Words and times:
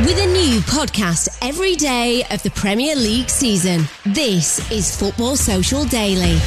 With 0.00 0.18
a 0.18 0.26
new 0.26 0.58
podcast 0.62 1.38
every 1.42 1.76
day 1.76 2.24
of 2.32 2.42
the 2.42 2.50
Premier 2.50 2.96
League 2.96 3.30
season, 3.30 3.82
this 4.04 4.68
is 4.72 4.96
Football 4.96 5.36
Social 5.36 5.84
Daily. 5.84 6.38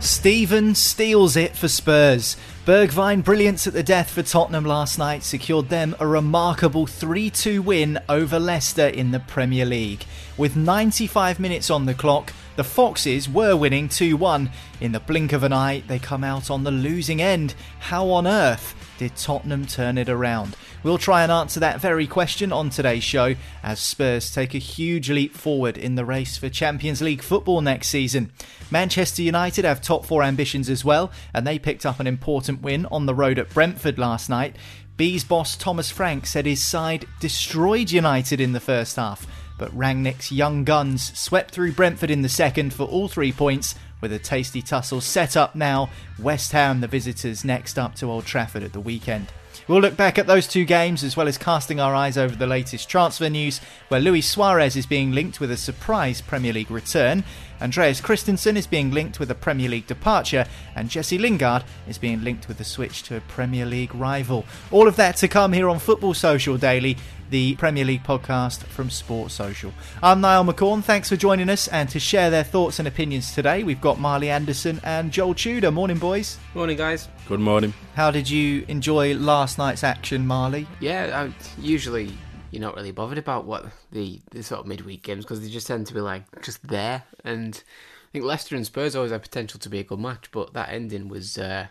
Steven 0.00 0.74
steals 0.74 1.36
it 1.36 1.54
for 1.54 1.68
Spurs. 1.68 2.38
Bergwijn 2.64 3.22
brilliance 3.22 3.66
at 3.66 3.74
the 3.74 3.82
death 3.82 4.08
for 4.08 4.22
Tottenham 4.22 4.64
last 4.64 4.98
night 4.98 5.24
secured 5.24 5.68
them 5.68 5.94
a 6.00 6.06
remarkable 6.06 6.86
3-2 6.86 7.60
win 7.60 7.98
over 8.08 8.38
Leicester 8.38 8.86
in 8.86 9.10
the 9.10 9.20
Premier 9.20 9.66
League. 9.66 10.06
With 10.38 10.56
95 10.56 11.38
minutes 11.38 11.70
on 11.70 11.84
the 11.84 11.92
clock, 11.92 12.32
the 12.54 12.64
Foxes 12.64 13.28
were 13.28 13.56
winning 13.56 13.88
2-1. 13.88 14.50
In 14.80 14.92
the 14.92 15.00
blink 15.00 15.34
of 15.34 15.42
an 15.42 15.52
eye, 15.52 15.82
they 15.86 15.98
come 15.98 16.24
out 16.24 16.50
on 16.50 16.64
the 16.64 16.70
losing 16.70 17.20
end. 17.20 17.54
How 17.80 18.08
on 18.08 18.26
earth 18.26 18.74
did 18.98 19.16
Tottenham 19.16 19.66
turn 19.66 19.98
it 19.98 20.08
around? 20.08 20.56
We'll 20.82 20.98
try 20.98 21.22
and 21.22 21.32
answer 21.32 21.60
that 21.60 21.80
very 21.80 22.06
question 22.06 22.52
on 22.52 22.70
today's 22.70 23.04
show 23.04 23.34
as 23.62 23.80
Spurs 23.80 24.30
take 24.30 24.54
a 24.54 24.58
huge 24.58 25.10
leap 25.10 25.34
forward 25.34 25.76
in 25.76 25.94
the 25.94 26.04
race 26.04 26.36
for 26.36 26.48
Champions 26.48 27.02
League 27.02 27.22
football 27.22 27.60
next 27.60 27.88
season. 27.88 28.32
Manchester 28.70 29.22
United 29.22 29.64
have 29.64 29.80
top 29.80 30.06
four 30.06 30.22
ambitions 30.22 30.68
as 30.68 30.84
well, 30.84 31.10
and 31.34 31.46
they 31.46 31.58
picked 31.58 31.86
up 31.86 32.00
an 32.00 32.06
important 32.06 32.62
win 32.62 32.86
on 32.86 33.06
the 33.06 33.14
road 33.14 33.38
at 33.38 33.52
Brentford 33.52 33.98
last 33.98 34.28
night. 34.28 34.56
Bees 34.96 35.24
boss 35.24 35.56
Thomas 35.56 35.90
Frank 35.90 36.26
said 36.26 36.46
his 36.46 36.64
side 36.64 37.06
destroyed 37.20 37.90
United 37.90 38.40
in 38.40 38.52
the 38.52 38.60
first 38.60 38.96
half, 38.96 39.26
but 39.58 39.76
Rangnick's 39.76 40.32
young 40.32 40.64
guns 40.64 41.16
swept 41.18 41.50
through 41.50 41.72
Brentford 41.72 42.10
in 42.10 42.22
the 42.22 42.28
second 42.28 42.72
for 42.72 42.84
all 42.84 43.08
three 43.08 43.32
points 43.32 43.74
with 44.06 44.12
a 44.12 44.22
tasty 44.22 44.62
tussle 44.62 45.00
set 45.00 45.36
up 45.36 45.56
now. 45.56 45.90
West 46.16 46.52
Ham, 46.52 46.80
the 46.80 46.86
visitors, 46.86 47.44
next 47.44 47.76
up 47.76 47.96
to 47.96 48.08
Old 48.08 48.24
Trafford 48.24 48.62
at 48.62 48.72
the 48.72 48.78
weekend. 48.78 49.32
We'll 49.66 49.80
look 49.80 49.96
back 49.96 50.16
at 50.16 50.28
those 50.28 50.46
two 50.46 50.64
games 50.64 51.02
as 51.02 51.16
well 51.16 51.26
as 51.26 51.36
casting 51.36 51.80
our 51.80 51.92
eyes 51.92 52.16
over 52.16 52.36
the 52.36 52.46
latest 52.46 52.88
transfer 52.88 53.28
news, 53.28 53.60
where 53.88 54.00
Luis 54.00 54.30
Suarez 54.30 54.76
is 54.76 54.86
being 54.86 55.10
linked 55.10 55.40
with 55.40 55.50
a 55.50 55.56
surprise 55.56 56.20
Premier 56.20 56.52
League 56.52 56.70
return, 56.70 57.24
Andreas 57.60 58.00
Christensen 58.00 58.56
is 58.56 58.66
being 58.66 58.90
linked 58.90 59.18
with 59.18 59.30
a 59.30 59.34
Premier 59.34 59.68
League 59.68 59.86
departure, 59.86 60.46
and 60.74 60.90
Jesse 60.90 61.18
Lingard 61.18 61.64
is 61.88 61.98
being 61.98 62.22
linked 62.22 62.48
with 62.48 62.60
a 62.60 62.64
switch 62.64 63.02
to 63.04 63.16
a 63.16 63.20
Premier 63.22 63.66
League 63.66 63.94
rival. 63.94 64.44
All 64.70 64.88
of 64.88 64.96
that 64.96 65.16
to 65.16 65.28
come 65.28 65.52
here 65.52 65.68
on 65.68 65.78
Football 65.78 66.14
Social 66.14 66.56
Daily 66.56 66.96
the 67.30 67.56
Premier 67.56 67.84
League 67.84 68.04
podcast 68.04 68.58
from 68.64 68.90
Sports 68.90 69.34
Social. 69.34 69.72
I'm 70.02 70.20
Niall 70.20 70.44
McCorn. 70.44 70.82
Thanks 70.82 71.08
for 71.08 71.16
joining 71.16 71.50
us 71.50 71.68
and 71.68 71.88
to 71.90 71.98
share 71.98 72.30
their 72.30 72.44
thoughts 72.44 72.78
and 72.78 72.86
opinions 72.86 73.34
today. 73.34 73.64
We've 73.64 73.80
got 73.80 73.98
Marley 73.98 74.30
Anderson 74.30 74.80
and 74.84 75.12
Joel 75.12 75.34
Tudor. 75.34 75.70
Morning, 75.70 75.98
boys. 75.98 76.38
Morning, 76.54 76.76
guys. 76.76 77.08
Good 77.26 77.40
morning. 77.40 77.74
How 77.94 78.10
did 78.10 78.30
you 78.30 78.64
enjoy 78.68 79.14
last 79.14 79.58
night's 79.58 79.82
action, 79.82 80.26
Marley? 80.26 80.66
Yeah, 80.80 81.26
I, 81.28 81.60
usually 81.60 82.12
you're 82.50 82.60
not 82.60 82.76
really 82.76 82.92
bothered 82.92 83.18
about 83.18 83.44
what 83.44 83.66
the, 83.92 84.20
the 84.30 84.42
sort 84.42 84.60
of 84.60 84.66
midweek 84.66 85.02
games 85.02 85.24
because 85.24 85.40
they 85.40 85.48
just 85.48 85.66
tend 85.66 85.86
to 85.86 85.94
be 85.94 86.00
like 86.00 86.24
just 86.42 86.66
there. 86.66 87.04
And 87.24 87.62
I 88.08 88.12
think 88.12 88.24
Leicester 88.24 88.56
and 88.56 88.66
Spurs 88.66 88.96
always 88.96 89.12
have 89.12 89.22
potential 89.22 89.60
to 89.60 89.68
be 89.68 89.78
a 89.78 89.84
good 89.84 90.00
match, 90.00 90.30
but 90.30 90.52
that 90.54 90.70
ending 90.70 91.08
was. 91.08 91.38
Uh, 91.38 91.68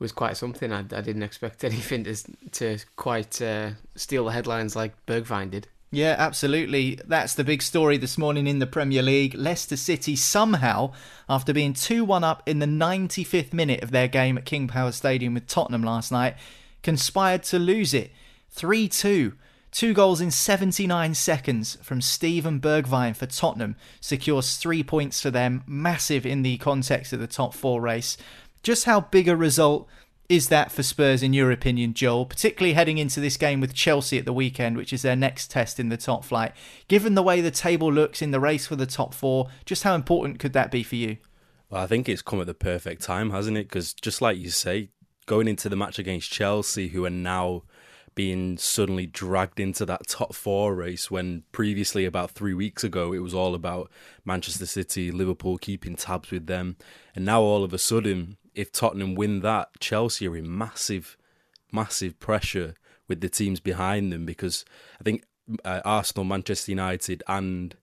was 0.00 0.12
quite 0.12 0.34
something. 0.34 0.72
I, 0.72 0.78
I 0.78 1.02
didn't 1.02 1.22
expect 1.22 1.62
anything 1.64 2.04
to 2.04 2.16
to 2.52 2.78
quite 2.96 3.40
uh, 3.40 3.72
steal 3.94 4.24
the 4.24 4.32
headlines 4.32 4.74
like 4.74 4.94
Bergwijn 5.06 5.50
did. 5.50 5.68
Yeah, 5.92 6.14
absolutely. 6.18 7.00
That's 7.04 7.34
the 7.34 7.42
big 7.42 7.62
story 7.62 7.96
this 7.96 8.16
morning 8.16 8.46
in 8.46 8.60
the 8.60 8.66
Premier 8.66 9.02
League. 9.02 9.34
Leicester 9.34 9.76
City 9.76 10.14
somehow, 10.14 10.92
after 11.28 11.52
being 11.52 11.72
2 11.72 12.04
1 12.04 12.22
up 12.22 12.44
in 12.46 12.60
the 12.60 12.66
95th 12.66 13.52
minute 13.52 13.82
of 13.82 13.90
their 13.90 14.06
game 14.06 14.38
at 14.38 14.44
King 14.44 14.68
Power 14.68 14.92
Stadium 14.92 15.34
with 15.34 15.48
Tottenham 15.48 15.82
last 15.82 16.12
night, 16.12 16.36
conspired 16.84 17.42
to 17.44 17.58
lose 17.58 17.92
it 17.92 18.12
3 18.50 18.88
2. 18.88 19.32
Two 19.70 19.94
goals 19.94 20.20
in 20.20 20.32
79 20.32 21.14
seconds 21.14 21.78
from 21.80 22.00
Steven 22.00 22.60
Bergwijn 22.60 23.14
for 23.14 23.26
Tottenham 23.26 23.76
secures 24.00 24.56
three 24.56 24.82
points 24.82 25.20
for 25.22 25.30
them, 25.30 25.62
massive 25.66 26.26
in 26.26 26.42
the 26.42 26.58
context 26.58 27.12
of 27.12 27.20
the 27.20 27.28
top 27.28 27.54
four 27.54 27.80
race. 27.80 28.16
Just 28.62 28.84
how 28.84 29.00
big 29.00 29.28
a 29.28 29.36
result 29.36 29.88
is 30.28 30.48
that 30.48 30.70
for 30.70 30.82
Spurs, 30.82 31.22
in 31.22 31.32
your 31.32 31.50
opinion, 31.50 31.94
Joel, 31.94 32.26
particularly 32.26 32.74
heading 32.74 32.98
into 32.98 33.20
this 33.20 33.36
game 33.36 33.60
with 33.60 33.74
Chelsea 33.74 34.18
at 34.18 34.24
the 34.24 34.32
weekend, 34.32 34.76
which 34.76 34.92
is 34.92 35.02
their 35.02 35.16
next 35.16 35.50
test 35.50 35.80
in 35.80 35.88
the 35.88 35.96
top 35.96 36.24
flight? 36.24 36.52
Given 36.88 37.14
the 37.14 37.22
way 37.22 37.40
the 37.40 37.50
table 37.50 37.92
looks 37.92 38.22
in 38.22 38.30
the 38.32 38.40
race 38.40 38.66
for 38.66 38.76
the 38.76 38.86
top 38.86 39.14
four, 39.14 39.48
just 39.64 39.84
how 39.84 39.94
important 39.94 40.38
could 40.38 40.52
that 40.52 40.70
be 40.70 40.82
for 40.82 40.96
you? 40.96 41.16
Well, 41.68 41.82
I 41.82 41.86
think 41.86 42.08
it's 42.08 42.22
come 42.22 42.40
at 42.40 42.46
the 42.46 42.54
perfect 42.54 43.02
time, 43.02 43.30
hasn't 43.30 43.56
it? 43.56 43.68
Because 43.68 43.94
just 43.94 44.20
like 44.20 44.36
you 44.36 44.50
say, 44.50 44.90
going 45.26 45.48
into 45.48 45.68
the 45.68 45.76
match 45.76 45.98
against 45.98 46.30
Chelsea, 46.30 46.88
who 46.88 47.04
are 47.04 47.10
now 47.10 47.62
being 48.14 48.58
suddenly 48.58 49.06
dragged 49.06 49.60
into 49.60 49.86
that 49.86 50.06
top 50.06 50.34
four 50.34 50.74
race 50.74 51.10
when 51.10 51.44
previously 51.52 52.04
about 52.04 52.30
three 52.30 52.54
weeks 52.54 52.84
ago 52.84 53.12
it 53.12 53.20
was 53.20 53.34
all 53.34 53.54
about 53.54 53.90
Manchester 54.24 54.66
City, 54.66 55.10
Liverpool 55.10 55.58
keeping 55.58 55.96
tabs 55.96 56.30
with 56.30 56.46
them. 56.46 56.76
And 57.14 57.24
now 57.24 57.40
all 57.40 57.64
of 57.64 57.72
a 57.72 57.78
sudden 57.78 58.36
if 58.54 58.72
Tottenham 58.72 59.14
win 59.14 59.40
that, 59.40 59.80
Chelsea 59.80 60.26
are 60.26 60.36
in 60.36 60.56
massive, 60.56 61.16
massive 61.72 62.18
pressure 62.18 62.74
with 63.08 63.20
the 63.20 63.28
teams 63.28 63.60
behind 63.60 64.12
them 64.12 64.26
because 64.26 64.64
I 65.00 65.04
think 65.04 65.24
uh, 65.64 65.80
Arsenal, 65.84 66.24
Manchester 66.24 66.72
United, 66.72 67.22
and 67.26 67.74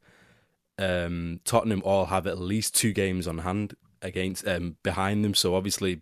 um, 0.78 1.40
Tottenham 1.44 1.82
all 1.84 2.06
have 2.06 2.28
at 2.28 2.40
least 2.40 2.76
two 2.76 2.94
games 2.94 3.28
on 3.28 3.40
hand 3.40 3.76
against 4.02 4.48
um, 4.48 4.78
behind 4.84 5.24
them. 5.24 5.34
So 5.34 5.56
obviously, 5.56 6.02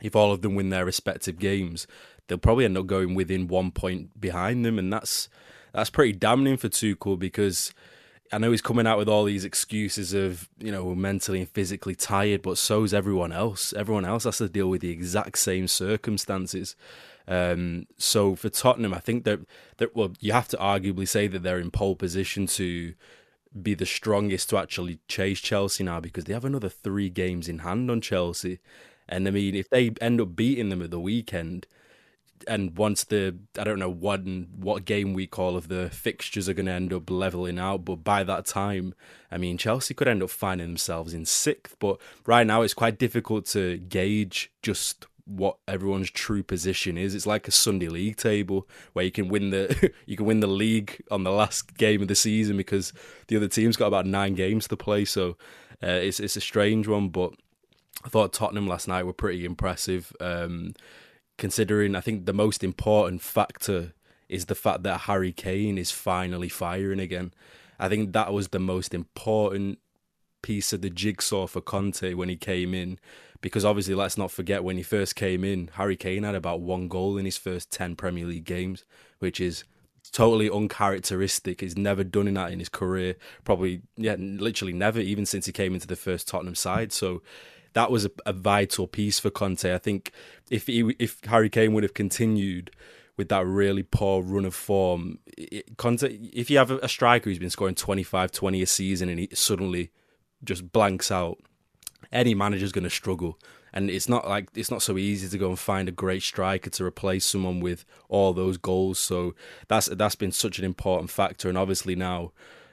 if 0.00 0.16
all 0.16 0.32
of 0.32 0.42
them 0.42 0.54
win 0.54 0.70
their 0.70 0.84
respective 0.84 1.38
games, 1.38 1.86
they'll 2.28 2.38
probably 2.38 2.64
end 2.64 2.78
up 2.78 2.86
going 2.86 3.14
within 3.14 3.48
one 3.48 3.70
point 3.72 4.20
behind 4.20 4.64
them, 4.64 4.78
and 4.78 4.92
that's 4.92 5.28
that's 5.72 5.90
pretty 5.90 6.12
damning 6.12 6.56
for 6.56 6.68
Tuchel 6.68 7.18
because 7.18 7.74
I 8.32 8.38
know 8.38 8.50
he's 8.50 8.62
coming 8.62 8.86
out 8.86 8.98
with 8.98 9.08
all 9.08 9.24
these 9.24 9.44
excuses 9.44 10.12
of, 10.12 10.48
you 10.58 10.70
know, 10.70 10.94
mentally 10.94 11.40
and 11.40 11.48
physically 11.48 11.94
tired, 11.94 12.42
but 12.42 12.58
so's 12.58 12.92
everyone 12.92 13.32
else. 13.32 13.72
Everyone 13.72 14.04
else 14.04 14.24
has 14.24 14.38
to 14.38 14.48
deal 14.48 14.68
with 14.68 14.82
the 14.82 14.90
exact 14.90 15.38
same 15.38 15.66
circumstances. 15.66 16.76
Um, 17.26 17.86
so 17.96 18.34
for 18.34 18.48
Tottenham, 18.48 18.94
I 18.94 19.00
think 19.00 19.24
that 19.24 19.40
that 19.78 19.94
well, 19.94 20.12
you 20.20 20.32
have 20.32 20.48
to 20.48 20.56
arguably 20.56 21.08
say 21.08 21.26
that 21.28 21.42
they're 21.42 21.58
in 21.58 21.70
pole 21.70 21.96
position 21.96 22.46
to 22.48 22.94
be 23.62 23.74
the 23.74 23.86
strongest 23.86 24.50
to 24.50 24.58
actually 24.58 24.98
chase 25.08 25.40
Chelsea 25.40 25.84
now 25.84 26.00
because 26.00 26.24
they 26.24 26.32
have 26.32 26.44
another 26.44 26.68
three 26.68 27.10
games 27.10 27.48
in 27.48 27.60
hand 27.60 27.90
on 27.90 28.00
Chelsea. 28.00 28.58
And 29.08 29.26
I 29.26 29.30
mean, 29.30 29.54
if 29.54 29.70
they 29.70 29.92
end 30.00 30.20
up 30.20 30.36
beating 30.36 30.68
them 30.68 30.82
at 30.82 30.90
the 30.90 31.00
weekend, 31.00 31.66
and 32.46 32.76
once 32.76 33.04
the 33.04 33.36
I 33.58 33.64
don't 33.64 33.78
know 33.78 33.90
what 33.90 34.20
what 34.56 34.84
game 34.84 35.14
we 35.14 35.26
call 35.26 35.56
of 35.56 35.68
the 35.68 35.90
fixtures 35.90 36.48
are 36.48 36.54
going 36.54 36.66
to 36.66 36.72
end 36.72 36.92
up 36.92 37.10
leveling 37.10 37.58
out, 37.58 37.84
but 37.84 37.96
by 37.96 38.22
that 38.24 38.46
time, 38.46 38.94
I 39.30 39.38
mean 39.38 39.58
Chelsea 39.58 39.94
could 39.94 40.08
end 40.08 40.22
up 40.22 40.30
finding 40.30 40.68
themselves 40.68 41.14
in 41.14 41.24
sixth. 41.24 41.76
But 41.78 41.98
right 42.26 42.46
now, 42.46 42.62
it's 42.62 42.74
quite 42.74 42.98
difficult 42.98 43.46
to 43.46 43.78
gauge 43.78 44.52
just 44.62 45.06
what 45.28 45.58
everyone's 45.68 46.10
true 46.10 46.42
position 46.42 46.96
is. 46.96 47.14
It's 47.14 47.26
like 47.26 47.46
a 47.46 47.50
Sunday 47.52 47.88
league 47.88 48.16
table 48.16 48.66
where 48.94 49.04
you 49.04 49.10
can 49.10 49.28
win 49.28 49.50
the 49.50 49.92
you 50.06 50.16
can 50.16 50.26
win 50.26 50.40
the 50.40 50.46
league 50.46 51.02
on 51.10 51.24
the 51.24 51.32
last 51.32 51.76
game 51.76 52.02
of 52.02 52.08
the 52.08 52.14
season 52.14 52.56
because 52.56 52.92
the 53.28 53.36
other 53.36 53.48
team's 53.48 53.76
got 53.76 53.86
about 53.86 54.06
nine 54.06 54.34
games 54.34 54.66
to 54.68 54.76
play. 54.76 55.04
So 55.04 55.36
uh, 55.82 55.86
it's 55.86 56.18
it's 56.18 56.36
a 56.36 56.40
strange 56.40 56.88
one, 56.88 57.08
but 57.10 57.32
I 58.04 58.08
thought 58.08 58.32
Tottenham 58.32 58.66
last 58.66 58.88
night 58.88 59.04
were 59.04 59.12
pretty 59.12 59.44
impressive. 59.44 60.12
Um, 60.20 60.74
considering 61.38 61.96
I 61.96 62.00
think 62.00 62.26
the 62.26 62.32
most 62.34 62.62
important 62.62 63.22
factor 63.22 63.94
is 64.28 64.46
the 64.46 64.54
fact 64.54 64.82
that 64.82 65.02
Harry 65.02 65.32
Kane 65.32 65.78
is 65.78 65.90
finally 65.90 66.48
firing 66.50 67.00
again. 67.00 67.32
I 67.78 67.88
think 67.88 68.12
that 68.12 68.32
was 68.32 68.48
the 68.48 68.58
most 68.58 68.92
important 68.92 69.78
piece 70.42 70.72
of 70.72 70.82
the 70.82 70.90
jigsaw 70.90 71.46
for 71.46 71.60
Conte 71.60 72.14
when 72.14 72.28
he 72.28 72.36
came 72.36 72.74
in. 72.74 72.98
Because 73.40 73.64
obviously, 73.64 73.94
let's 73.94 74.18
not 74.18 74.32
forget 74.32 74.64
when 74.64 74.76
he 74.76 74.82
first 74.82 75.14
came 75.14 75.44
in, 75.44 75.70
Harry 75.74 75.96
Kane 75.96 76.24
had 76.24 76.34
about 76.34 76.60
one 76.60 76.88
goal 76.88 77.16
in 77.16 77.24
his 77.24 77.36
first 77.36 77.70
10 77.70 77.94
Premier 77.94 78.26
League 78.26 78.44
games, 78.44 78.84
which 79.20 79.40
is 79.40 79.62
totally 80.10 80.50
uncharacteristic. 80.50 81.60
He's 81.60 81.76
never 81.76 82.02
done 82.02 82.32
that 82.34 82.50
in 82.50 82.58
his 82.58 82.68
career. 82.68 83.14
Probably, 83.44 83.82
yeah, 83.96 84.16
literally 84.18 84.72
never, 84.72 84.98
even 84.98 85.24
since 85.24 85.46
he 85.46 85.52
came 85.52 85.74
into 85.74 85.86
the 85.86 85.94
first 85.94 86.26
Tottenham 86.26 86.56
side. 86.56 86.92
So 86.92 87.22
that 87.72 87.90
was 87.90 88.04
a, 88.04 88.10
a 88.26 88.32
vital 88.32 88.86
piece 88.86 89.18
for 89.18 89.30
Conte. 89.30 89.72
I 89.72 89.78
think 89.78 90.12
if 90.50 90.66
he, 90.66 90.94
if 90.98 91.22
Harry 91.24 91.50
Kane 91.50 91.72
would 91.74 91.82
have 91.82 91.94
continued 91.94 92.70
with 93.16 93.28
that 93.28 93.46
really 93.46 93.82
poor 93.82 94.22
run 94.22 94.44
of 94.44 94.54
form, 94.54 95.18
it, 95.36 95.76
Conte, 95.76 96.04
if 96.32 96.50
you 96.50 96.58
have 96.58 96.70
a, 96.70 96.88
striker 96.88 97.28
who's 97.28 97.38
been 97.38 97.50
scoring 97.50 97.74
25, 97.74 98.32
20 98.32 98.62
a 98.62 98.66
season 98.66 99.08
and 99.08 99.18
he 99.18 99.28
suddenly 99.34 99.90
just 100.44 100.72
blanks 100.72 101.10
out, 101.10 101.38
any 102.12 102.34
manager's 102.34 102.72
going 102.72 102.84
to 102.84 102.90
struggle. 102.90 103.38
And 103.72 103.90
it's 103.90 104.08
not 104.08 104.26
like 104.26 104.48
it's 104.54 104.70
not 104.70 104.80
so 104.80 104.96
easy 104.96 105.28
to 105.28 105.38
go 105.38 105.50
and 105.50 105.58
find 105.58 105.88
a 105.88 105.92
great 105.92 106.22
striker 106.22 106.70
to 106.70 106.84
replace 106.84 107.26
someone 107.26 107.60
with 107.60 107.84
all 108.08 108.32
those 108.32 108.56
goals. 108.56 108.98
So 108.98 109.34
that's 109.68 109.86
that's 109.86 110.14
been 110.14 110.32
such 110.32 110.58
an 110.58 110.64
important 110.64 111.10
factor. 111.10 111.50
And 111.50 111.58
obviously 111.58 111.94
now, 111.94 112.32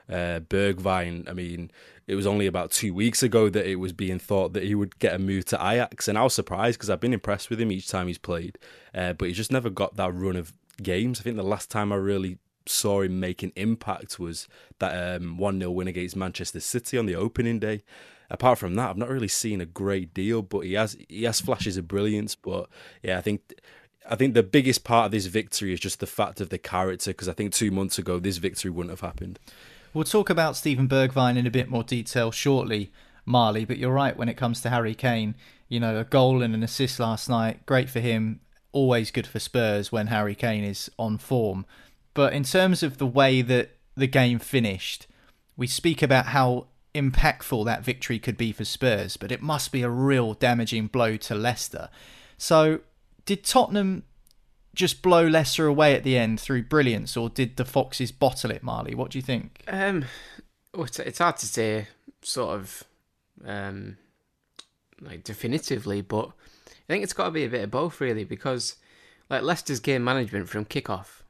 uh, 0.10 0.40
Bergwijn. 0.40 1.30
I 1.30 1.34
mean, 1.34 1.72
it 2.08 2.16
was 2.16 2.28
only 2.28 2.46
about 2.46 2.72
two 2.72 2.94
weeks 2.94 3.24
ago 3.24 3.50
that 3.50 3.70
it 3.70 3.76
was 3.76 3.94
being 3.94 4.20
thought 4.20 4.54
that 4.54 4.64
he 4.64 4.76
would 4.76 5.00
get 5.00 5.16
a 5.16 5.20
move 5.20 5.46
to 5.46 5.56
Ajax, 5.56 6.08
and 6.08 6.18
I 6.18 6.24
was 6.24 6.34
surprised 6.34 6.78
because 6.78 6.90
I've 6.90 7.00
been 7.00 7.14
impressed 7.14 7.50
with 7.50 7.60
him 7.60 7.72
each 7.72 7.88
time 7.88 8.08
he's 8.08 8.18
played, 8.18 8.58
uh, 8.94 9.14
but 9.14 9.28
he 9.28 9.34
just 9.34 9.52
never 9.52 9.70
got 9.70 9.96
that 9.96 10.14
run 10.14 10.36
of 10.36 10.54
games. 10.82 11.20
I 11.20 11.24
think 11.24 11.38
the 11.38 11.44
last 11.44 11.72
time 11.72 11.92
I 11.92 11.96
really 11.96 12.38
saw 12.68 13.02
him 13.02 13.20
make 13.20 13.44
an 13.44 13.54
impact 13.56 14.20
was 14.20 14.48
that 14.80 15.22
um, 15.22 15.38
1 15.38 15.60
0 15.60 15.72
win 15.72 15.88
against 15.88 16.16
Manchester 16.16 16.60
City 16.60 16.98
on 16.98 17.06
the 17.06 17.16
opening 17.16 17.60
day 17.60 17.84
apart 18.30 18.58
from 18.58 18.76
that, 18.76 18.90
I've 18.90 18.98
not 18.98 19.10
really 19.10 19.28
seen 19.28 19.62
a 19.62 19.66
great 19.66 20.14
deal. 20.14 20.42
But 20.42 20.62
he 20.62 20.74
has 20.74 20.98
he 21.10 21.24
has 21.24 21.42
flashes 21.42 21.78
of 21.78 21.88
brilliance. 21.88 22.36
But 22.36 22.70
yeah, 23.04 23.18
I 23.18 23.22
think 23.22 23.54
I 24.10 24.16
think 24.16 24.34
the 24.34 24.44
biggest 24.44 24.84
part 24.84 25.08
of 25.08 25.12
this 25.12 25.26
victory 25.26 25.74
is 25.74 25.80
just 25.80 26.00
the 26.00 26.08
fact 26.08 26.42
of 26.42 26.50
the 26.50 26.58
character. 26.58 27.12
Because 27.12 27.30
I 27.30 27.34
think 27.34 27.54
two 27.54 27.72
months 27.72 27.98
ago 27.98 28.20
this 28.20 28.38
victory 28.38 28.72
wouldn't 28.72 28.92
have 28.92 29.02
happened. 29.02 29.40
We'll 29.96 30.04
talk 30.04 30.30
about 30.30 30.58
Steven 30.58 30.90
Bergwijn 30.90 31.38
in 31.38 31.48
a 31.48 31.50
bit 31.50 31.70
more 31.70 31.82
detail 31.82 32.30
shortly, 32.30 32.92
Marley. 33.24 33.64
But 33.64 33.78
you're 33.78 33.94
right 33.94 34.18
when 34.18 34.28
it 34.28 34.36
comes 34.36 34.60
to 34.62 34.70
Harry 34.70 34.94
Kane. 34.94 35.36
You 35.70 35.80
know, 35.80 35.98
a 35.98 36.04
goal 36.04 36.44
and 36.44 36.54
an 36.54 36.64
assist 36.64 37.00
last 37.00 37.30
night, 37.30 37.66
great 37.66 37.90
for 37.90 38.02
him. 38.02 38.42
Always 38.74 39.10
good 39.10 39.26
for 39.26 39.40
Spurs 39.40 39.94
when 39.94 40.08
Harry 40.08 40.36
Kane 40.36 40.66
is 40.66 40.92
on 41.00 41.18
form. 41.18 41.66
But 42.14 42.34
in 42.34 42.44
terms 42.44 42.84
of 42.84 42.98
the 42.98 43.08
way 43.08 43.42
that 43.42 43.78
the 43.96 44.06
game 44.06 44.38
finished, 44.38 45.08
we 45.56 45.66
speak 45.66 46.02
about 46.02 46.26
how 46.28 46.68
impactful 46.94 47.64
that 47.64 47.86
victory 47.86 48.20
could 48.20 48.36
be 48.36 48.52
for 48.52 48.66
Spurs, 48.66 49.16
but 49.16 49.32
it 49.32 49.42
must 49.42 49.72
be 49.72 49.82
a 49.82 49.90
real 49.90 50.34
damaging 50.34 50.88
blow 50.88 51.16
to 51.16 51.36
Leicester. 51.36 51.88
So, 52.38 52.82
did 53.26 53.46
Tottenham 53.46 54.04
just 54.76 55.02
blow 55.02 55.26
Leicester 55.26 55.66
away 55.66 55.96
at 55.96 56.04
the 56.04 56.18
end 56.18 56.40
through 56.40 56.64
brilliance, 56.64 57.18
or 57.18 57.30
did 57.30 57.58
the 57.58 57.66
Foxes 57.66 58.12
bottle 58.12 58.52
it, 58.52 58.64
Marley? 58.64 58.94
What 58.94 59.12
do 59.12 59.18
you 59.18 59.22
think? 59.22 59.64
Um, 59.68 60.06
it's 60.74 61.18
hard 61.18 61.38
to 61.38 61.46
say, 61.46 61.88
sort 62.22 62.56
of, 62.56 62.84
um, 63.46 63.98
like 65.02 65.24
definitively, 65.24 66.02
but 66.02 66.28
I 66.68 66.88
think 66.88 67.04
it's 67.04 67.14
got 67.14 67.26
to 67.26 67.32
be 67.32 67.46
a 67.46 67.50
bit 67.50 67.64
of 67.64 67.72
both, 67.72 68.00
really, 68.02 68.24
because 68.24 68.76
like 69.30 69.42
Leicester's 69.42 69.80
game 69.80 70.04
management 70.04 70.50
from 70.50 70.66
kickoff 70.66 71.22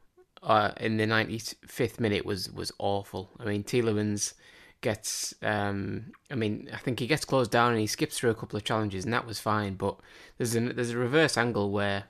uh, 0.42 0.72
in 0.78 0.96
the 0.96 1.04
95th 1.04 2.00
minute 2.00 2.26
was 2.26 2.50
was 2.50 2.72
awful. 2.78 3.30
I 3.40 3.44
mean, 3.44 3.64
Tielemans 3.64 4.34
gets 4.80 5.34
um, 5.42 6.12
I 6.30 6.34
mean 6.34 6.68
I 6.72 6.76
think 6.76 7.00
he 7.00 7.06
gets 7.06 7.24
closed 7.24 7.50
down 7.50 7.72
and 7.72 7.80
he 7.80 7.86
skips 7.86 8.18
through 8.18 8.30
a 8.30 8.34
couple 8.34 8.56
of 8.56 8.64
challenges 8.64 9.04
and 9.04 9.12
that 9.12 9.26
was 9.26 9.40
fine 9.40 9.74
but 9.74 9.96
there's 10.36 10.54
a 10.54 10.60
there's 10.60 10.90
a 10.90 10.98
reverse 10.98 11.36
angle 11.36 11.70
where 11.70 12.04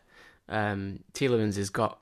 um, 0.48 1.00
Tielemans 1.12 1.56
has 1.56 1.70
got 1.70 2.00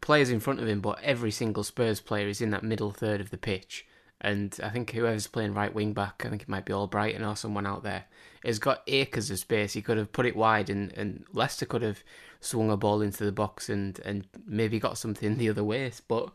players 0.00 0.30
in 0.30 0.40
front 0.40 0.60
of 0.60 0.68
him 0.68 0.80
but 0.80 1.00
every 1.02 1.30
single 1.30 1.64
Spurs 1.64 2.00
player 2.00 2.28
is 2.28 2.40
in 2.40 2.50
that 2.50 2.62
middle 2.62 2.90
third 2.90 3.20
of 3.20 3.30
the 3.30 3.38
pitch. 3.38 3.86
And 4.20 4.58
I 4.62 4.70
think 4.70 4.92
whoever's 4.92 5.26
playing 5.26 5.54
right 5.54 5.74
wing 5.74 5.92
back 5.92 6.22
I 6.24 6.30
think 6.30 6.42
it 6.42 6.48
might 6.48 6.64
be 6.64 6.72
Albrighton 6.72 7.28
or 7.28 7.36
someone 7.36 7.66
out 7.66 7.82
there 7.82 8.04
has 8.44 8.58
got 8.58 8.82
acres 8.86 9.30
of 9.30 9.38
space. 9.38 9.72
He 9.72 9.82
could 9.82 9.96
have 9.96 10.12
put 10.12 10.26
it 10.26 10.36
wide 10.36 10.68
and, 10.68 10.92
and 10.92 11.24
Leicester 11.32 11.66
could 11.66 11.82
have 11.82 12.02
swung 12.40 12.70
a 12.70 12.76
ball 12.76 13.00
into 13.00 13.24
the 13.24 13.32
box 13.32 13.68
and, 13.68 13.98
and 14.00 14.26
maybe 14.46 14.78
got 14.78 14.98
something 14.98 15.36
the 15.36 15.48
other 15.48 15.64
way. 15.64 15.90
But 16.08 16.30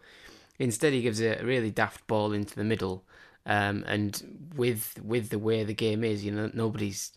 instead 0.57 0.93
he 0.93 1.01
gives 1.01 1.21
a 1.21 1.39
really 1.43 1.71
daft 1.71 2.05
ball 2.07 2.33
into 2.33 2.55
the 2.55 2.63
middle. 2.63 3.03
Um, 3.45 3.83
and 3.87 4.49
with 4.55 4.99
with 5.03 5.29
the 5.29 5.39
way 5.39 5.63
the 5.63 5.73
game 5.73 6.03
is, 6.03 6.23
you 6.23 6.31
know, 6.31 6.51
nobody's 6.53 7.13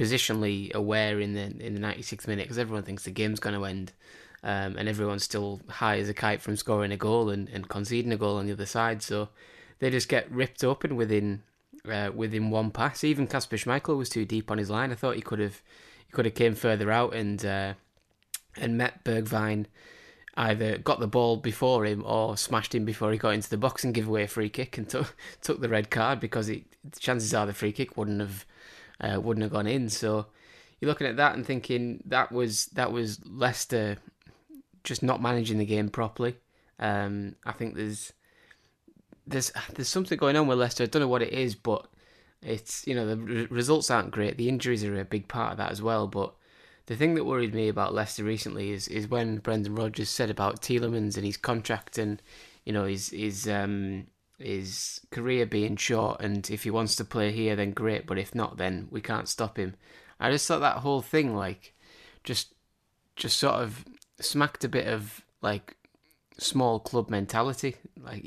positionally 0.00 0.72
aware 0.72 1.20
in 1.20 1.34
the 1.34 1.42
in 1.64 1.74
the 1.74 1.80
96th 1.80 2.26
minute 2.26 2.44
because 2.44 2.58
everyone 2.58 2.82
thinks 2.82 3.04
the 3.04 3.10
game's 3.10 3.38
going 3.38 3.54
to 3.54 3.66
end, 3.66 3.92
um, 4.42 4.76
and 4.78 4.88
everyone's 4.88 5.24
still 5.24 5.60
high 5.68 5.98
as 5.98 6.08
a 6.08 6.14
kite 6.14 6.40
from 6.40 6.56
scoring 6.56 6.90
a 6.90 6.96
goal 6.96 7.28
and, 7.28 7.50
and 7.50 7.68
conceding 7.68 8.10
a 8.10 8.16
goal 8.16 8.38
on 8.38 8.46
the 8.46 8.52
other 8.52 8.64
side. 8.64 9.02
So 9.02 9.28
they 9.78 9.90
just 9.90 10.08
get 10.08 10.30
ripped 10.32 10.64
open 10.64 10.96
within 10.96 11.42
uh, 11.84 12.10
within 12.14 12.48
one 12.48 12.70
pass. 12.70 13.04
Even 13.04 13.26
Kasper 13.26 13.56
Schmeichel 13.56 13.98
was 13.98 14.08
too 14.08 14.24
deep 14.24 14.50
on 14.50 14.56
his 14.56 14.70
line. 14.70 14.90
I 14.90 14.94
thought 14.94 15.16
he 15.16 15.22
could 15.22 15.38
have 15.38 15.60
he 16.06 16.12
could 16.12 16.24
have 16.24 16.34
came 16.34 16.54
further 16.54 16.90
out 16.90 17.14
and 17.14 17.44
uh, 17.44 17.74
and 18.56 18.78
met 18.78 19.04
Bergwijn 19.04 19.66
either 20.36 20.78
got 20.78 21.00
the 21.00 21.08
ball 21.08 21.36
before 21.36 21.84
him 21.84 22.02
or 22.06 22.38
smashed 22.38 22.74
him 22.74 22.86
before 22.86 23.12
he 23.12 23.18
got 23.18 23.34
into 23.34 23.50
the 23.50 23.58
box 23.58 23.84
and 23.84 23.92
give 23.92 24.08
away 24.08 24.22
a 24.22 24.28
free 24.28 24.48
kick 24.48 24.78
and 24.78 24.88
took 24.94 25.14
took 25.42 25.60
the 25.60 25.68
red 25.68 25.90
card 25.90 26.20
because 26.20 26.48
it, 26.48 26.64
chances 26.98 27.34
are 27.34 27.44
the 27.44 27.52
free 27.52 27.72
kick 27.72 27.98
wouldn't 27.98 28.20
have 28.20 28.46
uh, 29.00 29.20
wouldn't 29.20 29.42
have 29.42 29.52
gone 29.52 29.66
in. 29.66 29.88
So 29.88 30.26
you're 30.80 30.88
looking 30.88 31.06
at 31.06 31.16
that 31.16 31.34
and 31.34 31.46
thinking 31.46 32.02
that 32.06 32.32
was 32.32 32.66
that 32.66 32.92
was 32.92 33.20
Leicester 33.26 33.98
just 34.84 35.02
not 35.02 35.22
managing 35.22 35.58
the 35.58 35.66
game 35.66 35.88
properly. 35.88 36.36
Um, 36.78 37.36
I 37.44 37.52
think 37.52 37.74
there's 37.74 38.12
there's 39.26 39.52
there's 39.74 39.88
something 39.88 40.18
going 40.18 40.36
on 40.36 40.46
with 40.46 40.58
Leicester. 40.58 40.84
I 40.84 40.86
don't 40.86 41.02
know 41.02 41.08
what 41.08 41.22
it 41.22 41.32
is, 41.32 41.54
but 41.54 41.86
it's 42.42 42.86
you 42.86 42.94
know 42.94 43.06
the 43.06 43.46
results 43.46 43.90
aren't 43.90 44.10
great. 44.10 44.36
The 44.36 44.48
injuries 44.48 44.84
are 44.84 44.98
a 44.98 45.04
big 45.04 45.28
part 45.28 45.52
of 45.52 45.58
that 45.58 45.70
as 45.70 45.82
well, 45.82 46.06
but 46.06 46.34
the 46.86 46.96
thing 46.96 47.14
that 47.14 47.24
worried 47.24 47.54
me 47.54 47.68
about 47.68 47.94
Leicester 47.94 48.24
recently 48.24 48.70
is 48.70 48.88
is 48.88 49.08
when 49.08 49.38
Brendan 49.38 49.74
Rodgers 49.74 50.08
said 50.08 50.30
about 50.30 50.62
Tielemans 50.62 51.16
and 51.16 51.26
his 51.26 51.36
contract 51.36 51.98
and 51.98 52.22
you 52.64 52.72
know 52.72 52.84
his 52.84 53.10
his 53.10 53.46
um 53.48 54.06
his 54.40 55.00
career 55.10 55.46
being 55.46 55.76
short 55.76 56.20
and 56.20 56.50
if 56.50 56.64
he 56.64 56.70
wants 56.70 56.96
to 56.96 57.04
play 57.04 57.30
here 57.30 57.54
then 57.54 57.72
great 57.72 58.06
but 58.06 58.18
if 58.18 58.34
not 58.34 58.56
then 58.56 58.88
we 58.90 59.00
can't 59.00 59.28
stop 59.28 59.56
him. 59.56 59.74
I 60.18 60.30
just 60.30 60.46
thought 60.46 60.60
that 60.60 60.78
whole 60.78 61.02
thing 61.02 61.36
like 61.36 61.74
just 62.24 62.54
just 63.16 63.38
sort 63.38 63.56
of 63.56 63.84
smacked 64.20 64.64
a 64.64 64.68
bit 64.68 64.86
of 64.86 65.22
like 65.42 65.76
small 66.38 66.80
club 66.80 67.10
mentality. 67.10 67.76
Like 68.02 68.24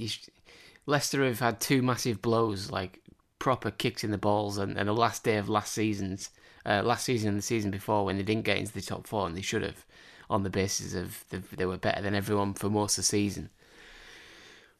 Leicester 0.85 1.25
have 1.25 1.39
had 1.39 1.59
two 1.59 1.81
massive 1.81 2.21
blows, 2.21 2.71
like 2.71 3.01
proper 3.39 3.71
kicks 3.71 4.03
in 4.03 4.11
the 4.11 4.17
balls, 4.17 4.57
and, 4.57 4.77
and 4.77 4.87
the 4.87 4.93
last 4.93 5.23
day 5.23 5.37
of 5.37 5.49
last 5.49 5.73
season's 5.73 6.29
uh, 6.65 6.81
last 6.83 7.05
season 7.05 7.29
and 7.29 7.37
the 7.37 7.41
season 7.41 7.71
before 7.71 8.05
when 8.05 8.17
they 8.17 8.23
didn't 8.23 8.45
get 8.45 8.57
into 8.57 8.73
the 8.73 8.81
top 8.81 9.05
four 9.05 9.27
and 9.27 9.35
they 9.35 9.41
should 9.41 9.63
have 9.63 9.85
on 10.29 10.43
the 10.43 10.49
basis 10.49 10.93
of 10.93 11.25
the, 11.29 11.43
they 11.57 11.65
were 11.65 11.77
better 11.77 12.01
than 12.01 12.15
everyone 12.15 12.53
for 12.53 12.69
most 12.69 12.97
of 12.97 13.03
the 13.03 13.07
season. 13.07 13.49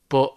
But 0.08 0.34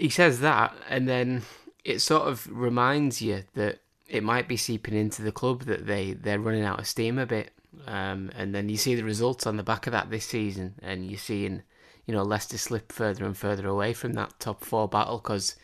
he 0.00 0.08
says 0.08 0.40
that, 0.40 0.74
and 0.88 1.06
then 1.06 1.42
it 1.84 2.00
sort 2.00 2.26
of 2.26 2.48
reminds 2.50 3.20
you 3.20 3.44
that 3.54 3.80
it 4.08 4.22
might 4.22 4.48
be 4.48 4.56
seeping 4.56 4.94
into 4.94 5.22
the 5.22 5.30
club 5.30 5.64
that 5.64 5.86
they 5.86 6.14
they're 6.14 6.40
running 6.40 6.64
out 6.64 6.80
of 6.80 6.86
steam 6.86 7.18
a 7.18 7.26
bit. 7.26 7.52
Um, 7.86 8.30
and 8.34 8.54
then 8.54 8.68
you 8.68 8.76
see 8.76 8.94
the 8.94 9.04
results 9.04 9.46
on 9.46 9.56
the 9.56 9.62
back 9.62 9.86
of 9.86 9.92
that 9.92 10.10
this 10.10 10.24
season, 10.24 10.74
and 10.82 11.06
you're 11.06 11.18
seeing 11.18 11.62
you 12.06 12.14
know 12.14 12.22
Leicester 12.22 12.56
slip 12.56 12.92
further 12.92 13.24
and 13.26 13.36
further 13.36 13.68
away 13.68 13.92
from 13.92 14.14
that 14.14 14.40
top 14.40 14.64
four 14.64 14.88
battle 14.88 15.18
because 15.18 15.56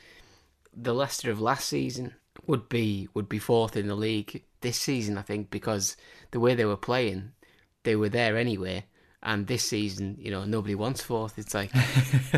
the 0.77 0.95
Leicester 0.95 1.31
of 1.31 1.41
last 1.41 1.67
season 1.67 2.15
would 2.47 2.69
be 2.69 3.09
would 3.15 3.29
be 3.29 3.39
fourth 3.39 3.75
in 3.75 3.89
the 3.89 3.97
league 3.97 4.43
this 4.61 4.79
season, 4.79 5.17
I 5.17 5.23
think, 5.23 5.51
because 5.51 5.97
the 6.31 6.41
way 6.41 6.55
they 6.55 6.67
were 6.67 6.77
playing, 6.77 7.33
they 7.85 7.97
were 7.97 8.11
there 8.11 8.37
anyway. 8.37 8.85
And 9.27 9.49
this 9.49 9.65
season, 9.65 10.19
you 10.21 10.31
know, 10.31 10.45
nobody 10.45 10.77
wants 10.77 11.03
fourth. 11.03 11.37
It's 11.37 11.53
like, 11.53 11.73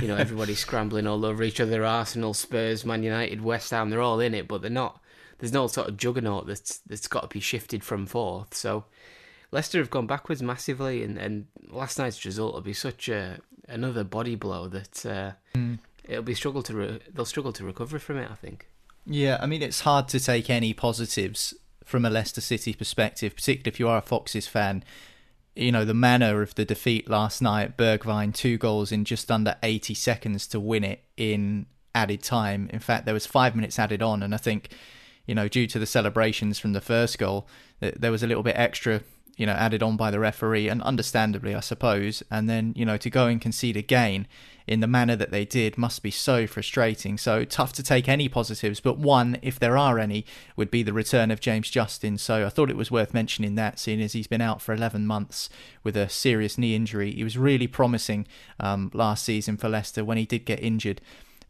you 0.00 0.08
know, 0.08 0.16
everybody's 0.16 0.60
scrambling 0.60 1.06
all 1.06 1.26
over 1.26 1.42
each 1.42 1.60
other. 1.60 1.84
Arsenal, 1.84 2.32
Spurs, 2.32 2.86
Man 2.86 3.02
United, 3.02 3.42
West 3.42 3.72
Ham, 3.72 3.90
they're 3.90 4.00
all 4.00 4.20
in 4.20 4.34
it, 4.34 4.48
but 4.48 4.62
they're 4.62 4.70
not. 4.70 4.98
There's 5.38 5.52
no 5.52 5.66
sort 5.66 5.88
of 5.88 5.98
juggernaut 5.98 6.46
that's 6.46 6.78
that's 6.78 7.06
got 7.06 7.20
to 7.20 7.28
be 7.28 7.40
shifted 7.40 7.84
from 7.84 8.06
fourth. 8.06 8.54
So 8.54 8.86
Leicester 9.52 9.78
have 9.80 9.90
gone 9.90 10.06
backwards 10.06 10.42
massively, 10.42 11.04
and, 11.04 11.18
and 11.18 11.46
last 11.68 11.98
night's 11.98 12.24
result 12.24 12.54
will 12.54 12.62
be 12.62 12.72
such 12.72 13.10
a 13.10 13.38
another 13.68 14.02
body 14.02 14.34
blow 14.34 14.66
that 14.68 15.04
uh, 15.04 15.32
mm. 15.54 15.78
it'll 16.04 16.22
be 16.22 16.34
struggle 16.34 16.62
to 16.62 16.74
re- 16.74 17.00
they'll 17.12 17.26
struggle 17.26 17.52
to 17.52 17.66
recover 17.66 17.98
from 17.98 18.16
it. 18.16 18.30
I 18.30 18.34
think. 18.34 18.66
Yeah, 19.04 19.36
I 19.42 19.46
mean 19.46 19.60
it's 19.60 19.80
hard 19.80 20.08
to 20.08 20.20
take 20.20 20.48
any 20.48 20.72
positives 20.72 21.52
from 21.84 22.06
a 22.06 22.10
Leicester 22.10 22.40
City 22.40 22.72
perspective, 22.72 23.36
particularly 23.36 23.74
if 23.74 23.78
you 23.78 23.88
are 23.88 23.98
a 23.98 24.02
Foxes 24.02 24.46
fan. 24.46 24.82
You 25.58 25.72
know 25.72 25.84
the 25.84 25.92
manner 25.92 26.40
of 26.40 26.54
the 26.54 26.64
defeat 26.64 27.10
last 27.10 27.42
night. 27.42 27.76
Bergwijn 27.76 28.32
two 28.32 28.58
goals 28.58 28.92
in 28.92 29.04
just 29.04 29.28
under 29.28 29.56
eighty 29.64 29.92
seconds 29.92 30.46
to 30.48 30.60
win 30.60 30.84
it 30.84 31.02
in 31.16 31.66
added 31.96 32.22
time. 32.22 32.70
In 32.72 32.78
fact, 32.78 33.06
there 33.06 33.14
was 33.14 33.26
five 33.26 33.56
minutes 33.56 33.76
added 33.76 34.00
on, 34.00 34.22
and 34.22 34.32
I 34.32 34.38
think 34.38 34.70
you 35.26 35.34
know 35.34 35.48
due 35.48 35.66
to 35.66 35.80
the 35.80 35.86
celebrations 35.86 36.60
from 36.60 36.74
the 36.74 36.80
first 36.80 37.18
goal, 37.18 37.48
there 37.80 38.12
was 38.12 38.22
a 38.22 38.28
little 38.28 38.44
bit 38.44 38.56
extra 38.56 39.02
you 39.38 39.46
know, 39.46 39.52
added 39.52 39.82
on 39.82 39.96
by 39.96 40.10
the 40.10 40.18
referee, 40.18 40.68
and 40.68 40.82
understandably, 40.82 41.54
I 41.54 41.60
suppose. 41.60 42.24
And 42.30 42.50
then, 42.50 42.74
you 42.76 42.84
know, 42.84 42.96
to 42.98 43.08
go 43.08 43.28
and 43.28 43.40
concede 43.40 43.76
again 43.76 44.26
in 44.66 44.80
the 44.80 44.86
manner 44.86 45.14
that 45.14 45.30
they 45.30 45.44
did 45.44 45.78
must 45.78 46.02
be 46.02 46.10
so 46.10 46.46
frustrating. 46.46 47.16
So 47.16 47.44
tough 47.44 47.72
to 47.74 47.82
take 47.82 48.08
any 48.08 48.28
positives, 48.28 48.80
but 48.80 48.98
one, 48.98 49.38
if 49.40 49.58
there 49.58 49.78
are 49.78 49.98
any, 49.98 50.26
would 50.56 50.72
be 50.72 50.82
the 50.82 50.92
return 50.92 51.30
of 51.30 51.40
James 51.40 51.70
Justin. 51.70 52.18
So 52.18 52.44
I 52.44 52.50
thought 52.50 52.68
it 52.68 52.76
was 52.76 52.90
worth 52.90 53.14
mentioning 53.14 53.54
that, 53.54 53.78
seeing 53.78 54.02
as 54.02 54.12
he's 54.12 54.26
been 54.26 54.42
out 54.42 54.60
for 54.60 54.74
11 54.74 55.06
months 55.06 55.48
with 55.84 55.96
a 55.96 56.08
serious 56.08 56.58
knee 56.58 56.74
injury. 56.74 57.12
He 57.12 57.24
was 57.24 57.38
really 57.38 57.68
promising 57.68 58.26
um, 58.58 58.90
last 58.92 59.24
season 59.24 59.56
for 59.56 59.68
Leicester 59.68 60.04
when 60.04 60.18
he 60.18 60.26
did 60.26 60.44
get 60.44 60.62
injured. 60.62 61.00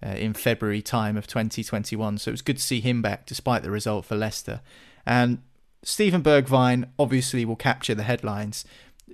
Uh, 0.01 0.11
in 0.11 0.33
February 0.33 0.81
time 0.81 1.17
of 1.17 1.27
2021, 1.27 2.19
so 2.19 2.29
it 2.29 2.33
was 2.33 2.41
good 2.41 2.57
to 2.57 2.63
see 2.63 2.81
him 2.81 3.03
back 3.03 3.27
despite 3.27 3.65
the 3.65 3.71
result 3.73 4.05
for 4.05 4.15
Leicester. 4.15 4.61
And 5.05 5.43
Steven 5.83 6.23
Bergwijn 6.23 6.89
obviously 6.99 7.45
will 7.45 7.57
capture 7.57 7.95
the 7.95 8.03
headlines. 8.03 8.65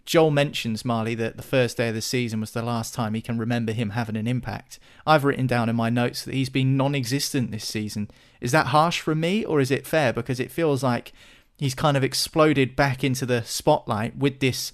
Joel 0.04 0.30
mentions 0.30 0.85
Marley 0.85 1.14
that 1.14 1.37
the 1.37 1.42
first 1.42 1.76
day 1.76 1.88
of 1.88 1.94
the 1.94 2.02
season 2.02 2.40
was 2.40 2.50
the 2.50 2.62
last 2.62 2.94
time 2.94 3.14
he 3.14 3.23
can 3.23 3.38
remember 3.38 3.73
him 3.73 3.90
having 3.90 4.16
an 4.16 4.26
impact. 4.26 4.78
I've 5.06 5.25
written 5.25 5.47
down 5.47 5.68
in 5.68 5.76
my 5.76 5.88
notes 5.88 6.25
that 6.25 6.35
he's 6.35 6.50
been 6.50 6.76
non 6.76 6.94
existent 6.94 7.50
this 7.50 7.66
season. 7.66 8.11
Is 8.40 8.52
that 8.52 8.68
harsh 8.68 9.00
from 9.00 9.21
me, 9.21 9.44
or 9.44 9.61
is 9.61 9.71
it 9.71 9.87
fair? 9.87 10.12
Because 10.12 10.40
it 10.40 10.50
feels 10.50 10.83
like 10.83 11.12
he's 11.59 11.75
kind 11.75 11.97
of 11.97 12.04
exploded 12.04 12.76
back 12.76 13.04
into 13.04 13.25
the 13.25 13.44
spotlight 13.44 14.16
with 14.16 14.40
this 14.40 14.73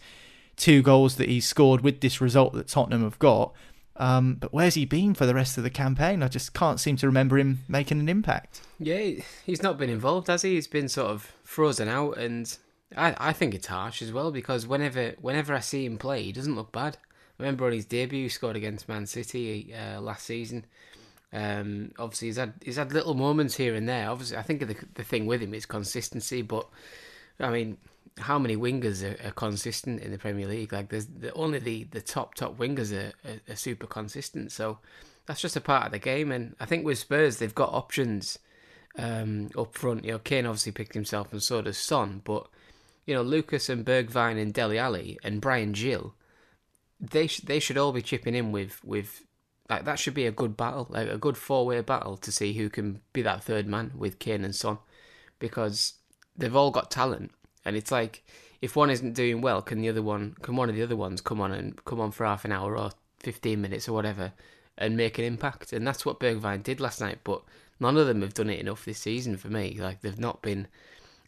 two 0.57 0.83
goals 0.83 1.17
that 1.17 1.29
he's 1.29 1.47
scored, 1.47 1.83
with 1.83 2.01
this 2.01 2.21
result 2.21 2.53
that 2.55 2.69
Tottenham 2.69 3.03
have 3.03 3.19
got. 3.19 3.53
Um, 4.01 4.37
but 4.37 4.51
where's 4.51 4.75
he 4.75 4.87
been 4.87 5.13
for 5.13 5.27
the 5.27 5.35
rest 5.35 5.59
of 5.59 5.63
the 5.63 5.69
campaign? 5.69 6.23
I 6.23 6.29
just 6.29 6.55
can't 6.55 6.81
seem 6.81 6.97
to 6.97 7.07
remember 7.07 7.37
him 7.39 7.61
making 7.69 8.01
an 8.01 8.09
impact. 8.09 8.63
Yeah, 8.79 9.23
he's 9.45 9.63
not 9.63 9.77
been 9.77 9.91
involved, 9.91 10.29
has 10.29 10.41
he? 10.41 10.55
He's 10.55 10.67
been 10.67 10.89
sort 10.89 11.11
of 11.11 11.31
frozen 11.45 11.87
out, 11.87 12.17
and 12.17 12.57
I, 12.97 13.15
I 13.19 13.33
think 13.35 13.55
it's 13.55 13.67
harsh 13.67 14.01
as 14.01 14.11
well 14.11 14.31
because 14.31 14.67
whenever 14.67 15.13
whenever 15.21 15.55
I 15.55 15.61
see 15.61 15.85
him 15.85 15.99
play, 15.99 16.23
he 16.23 16.33
doesn't 16.33 16.57
look 16.57 16.73
bad. 16.73 16.97
I 17.39 17.43
remember 17.43 17.67
on 17.67 17.73
his 17.73 17.85
debut, 17.85 18.23
he 18.23 18.29
scored 18.31 18.57
against 18.57 18.89
Man 18.89 19.05
City 19.05 19.75
uh, 19.75 20.01
last 20.01 20.25
season. 20.25 20.65
Um, 21.35 21.93
obviously, 21.99 22.29
he's 22.29 22.39
had 22.39 22.55
he's 22.65 22.77
had 22.77 22.95
little 22.95 23.15
moments 23.15 23.57
here 23.57 23.75
and 23.75 23.87
there. 23.87 24.09
Obviously, 24.09 24.39
I 24.39 24.43
think 24.43 24.61
the 24.61 24.77
the 24.95 25.05
thing 25.05 25.27
with 25.27 25.43
him 25.43 25.53
is 25.53 25.67
consistency. 25.67 26.41
But 26.41 26.67
I 27.39 27.51
mean, 27.51 27.77
how 28.21 28.39
many 28.39 28.57
wingers 28.57 29.03
are, 29.03 29.29
are 29.29 29.33
consistent 29.33 30.01
in 30.01 30.11
the 30.13 30.19
Premier 30.19 30.47
League? 30.47 30.73
Like, 30.73 30.89
there's 30.91 31.07
the, 31.07 31.33
only 31.35 31.59
the, 31.59 31.85
the 31.85 32.01
top 32.01 32.35
top 32.35 32.59
wingers 32.59 32.93
are, 32.93 33.13
are, 33.29 33.53
are 33.53 33.57
super 33.57 33.87
consistent. 33.87 34.53
So 34.53 34.79
that's 35.27 35.41
just 35.41 35.57
a 35.57 35.61
part 35.61 35.87
of 35.87 35.93
the 35.93 35.99
game. 35.99 36.33
And 36.33 36.55
I 36.61 36.67
think 36.67 36.85
with 36.85 36.99
Spurs, 36.99 37.37
they've 37.37 37.55
got 37.55 37.73
options 37.73 38.39
um, 38.99 39.51
up 39.57 39.75
front. 39.75 40.05
You 40.05 40.13
know, 40.13 40.19
Kane 40.19 40.47
obviously 40.47 40.73
picked 40.73 40.95
himself, 40.95 41.33
and 41.33 41.43
so 41.43 41.63
does 41.63 41.79
Son. 41.79 42.21
But 42.25 42.49
you 43.07 43.15
know, 43.15 43.23
Lucas 43.23 43.69
and 43.69 43.85
Bergwijn 43.85 44.41
and 44.41 44.53
Dele 44.53 44.79
Alli 44.79 45.19
and 45.23 45.41
Bryan 45.41 45.73
Gil, 45.73 46.15
they 47.01 47.27
sh- 47.27 47.41
they 47.41 47.59
should 47.59 47.79
all 47.79 47.93
be 47.93 48.03
chipping 48.03 48.35
in 48.35 48.53
with 48.53 48.83
with 48.85 49.23
like 49.69 49.85
that 49.85 49.99
should 49.99 50.15
be 50.15 50.27
a 50.27 50.33
good 50.33 50.57
battle, 50.57 50.87
like 50.91 51.09
a 51.09 51.19
good 51.19 51.37
four 51.37 51.67
way 51.67 51.81
battle 51.81 52.17
to 52.19 52.33
see 52.33 52.55
who 52.55 52.69
can 52.69 53.01
be 53.13 53.23
that 53.23 53.45
third 53.45 53.67
man 53.67 53.93
with 53.97 54.19
Kane 54.19 54.45
and 54.45 54.55
Son, 54.55 54.79
because 55.39 55.95
they've 56.37 56.57
all 56.57 56.71
got 56.71 56.91
talent, 56.91 57.33
and 57.65 57.77
it's 57.77 57.91
like 57.91 58.25
if 58.61 58.77
one 58.77 58.91
isn't 58.91 59.15
doing 59.15 59.41
well, 59.41 59.63
can 59.63 59.81
the 59.81 59.89
other 59.89 60.03
one, 60.03 60.35
can 60.43 60.57
one 60.57 60.69
of 60.69 60.77
the 60.77 60.83
other 60.83 60.97
ones 60.97 61.21
come 61.21 61.41
on 61.41 61.53
and 61.53 61.85
come 61.85 62.01
on 62.01 62.11
for 62.11 62.27
half 62.27 62.45
an 62.45 62.53
hour 62.53 62.77
or 62.77 62.91
fifteen 63.19 63.61
minutes 63.61 63.89
or 63.89 63.93
whatever, 63.93 64.33
and 64.77 64.97
make 64.97 65.19
an 65.19 65.25
impact, 65.25 65.73
and 65.73 65.87
that's 65.87 66.05
what 66.05 66.21
Bergwijn 66.21 66.63
did 66.63 66.81
last 66.81 67.01
night. 67.01 67.19
But 67.25 67.43
none 67.79 67.97
of 67.97 68.07
them 68.07 68.23
have 68.23 68.35
done 68.35 68.51
it 68.51 68.61
enough 68.61 68.85
this 68.85 68.99
season 68.99 69.37
for 69.37 69.49
me. 69.49 69.77
Like 69.79 70.01
they've 70.01 70.19
not 70.19 70.43
been 70.43 70.69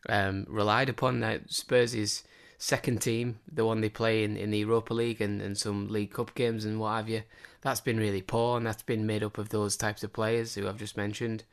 um, 0.08 0.46
relied 0.48 0.88
upon. 0.88 1.20
Now 1.20 1.38
Spurs' 1.46 2.24
second 2.58 3.02
team, 3.02 3.38
the 3.50 3.64
one 3.64 3.80
they 3.80 3.88
play 3.88 4.22
in, 4.22 4.36
in 4.36 4.50
the 4.50 4.58
Europa 4.58 4.94
League 4.94 5.20
and, 5.20 5.42
and 5.42 5.58
some 5.58 5.88
League 5.88 6.12
Cup 6.12 6.34
games 6.34 6.64
and 6.64 6.78
what 6.78 6.96
have 6.96 7.08
you, 7.08 7.22
that's 7.60 7.80
been 7.80 7.98
really 7.98 8.22
poor, 8.22 8.56
and 8.56 8.66
that's 8.66 8.82
been 8.82 9.06
made 9.06 9.22
up 9.22 9.38
of 9.38 9.48
those 9.48 9.76
types 9.76 10.04
of 10.04 10.12
players 10.12 10.54
who 10.54 10.68
I've 10.68 10.78
just 10.78 10.96
mentioned. 10.96 11.44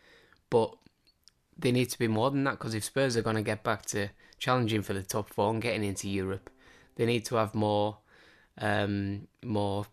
But 0.50 0.76
they 1.60 1.72
need 1.72 1.90
to 1.90 2.00
be 2.00 2.08
more 2.08 2.32
than 2.32 2.44
that 2.46 2.52
because 2.52 2.74
if 2.74 2.84
Spurs 2.84 3.18
are 3.18 3.22
going 3.22 3.36
to 3.36 3.42
get 3.42 3.64
back 3.64 3.86
to 3.88 4.10
challenging 4.38 4.82
for 4.82 4.94
the 4.94 5.04
top 5.04 5.30
four 5.30 5.52
and 5.52 5.62
getting 5.62 5.84
into 5.84 6.10
Europe, 6.10 6.50
they 6.96 7.06
need 7.06 7.26
to 7.26 7.36
have 7.36 7.54
more, 7.54 7.98
um, 8.60 9.28
more 9.44 9.86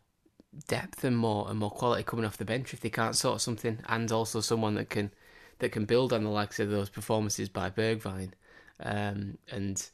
depth 0.69 1.05
and 1.05 1.17
more 1.17 1.49
and 1.51 1.59
more 1.59 1.71
quality 1.71 2.03
coming 2.03 2.25
off 2.25 2.39
the 2.39 2.45
bench 2.45 2.73
if 2.73 2.81
they 2.81 2.91
can't 2.91 3.17
sort 3.17 3.41
something, 3.41 3.79
and 3.89 4.11
also 4.13 4.41
someone 4.41 4.75
that 4.75 4.91
can 4.91 5.11
that 5.59 5.73
can 5.73 5.87
build 5.87 6.13
on 6.13 6.23
the 6.23 6.31
likes 6.31 6.61
of 6.61 6.71
those 6.71 6.91
performances 6.91 7.49
by 7.49 7.71
Bergwijn, 7.71 8.33
um, 8.81 9.39
and 9.51 9.89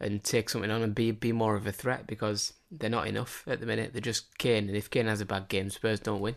and 0.00 0.22
take 0.22 0.48
something 0.48 0.70
on 0.70 0.82
and 0.82 0.94
be 0.94 1.10
be 1.10 1.32
more 1.32 1.56
of 1.56 1.66
a 1.66 1.72
threat 1.72 2.06
because 2.06 2.54
they're 2.70 2.90
not 2.90 3.06
enough 3.06 3.44
at 3.46 3.60
the 3.60 3.66
minute. 3.66 3.92
They're 3.92 4.00
just 4.00 4.38
Kane, 4.38 4.68
and 4.68 4.76
if 4.76 4.90
Kane 4.90 5.06
has 5.06 5.20
a 5.20 5.26
bad 5.26 5.48
game, 5.48 5.70
Spurs 5.70 6.00
don't 6.00 6.20
win. 6.20 6.36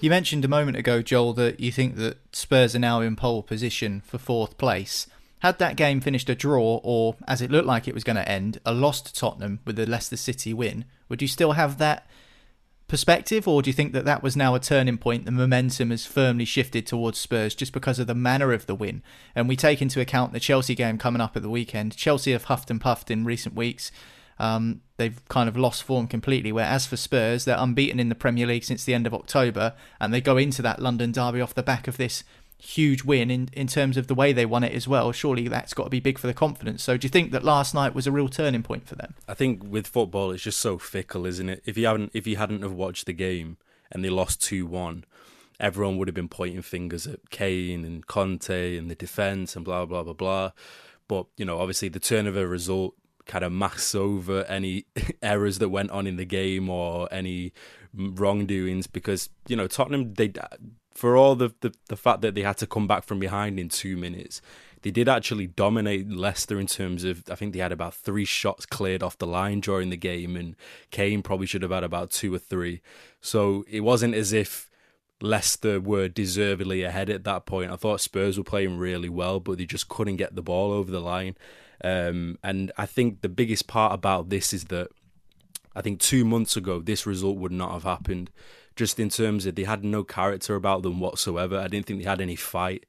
You 0.00 0.08
mentioned 0.08 0.46
a 0.46 0.48
moment 0.48 0.78
ago, 0.78 1.02
Joel, 1.02 1.34
that 1.34 1.60
you 1.60 1.70
think 1.70 1.96
that 1.96 2.16
Spurs 2.34 2.74
are 2.74 2.78
now 2.78 3.02
in 3.02 3.16
pole 3.16 3.42
position 3.42 4.00
for 4.00 4.16
fourth 4.16 4.56
place. 4.56 5.06
Had 5.40 5.58
that 5.58 5.76
game 5.76 6.00
finished 6.00 6.30
a 6.30 6.34
draw, 6.34 6.80
or 6.82 7.16
as 7.28 7.42
it 7.42 7.50
looked 7.50 7.66
like 7.66 7.86
it 7.86 7.92
was 7.92 8.04
going 8.04 8.16
to 8.16 8.26
end, 8.26 8.60
a 8.64 8.72
loss 8.72 9.02
to 9.02 9.12
Tottenham 9.12 9.60
with 9.66 9.76
the 9.76 9.84
Leicester 9.84 10.16
City 10.16 10.54
win, 10.54 10.86
would 11.10 11.20
you 11.20 11.28
still 11.28 11.52
have 11.52 11.76
that 11.76 12.06
perspective, 12.88 13.46
or 13.46 13.60
do 13.60 13.68
you 13.68 13.74
think 13.74 13.92
that 13.92 14.06
that 14.06 14.22
was 14.22 14.38
now 14.38 14.54
a 14.54 14.60
turning 14.60 14.96
point? 14.96 15.26
The 15.26 15.32
momentum 15.32 15.90
has 15.90 16.06
firmly 16.06 16.46
shifted 16.46 16.86
towards 16.86 17.18
Spurs 17.18 17.54
just 17.54 17.74
because 17.74 17.98
of 17.98 18.06
the 18.06 18.14
manner 18.14 18.54
of 18.54 18.64
the 18.64 18.74
win. 18.74 19.02
And 19.34 19.50
we 19.50 19.56
take 19.56 19.82
into 19.82 20.00
account 20.00 20.32
the 20.32 20.40
Chelsea 20.40 20.74
game 20.74 20.96
coming 20.96 21.20
up 21.20 21.36
at 21.36 21.42
the 21.42 21.50
weekend. 21.50 21.94
Chelsea 21.94 22.32
have 22.32 22.44
huffed 22.44 22.70
and 22.70 22.80
puffed 22.80 23.10
in 23.10 23.26
recent 23.26 23.54
weeks. 23.54 23.92
Um, 24.40 24.80
they've 24.96 25.22
kind 25.28 25.48
of 25.48 25.56
lost 25.56 25.82
form 25.82 26.06
completely. 26.08 26.50
Whereas 26.50 26.86
for 26.86 26.96
Spurs, 26.96 27.44
they're 27.44 27.56
unbeaten 27.58 28.00
in 28.00 28.08
the 28.08 28.14
Premier 28.14 28.46
League 28.46 28.64
since 28.64 28.84
the 28.84 28.94
end 28.94 29.06
of 29.06 29.14
October, 29.14 29.74
and 30.00 30.12
they 30.12 30.20
go 30.20 30.36
into 30.38 30.62
that 30.62 30.80
London 30.80 31.12
derby 31.12 31.42
off 31.42 31.54
the 31.54 31.62
back 31.62 31.86
of 31.86 31.98
this 31.98 32.24
huge 32.56 33.04
win 33.04 33.30
in, 33.30 33.48
in 33.52 33.66
terms 33.66 33.96
of 33.96 34.06
the 34.06 34.14
way 34.14 34.32
they 34.32 34.46
won 34.46 34.64
it 34.64 34.72
as 34.72 34.88
well. 34.88 35.12
Surely 35.12 35.48
that's 35.48 35.74
got 35.74 35.84
to 35.84 35.90
be 35.90 36.00
big 36.00 36.18
for 36.18 36.26
the 36.26 36.34
confidence. 36.34 36.82
So 36.82 36.96
do 36.96 37.04
you 37.04 37.10
think 37.10 37.32
that 37.32 37.44
last 37.44 37.74
night 37.74 37.94
was 37.94 38.06
a 38.06 38.12
real 38.12 38.28
turning 38.28 38.62
point 38.62 38.86
for 38.86 38.96
them? 38.96 39.14
I 39.28 39.34
think 39.34 39.62
with 39.64 39.86
football 39.86 40.30
it's 40.30 40.42
just 40.42 40.60
so 40.60 40.78
fickle, 40.78 41.26
isn't 41.26 41.48
it? 41.48 41.62
If 41.64 41.78
you 41.78 41.86
haven't 41.86 42.10
if 42.12 42.26
you 42.26 42.36
hadn't 42.36 42.62
have 42.62 42.72
watched 42.72 43.06
the 43.06 43.14
game 43.14 43.56
and 43.90 44.04
they 44.04 44.10
lost 44.10 44.42
two 44.42 44.66
one, 44.66 45.04
everyone 45.58 45.96
would 45.96 46.08
have 46.08 46.14
been 46.14 46.28
pointing 46.28 46.62
fingers 46.62 47.06
at 47.06 47.30
Kane 47.30 47.84
and 47.84 48.06
Conte 48.06 48.76
and 48.76 48.90
the 48.90 48.94
defence 48.94 49.56
and 49.56 49.64
blah 49.64 49.86
blah 49.86 50.02
blah 50.02 50.12
blah. 50.12 50.52
But, 51.08 51.26
you 51.36 51.44
know, 51.44 51.58
obviously 51.58 51.88
the 51.88 51.98
turn 51.98 52.26
of 52.26 52.36
a 52.36 52.46
result 52.46 52.94
kind 53.30 53.44
of 53.44 53.52
masks 53.52 53.94
over 53.94 54.42
any 54.44 54.86
errors 55.22 55.60
that 55.60 55.68
went 55.68 55.92
on 55.92 56.04
in 56.04 56.16
the 56.16 56.24
game 56.24 56.68
or 56.68 57.08
any 57.12 57.52
wrongdoings 57.94 58.88
because 58.88 59.30
you 59.46 59.54
know 59.54 59.68
Tottenham 59.68 60.14
they 60.14 60.32
for 60.92 61.16
all 61.16 61.36
the, 61.36 61.54
the, 61.60 61.72
the 61.88 61.96
fact 61.96 62.22
that 62.22 62.34
they 62.34 62.42
had 62.42 62.56
to 62.58 62.66
come 62.66 62.88
back 62.88 63.04
from 63.04 63.20
behind 63.20 63.58
in 63.60 63.68
two 63.68 63.96
minutes, 63.96 64.42
they 64.82 64.90
did 64.90 65.08
actually 65.08 65.46
dominate 65.46 66.10
Leicester 66.10 66.58
in 66.58 66.66
terms 66.66 67.04
of 67.04 67.22
I 67.30 67.36
think 67.36 67.52
they 67.52 67.60
had 67.60 67.70
about 67.70 67.94
three 67.94 68.24
shots 68.24 68.66
cleared 68.66 69.02
off 69.02 69.16
the 69.16 69.28
line 69.28 69.60
during 69.60 69.90
the 69.90 69.96
game, 69.96 70.34
and 70.34 70.56
Kane 70.90 71.22
probably 71.22 71.46
should 71.46 71.62
have 71.62 71.70
had 71.70 71.84
about 71.84 72.10
two 72.10 72.34
or 72.34 72.38
three. 72.38 72.80
So 73.20 73.64
it 73.68 73.80
wasn't 73.80 74.16
as 74.16 74.32
if 74.32 74.68
Leicester 75.20 75.80
were 75.80 76.08
deservedly 76.08 76.82
ahead 76.82 77.08
at 77.10 77.24
that 77.24 77.46
point. 77.46 77.70
I 77.70 77.76
thought 77.76 78.00
Spurs 78.00 78.36
were 78.36 78.44
playing 78.44 78.76
really 78.76 79.08
well, 79.08 79.38
but 79.38 79.58
they 79.58 79.66
just 79.66 79.88
couldn't 79.88 80.16
get 80.16 80.34
the 80.34 80.42
ball 80.42 80.72
over 80.72 80.90
the 80.90 81.00
line. 81.00 81.36
Um, 81.82 82.38
and 82.42 82.72
I 82.76 82.86
think 82.86 83.22
the 83.22 83.28
biggest 83.28 83.66
part 83.66 83.92
about 83.92 84.28
this 84.28 84.52
is 84.52 84.64
that 84.64 84.88
I 85.74 85.82
think 85.82 86.00
two 86.00 86.24
months 86.24 86.56
ago 86.56 86.80
this 86.80 87.06
result 87.06 87.38
would 87.38 87.52
not 87.52 87.72
have 87.72 87.84
happened 87.84 88.30
just 88.76 88.98
in 88.98 89.08
terms 89.08 89.46
of 89.46 89.54
they 89.54 89.64
had 89.64 89.84
no 89.84 90.04
character 90.04 90.54
about 90.54 90.82
them 90.82 91.00
whatsoever. 91.00 91.58
I 91.58 91.68
didn't 91.68 91.86
think 91.86 92.02
they 92.02 92.08
had 92.08 92.20
any 92.20 92.36
fight. 92.36 92.86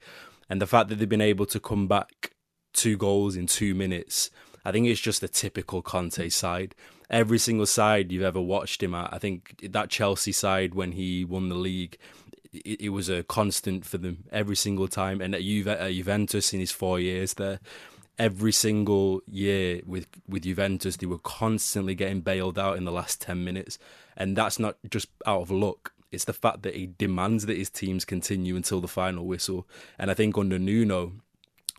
And 0.50 0.62
the 0.62 0.68
fact 0.68 0.90
that 0.90 0.96
they've 0.96 1.08
been 1.08 1.22
able 1.22 1.46
to 1.48 1.60
come 1.60 1.88
back 1.88 2.32
two 2.74 2.98
goals 2.98 3.36
in 3.36 3.48
two 3.48 3.74
minutes, 3.76 4.30
I 4.64 4.72
think 4.72 4.88
it's 4.88 5.00
just 5.00 5.24
a 5.24 5.28
typical 5.28 5.82
Conte 5.82 6.30
side. 6.30 6.76
every 7.12 7.38
single 7.38 7.66
side 7.66 8.12
you've 8.12 8.24
ever 8.24 8.42
watched 8.42 8.82
him 8.82 8.96
at. 8.96 9.14
I 9.14 9.20
think 9.20 9.60
that 9.72 9.90
Chelsea 9.90 10.32
side 10.32 10.74
when 10.74 10.94
he 10.94 11.26
won 11.26 11.50
the 11.50 11.56
league, 11.56 11.98
it, 12.54 12.82
it 12.82 12.90
was 12.90 13.10
a 13.10 13.24
constant 13.24 13.86
for 13.86 13.98
them 13.98 14.24
every 14.32 14.56
single 14.56 14.88
time. 14.88 15.22
And 15.22 15.36
at, 15.36 15.42
Juve, 15.42 15.68
at 15.68 15.92
Juventus 15.92 16.54
in 16.54 16.60
his 16.60 16.72
four 16.72 17.00
years 17.00 17.34
there, 17.36 17.60
every 18.22 18.52
single 18.52 19.22
year 19.28 19.82
with 19.84 20.06
with 20.28 20.44
Juventus, 20.44 20.98
they 20.98 21.08
were 21.08 21.18
constantly 21.18 21.96
getting 21.96 22.22
bailed 22.22 22.60
out 22.60 22.78
in 22.78 22.86
the 22.86 22.92
last 22.92 23.20
ten 23.20 23.44
minutes, 23.44 23.80
and 24.16 24.38
that's 24.38 24.60
not 24.60 24.78
just 24.90 25.10
out 25.26 25.42
of 25.42 25.50
luck. 25.50 25.94
It's 26.12 26.26
the 26.26 26.34
fact 26.34 26.62
that 26.62 26.76
he 26.76 26.92
demands 26.98 27.48
that 27.48 27.58
his 27.58 27.72
teams 27.72 28.06
continue 28.06 28.56
until 28.56 28.80
the 28.80 28.88
final 28.88 29.26
whistle. 29.26 29.68
And 29.98 30.12
I 30.12 30.14
think 30.14 30.38
under 30.38 30.60
Nuno, 30.60 31.14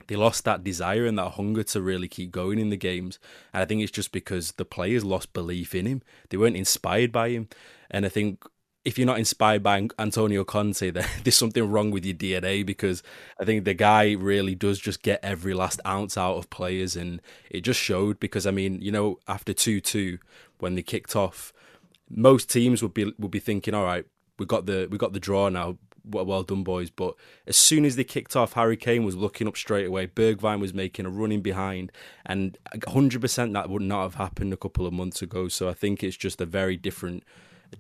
they 0.09 0.17
lost 0.17 0.45
that 0.45 0.65
desire 0.65 1.05
and 1.07 1.19
that 1.19 1.33
hunger 1.33 1.63
to 1.65 1.83
really 1.83 2.09
keep 2.09 2.33
going 2.33 2.59
in 2.59 2.71
the 2.71 2.77
games. 2.79 3.19
And 3.53 3.63
I 3.63 3.67
think 3.67 3.83
it's 3.83 3.93
just 3.93 4.11
because 4.11 4.53
the 4.53 4.65
players 4.65 5.05
lost 5.05 5.35
belief 5.35 5.75
in 5.75 5.87
him. 5.87 6.03
They 6.31 6.39
weren't 6.39 6.57
inspired 6.57 7.13
by 7.13 7.29
him. 7.29 7.49
And 7.91 8.07
I 8.07 8.09
think 8.09 8.43
if 8.85 8.99
you're 8.99 9.07
not 9.07 9.19
inspired 9.19 9.63
by 9.63 9.89
Antonio 9.99 10.45
Conte, 10.45 10.91
then 10.91 11.07
there's 11.25 11.37
something 11.37 11.71
wrong 11.71 11.91
with 11.91 12.05
your 12.05 12.15
DNA 12.15 12.67
because 12.67 13.03
I 13.41 13.45
think 13.45 13.65
the 13.65 13.75
guy 13.75 14.13
really 14.13 14.55
does 14.55 14.79
just 14.79 15.03
get 15.03 15.21
every 15.23 15.55
last 15.55 15.81
ounce 15.87 16.19
out 16.19 16.37
of 16.37 16.51
players, 16.51 16.97
and 16.97 17.21
it 17.51 17.61
just 17.61 17.81
showed. 17.81 18.19
Because 18.19 18.47
I 18.47 18.51
mean, 18.51 18.81
you 18.81 18.91
know, 18.91 19.19
after 19.29 19.53
two 19.53 19.81
two, 19.81 20.19
when 20.59 20.75
they 20.75 20.83
kicked 20.83 21.15
off, 21.15 21.53
most 22.11 22.51
teams 22.51 22.83
would 22.83 22.95
be 22.95 23.13
would 23.19 23.31
be 23.31 23.41
thinking, 23.41 23.75
all 23.75 23.85
right, 23.85 24.05
we 24.39 24.47
got 24.47 24.67
the 24.67 24.89
we 24.91 24.99
got 24.99 25.13
the 25.13 25.21
draw 25.21 25.49
now. 25.49 25.79
Well, 26.05 26.27
well 26.27 26.43
done, 26.43 26.65
boys. 26.65 26.91
But 26.91 27.15
as 27.47 27.57
soon 27.57 27.85
as 27.85 27.95
they 27.95 28.03
kicked 28.03 28.35
off, 28.35 28.55
Harry 28.55 28.77
Kane 28.77 29.05
was 29.05 29.15
looking 29.15 29.47
up 29.47 29.57
straight 29.57 29.87
away. 29.87 30.09
Bergwijn 30.09 30.59
was 30.59 30.75
making 30.75 31.07
a 31.07 31.11
running 31.11 31.43
behind, 31.43 31.93
and 32.27 32.59
100% 32.75 33.53
that 33.53 33.71
would 33.71 33.83
not 33.83 34.03
have 34.03 34.15
happened 34.17 34.53
a 34.53 34.57
couple 34.57 34.85
of 34.85 34.93
months 34.93 35.23
ago. 35.23 35.47
So 35.47 35.69
I 35.69 35.75
think 35.75 36.03
it's 36.03 36.17
just 36.17 36.41
a 36.41 36.45
very 36.45 36.77
different 36.77 37.23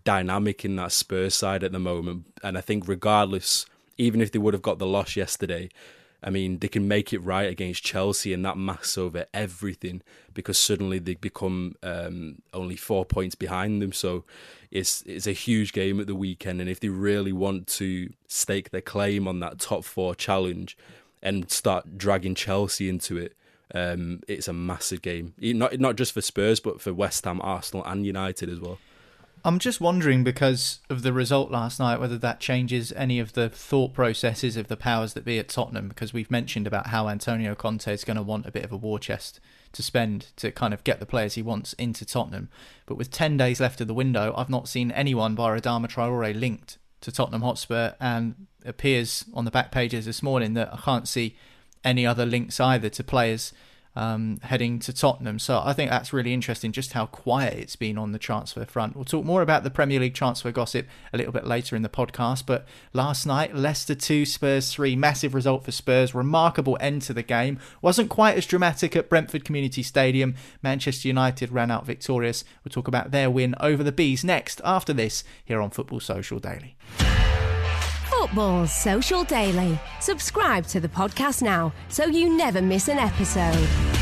dynamic 0.05 0.65
in 0.65 0.77
that 0.77 0.93
Spurs 0.93 1.35
side 1.35 1.63
at 1.63 1.73
the 1.73 1.79
moment. 1.79 2.27
And 2.43 2.57
I 2.59 2.61
think, 2.61 2.89
regardless, 2.89 3.67
even 3.99 4.21
if 4.21 4.33
they 4.33 4.39
would 4.39 4.55
have 4.55 4.63
got 4.63 4.79
the 4.79 4.87
loss 4.87 5.17
yesterday, 5.17 5.69
I 6.23 6.31
mean, 6.31 6.59
they 6.59 6.69
can 6.69 6.87
make 6.87 7.13
it 7.13 7.19
right 7.19 7.51
against 7.51 7.83
Chelsea, 7.83 8.33
and 8.33 8.45
that 8.45 8.57
masks 8.57 8.97
over 8.97 9.27
everything 9.35 10.03
because 10.33 10.57
suddenly 10.57 10.99
they 10.99 11.15
become 11.15 11.75
um, 11.83 12.43
only 12.55 12.77
four 12.77 13.05
points 13.05 13.35
behind 13.35 13.83
them. 13.83 13.93
So 13.93 14.25
it's 14.71 15.03
it's 15.03 15.27
a 15.27 15.33
huge 15.33 15.73
game 15.73 15.99
at 15.99 16.07
the 16.07 16.15
weekend, 16.15 16.61
and 16.61 16.71
if 16.71 16.79
they 16.79 16.89
really 16.89 17.33
want 17.33 17.67
to 17.69 18.13
stake 18.29 18.71
their 18.71 18.81
claim 18.81 19.27
on 19.27 19.41
that 19.41 19.59
top 19.59 19.85
four 19.85 20.15
challenge 20.15 20.77
and 21.23 21.51
start 21.51 21.99
dragging 21.99 22.37
Chelsea 22.37 22.89
into 22.89 23.17
it, 23.17 23.37
um, 23.75 24.21
it's 24.29 24.47
a 24.47 24.53
massive 24.53 25.03
game. 25.03 25.35
Not 25.41 25.81
not 25.81 25.97
just 25.97 26.13
for 26.13 26.21
Spurs, 26.21 26.61
but 26.61 26.81
for 26.81 26.95
West 26.95 27.25
Ham, 27.25 27.41
Arsenal, 27.43 27.85
and 27.85 28.07
United 28.07 28.49
as 28.49 28.61
well. 28.61 28.79
I'm 29.45 29.59
just 29.59 29.81
wondering 29.81 30.23
because 30.23 30.79
of 30.89 31.03
the 31.03 31.13
result 31.13 31.51
last 31.51 31.81
night 31.81 31.99
whether 31.99 32.17
that 32.19 32.39
changes 32.39 32.93
any 32.93 33.19
of 33.19 33.33
the 33.33 33.49
thought 33.49 33.93
processes 33.93 34.57
of 34.57 34.69
the 34.69 34.77
powers 34.77 35.15
that 35.15 35.25
be 35.25 35.39
at 35.41 35.49
Tottenham 35.49 35.89
because 35.89 36.13
we've 36.13 36.31
mentioned 36.31 36.69
about 36.69 36.89
how 36.89 37.09
Antonio 37.09 37.57
Conte 37.57 37.93
is 37.93 38.05
going 38.05 38.17
to 38.17 38.23
want 38.23 38.47
a 38.47 38.53
bit 38.53 38.65
of 38.65 38.71
a 38.71 38.77
war 38.77 39.01
chest 39.01 39.41
to 39.73 39.83
spend 39.83 40.29
to 40.37 40.53
kind 40.53 40.73
of 40.73 40.85
get 40.85 41.01
the 41.01 41.07
players 41.07 41.35
he 41.35 41.43
wants 41.43 41.73
into 41.73 42.05
Tottenham. 42.05 42.51
But 42.87 42.97
with 42.97 43.11
10 43.11 43.37
days 43.37 43.59
left 43.59 43.81
of 43.81 43.89
the 43.89 43.95
window, 43.95 44.33
I've 44.37 44.51
not 44.51 44.69
seen 44.69 44.93
anyone 44.93 45.35
bar 45.35 45.59
Adama 45.59 45.89
Traore 45.89 46.39
linked 46.39 46.79
to 47.01 47.11
Tottenham 47.11 47.43
Hotspur 47.43 47.95
and 48.01 48.47
appears 48.65 49.25
on 49.35 49.45
the 49.45 49.51
back 49.51 49.73
pages 49.73 50.07
this 50.07 50.23
morning 50.23 50.55
that 50.55 50.73
I 50.73 50.77
can't 50.77 51.09
see 51.09 51.37
any 51.83 52.07
other 52.07 52.25
links 52.25 52.61
either 52.61 52.89
to 52.91 53.03
players 53.03 53.53
um, 53.95 54.39
heading 54.43 54.79
to 54.81 54.93
Tottenham. 54.93 55.39
So 55.39 55.61
I 55.65 55.73
think 55.73 55.91
that's 55.91 56.13
really 56.13 56.33
interesting 56.33 56.73
just 56.73 56.93
how 56.93 57.07
quiet 57.07 57.59
it's 57.59 57.77
been 57.77 57.99
on 57.99 58.13
the 58.13 58.19
transfer 58.19 58.65
front. 58.65 58.97
We'll 58.97 59.05
talk 59.05 59.25
more 59.25 59.43
about 59.43 59.65
the 59.65 59.71
Premier 59.71 60.01
League 60.01 60.15
transfer 60.15 60.51
gossip 60.51 60.87
a 61.13 61.17
little 61.17 61.33
bit 61.33 61.47
later 61.47 61.77
in 61.77 61.83
the 61.83 61.89
podcast. 61.89 62.47
But 62.47 62.67
last 62.93 63.27
night, 63.27 63.55
Leicester 63.55 63.95
2, 63.95 64.25
Spurs 64.25 64.73
3, 64.73 64.97
massive 64.97 65.35
result 65.35 65.65
for 65.65 65.73
Spurs, 65.73 66.15
remarkable 66.15 66.79
end 66.81 67.03
to 67.03 67.13
the 67.13 67.23
game. 67.23 67.59
Wasn't 67.81 68.09
quite 68.09 68.37
as 68.37 68.47
dramatic 68.47 68.97
at 68.97 69.09
Brentford 69.09 69.45
Community 69.45 69.83
Stadium. 69.83 70.35
Manchester 70.63 71.09
United 71.09 71.51
ran 71.53 71.71
out 71.71 71.87
victorious. 71.87 72.45
We'll 72.65 72.71
talk 72.71 72.89
about 72.89 73.11
their 73.11 73.31
win 73.31 73.55
over 73.61 73.83
the 73.83 73.93
Bees 73.93 74.25
next 74.25 74.61
after 74.65 74.93
this 74.93 75.25
here 75.45 75.61
on 75.61 75.71
Football 75.71 76.01
Social 76.01 76.39
Daily. 76.39 76.77
Football 78.19 78.67
Social 78.67 79.25
Daily. 79.25 79.81
Subscribe 80.01 80.67
to 80.67 80.81
the 80.81 80.89
podcast 80.89 81.41
now 81.41 81.73
so 81.89 82.05
you 82.05 82.37
never 82.37 82.61
miss 82.61 82.89
an 82.89 82.99
episode. 82.99 84.02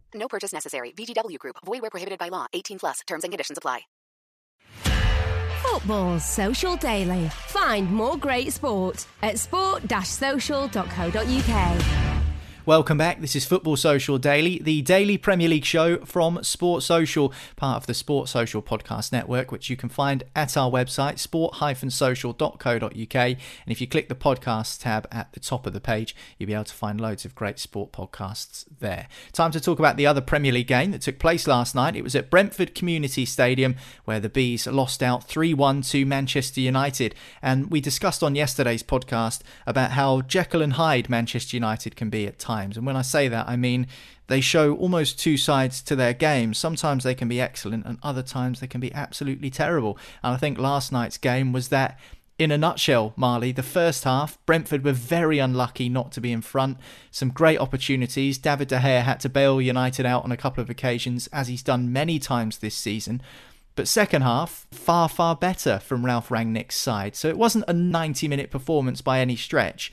No 0.13 0.27
purchase 0.27 0.53
necessary. 0.53 0.91
VGW 0.91 1.39
Group. 1.39 1.55
Void 1.65 1.81
where 1.81 1.91
prohibited 1.91 2.19
by 2.19 2.29
law. 2.29 2.47
18 2.53 2.79
plus. 2.79 2.99
Terms 3.07 3.23
and 3.23 3.31
conditions 3.31 3.57
apply. 3.57 3.81
Football 5.63 6.19
Social 6.19 6.75
Daily. 6.75 7.29
Find 7.47 7.89
more 7.91 8.17
great 8.17 8.51
sport 8.51 9.05
at 9.23 9.39
sport-social.co.uk. 9.39 12.10
Welcome 12.63 12.99
back. 12.99 13.21
This 13.21 13.35
is 13.35 13.43
Football 13.43 13.75
Social 13.75 14.19
Daily, 14.19 14.59
the 14.59 14.83
daily 14.83 15.17
Premier 15.17 15.49
League 15.49 15.65
show 15.65 15.97
from 16.05 16.43
Sport 16.43 16.83
Social, 16.83 17.33
part 17.55 17.77
of 17.77 17.87
the 17.87 17.95
Sport 17.95 18.29
Social 18.29 18.61
Podcast 18.61 19.11
Network, 19.11 19.51
which 19.51 19.67
you 19.71 19.75
can 19.75 19.89
find 19.89 20.23
at 20.35 20.55
our 20.55 20.69
website, 20.69 21.17
sport-social.co.uk. 21.17 23.15
And 23.15 23.39
if 23.65 23.81
you 23.81 23.87
click 23.87 24.09
the 24.09 24.15
podcast 24.15 24.79
tab 24.79 25.07
at 25.11 25.33
the 25.33 25.39
top 25.39 25.65
of 25.65 25.73
the 25.73 25.81
page, 25.81 26.15
you'll 26.37 26.45
be 26.45 26.53
able 26.53 26.65
to 26.65 26.73
find 26.75 27.01
loads 27.01 27.25
of 27.25 27.33
great 27.33 27.57
sport 27.57 27.91
podcasts 27.91 28.65
there. 28.79 29.07
Time 29.33 29.49
to 29.49 29.59
talk 29.59 29.79
about 29.79 29.97
the 29.97 30.05
other 30.05 30.21
Premier 30.21 30.51
League 30.51 30.67
game 30.67 30.91
that 30.91 31.01
took 31.01 31.17
place 31.17 31.47
last 31.47 31.73
night. 31.73 31.95
It 31.95 32.03
was 32.03 32.13
at 32.13 32.29
Brentford 32.29 32.75
Community 32.75 33.25
Stadium, 33.25 33.75
where 34.05 34.19
the 34.19 34.29
Bees 34.29 34.67
lost 34.67 35.01
out 35.01 35.23
3 35.23 35.55
1 35.55 35.81
to 35.81 36.05
Manchester 36.05 36.61
United. 36.61 37.15
And 37.41 37.71
we 37.71 37.81
discussed 37.81 38.21
on 38.21 38.35
yesterday's 38.35 38.83
podcast 38.83 39.41
about 39.65 39.93
how 39.93 40.21
Jekyll 40.21 40.61
and 40.61 40.73
Hyde 40.73 41.09
Manchester 41.09 41.57
United 41.57 41.95
can 41.95 42.11
be 42.11 42.27
at 42.27 42.37
times 42.37 42.50
times. 42.51 42.77
And 42.77 42.85
when 42.85 42.97
I 42.97 43.01
say 43.01 43.27
that, 43.29 43.47
I 43.47 43.55
mean 43.55 43.87
they 44.27 44.41
show 44.41 44.75
almost 44.75 45.19
two 45.19 45.37
sides 45.37 45.81
to 45.83 45.95
their 45.95 46.13
game. 46.13 46.53
Sometimes 46.53 47.03
they 47.03 47.15
can 47.15 47.27
be 47.27 47.41
excellent, 47.41 47.85
and 47.85 47.97
other 48.01 48.23
times 48.23 48.59
they 48.59 48.67
can 48.67 48.81
be 48.81 48.93
absolutely 48.93 49.49
terrible. 49.49 49.97
And 50.23 50.33
I 50.33 50.37
think 50.37 50.57
last 50.57 50.91
night's 50.91 51.17
game 51.17 51.51
was 51.53 51.67
that. 51.69 51.99
In 52.39 52.49
a 52.49 52.57
nutshell, 52.57 53.13
Marley, 53.15 53.51
the 53.51 53.71
first 53.79 54.03
half, 54.03 54.43
Brentford 54.47 54.83
were 54.83 54.93
very 54.93 55.37
unlucky 55.37 55.89
not 55.89 56.11
to 56.13 56.21
be 56.21 56.31
in 56.31 56.41
front. 56.41 56.77
Some 57.11 57.29
great 57.29 57.59
opportunities. 57.59 58.39
David 58.39 58.69
De 58.69 58.79
Gea 58.79 59.03
had 59.03 59.19
to 59.19 59.29
bail 59.29 59.61
United 59.61 60.07
out 60.07 60.23
on 60.23 60.31
a 60.31 60.37
couple 60.43 60.63
of 60.63 60.69
occasions, 60.69 61.27
as 61.27 61.49
he's 61.49 61.61
done 61.61 61.93
many 61.93 62.17
times 62.17 62.57
this 62.57 62.73
season. 62.73 63.21
But 63.75 63.87
second 63.87 64.23
half, 64.23 64.65
far, 64.71 65.07
far 65.07 65.35
better 65.35 65.79
from 65.79 66.05
Ralph 66.05 66.29
Rangnick's 66.29 66.75
side. 66.75 67.15
So 67.15 67.27
it 67.27 67.37
wasn't 67.37 67.65
a 67.67 67.73
90 67.73 68.27
minute 68.27 68.49
performance 68.49 69.01
by 69.01 69.19
any 69.19 69.35
stretch. 69.35 69.91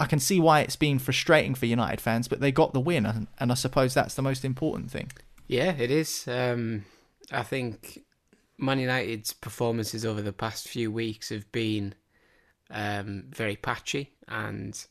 I 0.00 0.06
can 0.06 0.18
see 0.18 0.40
why 0.40 0.60
it's 0.60 0.76
been 0.76 0.98
frustrating 0.98 1.54
for 1.54 1.66
United 1.66 2.00
fans, 2.00 2.26
but 2.26 2.40
they 2.40 2.50
got 2.50 2.72
the 2.72 2.80
win, 2.80 3.28
and 3.38 3.52
I 3.52 3.54
suppose 3.54 3.94
that's 3.94 4.14
the 4.14 4.22
most 4.22 4.44
important 4.44 4.90
thing. 4.90 5.12
Yeah, 5.46 5.72
it 5.78 5.90
is. 5.90 6.26
Um, 6.26 6.84
I 7.30 7.42
think 7.44 8.00
Man 8.58 8.78
United's 8.80 9.32
performances 9.32 10.04
over 10.04 10.22
the 10.22 10.32
past 10.32 10.68
few 10.68 10.90
weeks 10.90 11.28
have 11.28 11.50
been 11.52 11.94
um, 12.70 13.24
very 13.30 13.56
patchy, 13.56 14.12
and 14.26 14.86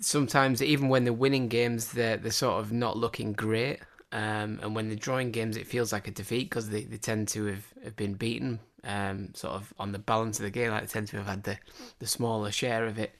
sometimes 0.00 0.62
even 0.62 0.88
when 0.88 1.04
they're 1.04 1.12
winning 1.12 1.48
games, 1.48 1.92
they're 1.92 2.16
they're 2.16 2.30
sort 2.30 2.60
of 2.60 2.70
not 2.70 2.96
looking 2.96 3.32
great. 3.32 3.80
um, 4.12 4.58
and 4.62 4.74
when 4.74 4.88
they're 4.88 4.96
drawing 4.96 5.30
games, 5.30 5.56
it 5.56 5.66
feels 5.66 5.92
like 5.92 6.08
a 6.08 6.10
defeat 6.10 6.48
because 6.48 6.70
they, 6.70 6.84
they 6.84 6.96
tend 6.96 7.28
to 7.28 7.46
have, 7.46 7.66
have 7.84 7.96
been 7.96 8.14
beaten, 8.14 8.58
um, 8.84 9.34
sort 9.34 9.54
of 9.54 9.72
on 9.78 9.92
the 9.92 9.98
balance 9.98 10.38
of 10.38 10.44
the 10.44 10.50
game. 10.50 10.70
Like 10.70 10.82
they 10.82 10.88
tend 10.88 11.08
to 11.08 11.18
have 11.18 11.26
had 11.26 11.42
the, 11.42 11.58
the 11.98 12.06
smaller 12.06 12.50
share 12.50 12.86
of 12.86 12.98
it. 12.98 13.14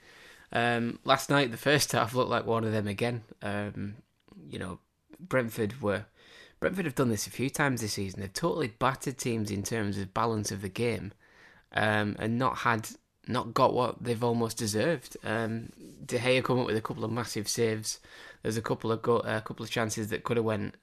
Um, 0.52 0.98
last 1.04 1.30
night, 1.30 1.50
the 1.50 1.56
first 1.56 1.92
half 1.92 2.14
looked 2.14 2.30
like 2.30 2.46
one 2.46 2.64
of 2.64 2.72
them 2.72 2.88
again. 2.88 3.22
Um, 3.42 3.96
you 4.48 4.58
know, 4.58 4.78
Brentford 5.20 5.80
were 5.82 6.06
Brentford 6.60 6.86
have 6.86 6.94
done 6.94 7.08
this 7.08 7.26
a 7.26 7.30
few 7.30 7.50
times 7.50 7.80
this 7.80 7.94
season. 7.94 8.20
They've 8.20 8.32
totally 8.32 8.68
battered 8.68 9.18
teams 9.18 9.50
in 9.50 9.62
terms 9.62 9.96
of 9.98 10.12
balance 10.12 10.50
of 10.50 10.62
the 10.62 10.68
game, 10.68 11.12
um, 11.72 12.16
and 12.18 12.38
not 12.38 12.58
had 12.58 12.88
not 13.26 13.52
got 13.54 13.74
what 13.74 14.02
they've 14.02 14.24
almost 14.24 14.56
deserved. 14.56 15.16
Um, 15.22 15.70
De 16.04 16.18
Gea 16.18 16.42
come 16.42 16.58
up 16.58 16.66
with 16.66 16.76
a 16.76 16.80
couple 16.80 17.04
of 17.04 17.12
massive 17.12 17.48
saves. 17.48 18.00
There's 18.42 18.56
a 18.56 18.62
couple 18.62 18.90
of 18.90 19.02
go- 19.02 19.18
a 19.18 19.40
couple 19.40 19.64
of 19.64 19.70
chances 19.70 20.08
that 20.08 20.24
could 20.24 20.36
have 20.36 20.46
went 20.46 20.74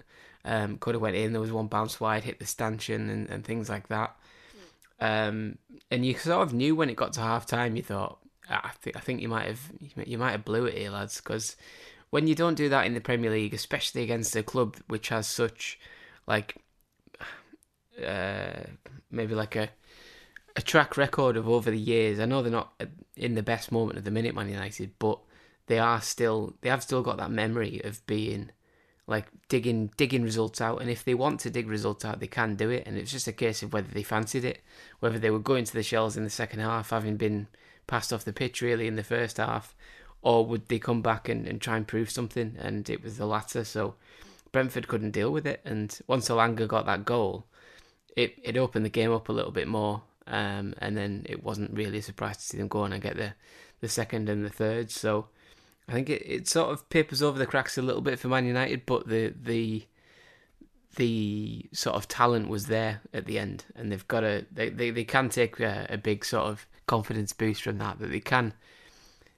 um, 0.45 0.77
could 0.77 0.95
have 0.95 1.01
went 1.01 1.15
in. 1.15 1.33
There 1.33 1.41
was 1.41 1.51
one 1.51 1.67
bounce 1.67 1.99
wide, 1.99 2.23
hit 2.23 2.39
the 2.39 2.45
stanchion, 2.45 3.09
and, 3.09 3.29
and 3.29 3.43
things 3.43 3.67
like 3.67 3.87
that. 3.89 4.15
Um, 4.99 5.57
and 5.91 6.05
you 6.05 6.15
sort 6.17 6.43
of 6.43 6.53
knew 6.53 6.75
when 6.75 6.89
it 6.89 6.95
got 6.95 7.13
to 7.13 7.21
half 7.21 7.45
time. 7.45 7.75
You 7.75 7.83
thought, 7.83 8.19
I 8.49 8.71
think 8.79 8.95
I 8.95 8.99
think 8.99 9.21
you 9.21 9.29
might 9.29 9.47
have 9.47 9.71
you 10.05 10.17
might 10.17 10.31
have 10.31 10.45
blew 10.45 10.65
it 10.65 10.77
here, 10.77 10.91
lads, 10.91 11.17
because 11.17 11.55
when 12.09 12.27
you 12.27 12.35
don't 12.35 12.55
do 12.55 12.69
that 12.69 12.85
in 12.85 12.93
the 12.93 13.01
Premier 13.01 13.31
League, 13.31 13.53
especially 13.53 14.03
against 14.03 14.35
a 14.35 14.43
club 14.43 14.77
which 14.87 15.09
has 15.09 15.27
such 15.27 15.79
like 16.27 16.55
uh, 18.05 18.63
maybe 19.11 19.35
like 19.35 19.55
a 19.55 19.69
a 20.55 20.61
track 20.61 20.97
record 20.97 21.35
of 21.35 21.49
over 21.49 21.69
the 21.69 21.77
years. 21.77 22.19
I 22.19 22.25
know 22.25 22.41
they're 22.41 22.51
not 22.51 22.81
in 23.15 23.35
the 23.35 23.43
best 23.43 23.71
moment 23.71 23.97
of 23.97 24.05
the 24.05 24.11
minute, 24.11 24.35
Man 24.35 24.49
United, 24.49 24.91
but 24.99 25.19
they 25.67 25.79
are 25.79 26.01
still 26.01 26.55
they 26.61 26.69
have 26.69 26.83
still 26.83 27.01
got 27.01 27.17
that 27.17 27.31
memory 27.31 27.81
of 27.83 28.05
being 28.05 28.51
like 29.07 29.27
digging 29.49 29.91
digging 29.97 30.23
results 30.23 30.61
out. 30.61 30.81
And 30.81 30.89
if 30.89 31.03
they 31.03 31.13
want 31.13 31.39
to 31.41 31.49
dig 31.49 31.67
results 31.67 32.05
out, 32.05 32.19
they 32.19 32.27
can 32.27 32.55
do 32.55 32.69
it. 32.69 32.83
And 32.85 32.97
it's 32.97 33.11
just 33.11 33.27
a 33.27 33.33
case 33.33 33.63
of 33.63 33.73
whether 33.73 33.91
they 33.91 34.03
fancied 34.03 34.45
it, 34.45 34.61
whether 34.99 35.19
they 35.19 35.29
were 35.29 35.39
going 35.39 35.65
to 35.65 35.73
the 35.73 35.83
shells 35.83 36.15
in 36.17 36.23
the 36.23 36.29
second 36.29 36.59
half, 36.59 36.91
having 36.91 37.17
been 37.17 37.47
passed 37.87 38.11
off 38.11 38.25
the 38.25 38.33
pitch 38.33 38.61
really 38.61 38.87
in 38.87 38.95
the 38.95 39.03
first 39.03 39.37
half, 39.37 39.75
or 40.21 40.45
would 40.45 40.67
they 40.67 40.79
come 40.79 41.01
back 41.01 41.29
and, 41.29 41.47
and 41.47 41.61
try 41.61 41.77
and 41.77 41.87
prove 41.87 42.09
something? 42.09 42.55
And 42.59 42.89
it 42.89 43.03
was 43.03 43.17
the 43.17 43.25
latter. 43.25 43.63
So 43.63 43.95
Brentford 44.51 44.87
couldn't 44.87 45.11
deal 45.11 45.31
with 45.31 45.45
it. 45.45 45.61
And 45.65 45.97
once 46.07 46.29
Elanga 46.29 46.67
got 46.67 46.85
that 46.85 47.05
goal, 47.05 47.45
it 48.15 48.35
it 48.43 48.57
opened 48.57 48.85
the 48.85 48.89
game 48.89 49.11
up 49.11 49.29
a 49.29 49.33
little 49.33 49.51
bit 49.51 49.67
more. 49.67 50.03
Um, 50.27 50.73
and 50.79 50.97
then 50.97 51.25
it 51.29 51.43
wasn't 51.43 51.77
really 51.77 51.99
a 51.99 52.01
surprise 52.01 52.37
to 52.37 52.43
see 52.43 52.57
them 52.57 52.67
go 52.67 52.81
on 52.81 52.93
and 52.93 53.03
get 53.03 53.15
the, 53.15 53.33
the 53.81 53.87
second 53.87 54.27
and 54.27 54.43
the 54.43 54.49
third. 54.49 54.89
So 54.89 55.27
I 55.87 55.93
think 55.93 56.09
it, 56.09 56.23
it 56.25 56.47
sort 56.47 56.71
of 56.71 56.89
papers 56.89 57.21
over 57.21 57.37
the 57.37 57.45
cracks 57.45 57.77
a 57.77 57.81
little 57.83 58.01
bit 58.01 58.19
for 58.19 58.27
Man 58.27 58.45
United, 58.45 58.85
but 58.85 59.07
the 59.07 59.33
the 59.39 59.85
the 60.95 61.65
sort 61.73 61.95
of 61.95 62.07
talent 62.07 62.47
was 62.47 62.67
there 62.67 63.01
at 63.13 63.25
the 63.25 63.37
end, 63.37 63.65
and 63.75 63.91
they've 63.91 64.07
got 64.07 64.23
a 64.23 64.45
they 64.51 64.69
they, 64.69 64.89
they 64.89 65.03
can 65.03 65.29
take 65.29 65.59
a, 65.59 65.85
a 65.89 65.97
big 65.97 66.25
sort 66.25 66.45
of 66.47 66.65
confidence 66.87 67.33
boost 67.33 67.61
from 67.61 67.77
that. 67.79 67.99
That 67.99 68.11
they 68.11 68.19
can 68.19 68.53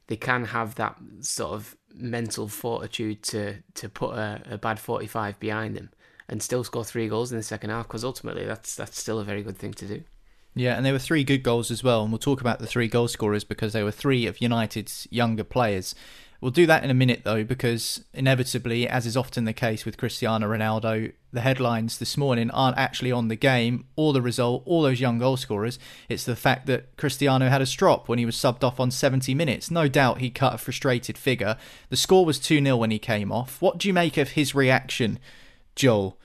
they 0.07 0.15
can 0.15 0.45
have 0.45 0.75
that 0.75 0.97
sort 1.21 1.53
of 1.53 1.75
mental 1.93 2.47
fortitude 2.47 3.23
to 3.23 3.55
to 3.75 3.89
put 3.89 4.15
a, 4.15 4.41
a 4.51 4.57
bad 4.57 4.79
forty 4.79 5.07
five 5.07 5.39
behind 5.39 5.75
them 5.75 5.89
and 6.29 6.41
still 6.41 6.63
score 6.63 6.83
three 6.83 7.07
goals 7.07 7.31
in 7.31 7.38
the 7.38 7.43
second 7.43 7.69
half 7.69 7.88
because 7.88 8.03
ultimately 8.03 8.45
that's 8.45 8.75
that's 8.75 8.99
still 8.99 9.19
a 9.19 9.23
very 9.23 9.43
good 9.43 9.57
thing 9.57 9.73
to 9.73 9.86
do. 9.86 10.03
Yeah, 10.55 10.75
and 10.75 10.86
there 10.86 10.93
were 10.93 10.99
three 10.99 11.23
good 11.23 11.43
goals 11.43 11.69
as 11.69 11.83
well, 11.83 12.01
and 12.01 12.12
we'll 12.12 12.17
talk 12.17 12.41
about 12.41 12.57
the 12.57 12.65
three 12.65 12.88
goal 12.88 13.07
scorers 13.07 13.43
because 13.43 13.73
they 13.73 13.83
were 13.83 13.91
three 13.91 14.25
of 14.25 14.41
United's 14.41 15.07
younger 15.12 15.43
players. 15.43 15.93
We'll 16.39 16.52
do 16.52 16.65
that 16.67 16.84
in 16.84 16.89
a 16.89 16.95
minute 16.95 17.21
though, 17.23 17.43
because 17.43 18.04
inevitably, 18.13 18.88
as 18.88 19.06
is 19.06 19.17
often 19.17 19.45
the 19.45 19.54
case 19.54 19.86
with 19.86 19.97
Cristiano 19.97 20.47
Ronaldo, 20.47 21.13
the 21.32 21.41
headlines 21.41 21.97
this 21.97 22.15
morning 22.15 22.52
aren't 22.52 22.78
actually 22.78 23.12
on 23.12 23.28
the 23.28 23.36
game 23.36 23.86
or 23.95 24.13
the 24.13 24.21
result 24.21 24.63
or 24.65 24.84
those 24.84 25.00
young 25.02 25.17
goal 25.17 25.38
scorers. 25.38 25.80
It's 26.10 26.26
the 26.26 26.36
fact 26.36 26.67
that 26.67 26.95
Cristiano 26.95 27.50
had 27.50 27.62
a 27.62 27.65
strop 27.65 28.08
when 28.08 28.19
he 28.19 28.26
was 28.26 28.36
subbed 28.36 28.63
off 28.63 28.80
on 28.80 28.91
70 28.91 29.34
minutes. 29.34 29.71
No 29.71 29.88
doubt 29.88 30.19
he 30.19 30.30
cut 30.30 30.54
a 30.54 30.58
frustrated 30.58 31.17
figure. 31.17 31.58
The 31.89 31.97
score 31.97 32.26
was 32.26 32.39
2 32.39 32.63
0 32.63 32.78
when 32.78 32.91
he 32.91 33.00
came 33.00 33.32
off. 33.32 33.62
What 33.62 33.78
do 33.78 33.88
you 33.88 33.93
make 33.93 34.17
of 34.17 34.32
his 34.32 34.54
reaction, 34.54 35.19
Joel? 35.76 36.17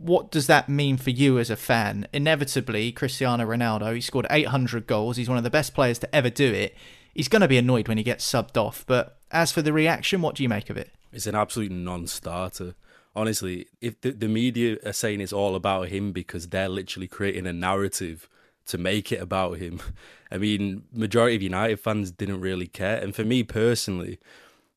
what 0.00 0.30
does 0.30 0.46
that 0.46 0.68
mean 0.68 0.96
for 0.96 1.10
you 1.10 1.38
as 1.38 1.50
a 1.50 1.56
fan? 1.56 2.06
Inevitably, 2.12 2.92
Cristiano 2.92 3.44
Ronaldo, 3.44 3.94
he 3.94 4.00
scored 4.00 4.26
800 4.30 4.86
goals. 4.86 5.16
He's 5.16 5.28
one 5.28 5.38
of 5.38 5.44
the 5.44 5.50
best 5.50 5.74
players 5.74 5.98
to 6.00 6.14
ever 6.14 6.30
do 6.30 6.52
it. 6.52 6.74
He's 7.14 7.28
going 7.28 7.42
to 7.42 7.48
be 7.48 7.58
annoyed 7.58 7.88
when 7.88 7.98
he 7.98 8.04
gets 8.04 8.30
subbed 8.30 8.56
off. 8.56 8.84
But 8.86 9.18
as 9.30 9.52
for 9.52 9.62
the 9.62 9.72
reaction, 9.72 10.22
what 10.22 10.34
do 10.34 10.42
you 10.42 10.48
make 10.48 10.70
of 10.70 10.76
it? 10.76 10.90
It's 11.12 11.26
an 11.26 11.34
absolute 11.34 11.72
non 11.72 12.06
starter. 12.06 12.74
Honestly, 13.14 13.66
if 13.80 14.00
the, 14.00 14.12
the 14.12 14.28
media 14.28 14.78
are 14.86 14.94
saying 14.94 15.20
it's 15.20 15.32
all 15.32 15.54
about 15.54 15.88
him 15.88 16.12
because 16.12 16.48
they're 16.48 16.68
literally 16.68 17.08
creating 17.08 17.46
a 17.46 17.52
narrative 17.52 18.28
to 18.66 18.78
make 18.78 19.12
it 19.12 19.20
about 19.20 19.58
him, 19.58 19.80
I 20.30 20.38
mean, 20.38 20.84
majority 20.92 21.36
of 21.36 21.42
United 21.42 21.80
fans 21.80 22.10
didn't 22.10 22.40
really 22.40 22.66
care. 22.66 22.96
And 22.96 23.14
for 23.14 23.24
me 23.24 23.42
personally, 23.42 24.18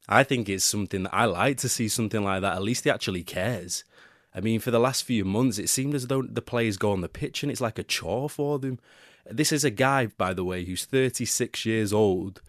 I 0.10 0.24
think 0.24 0.50
it's 0.50 0.66
something 0.66 1.04
that 1.04 1.14
I 1.14 1.26
like 1.26 1.58
to 1.60 1.70
see 1.70 1.88
something 1.88 2.24
like 2.24 2.42
that. 2.42 2.58
At 2.58 2.62
least 2.62 2.84
he 2.84 2.90
actually 2.90 3.24
cares. 3.24 3.86
I 4.34 4.42
mean, 4.42 4.60
for 4.60 4.70
the 4.70 4.80
last 4.80 5.04
few 5.04 5.24
months, 5.24 5.58
it 5.58 5.70
seemed 5.70 5.96
as 5.96 6.08
though 6.08 6.22
the 6.22 6.42
players 6.42 6.76
go 6.76 6.92
on 6.92 7.00
the 7.00 7.08
pitch 7.08 7.42
and 7.42 7.52
it's 7.52 7.62
like 7.62 7.80
a 7.80 7.84
chore 7.84 8.30
for 8.30 8.60
them. 8.60 8.80
This 9.30 9.52
is 9.52 9.64
a 9.64 9.72
guy, 9.72 10.08
by 10.08 10.34
the 10.34 10.44
way, 10.44 10.66
who's 10.66 10.86
36 10.86 11.66
years 11.66 11.92
old, 11.92 12.42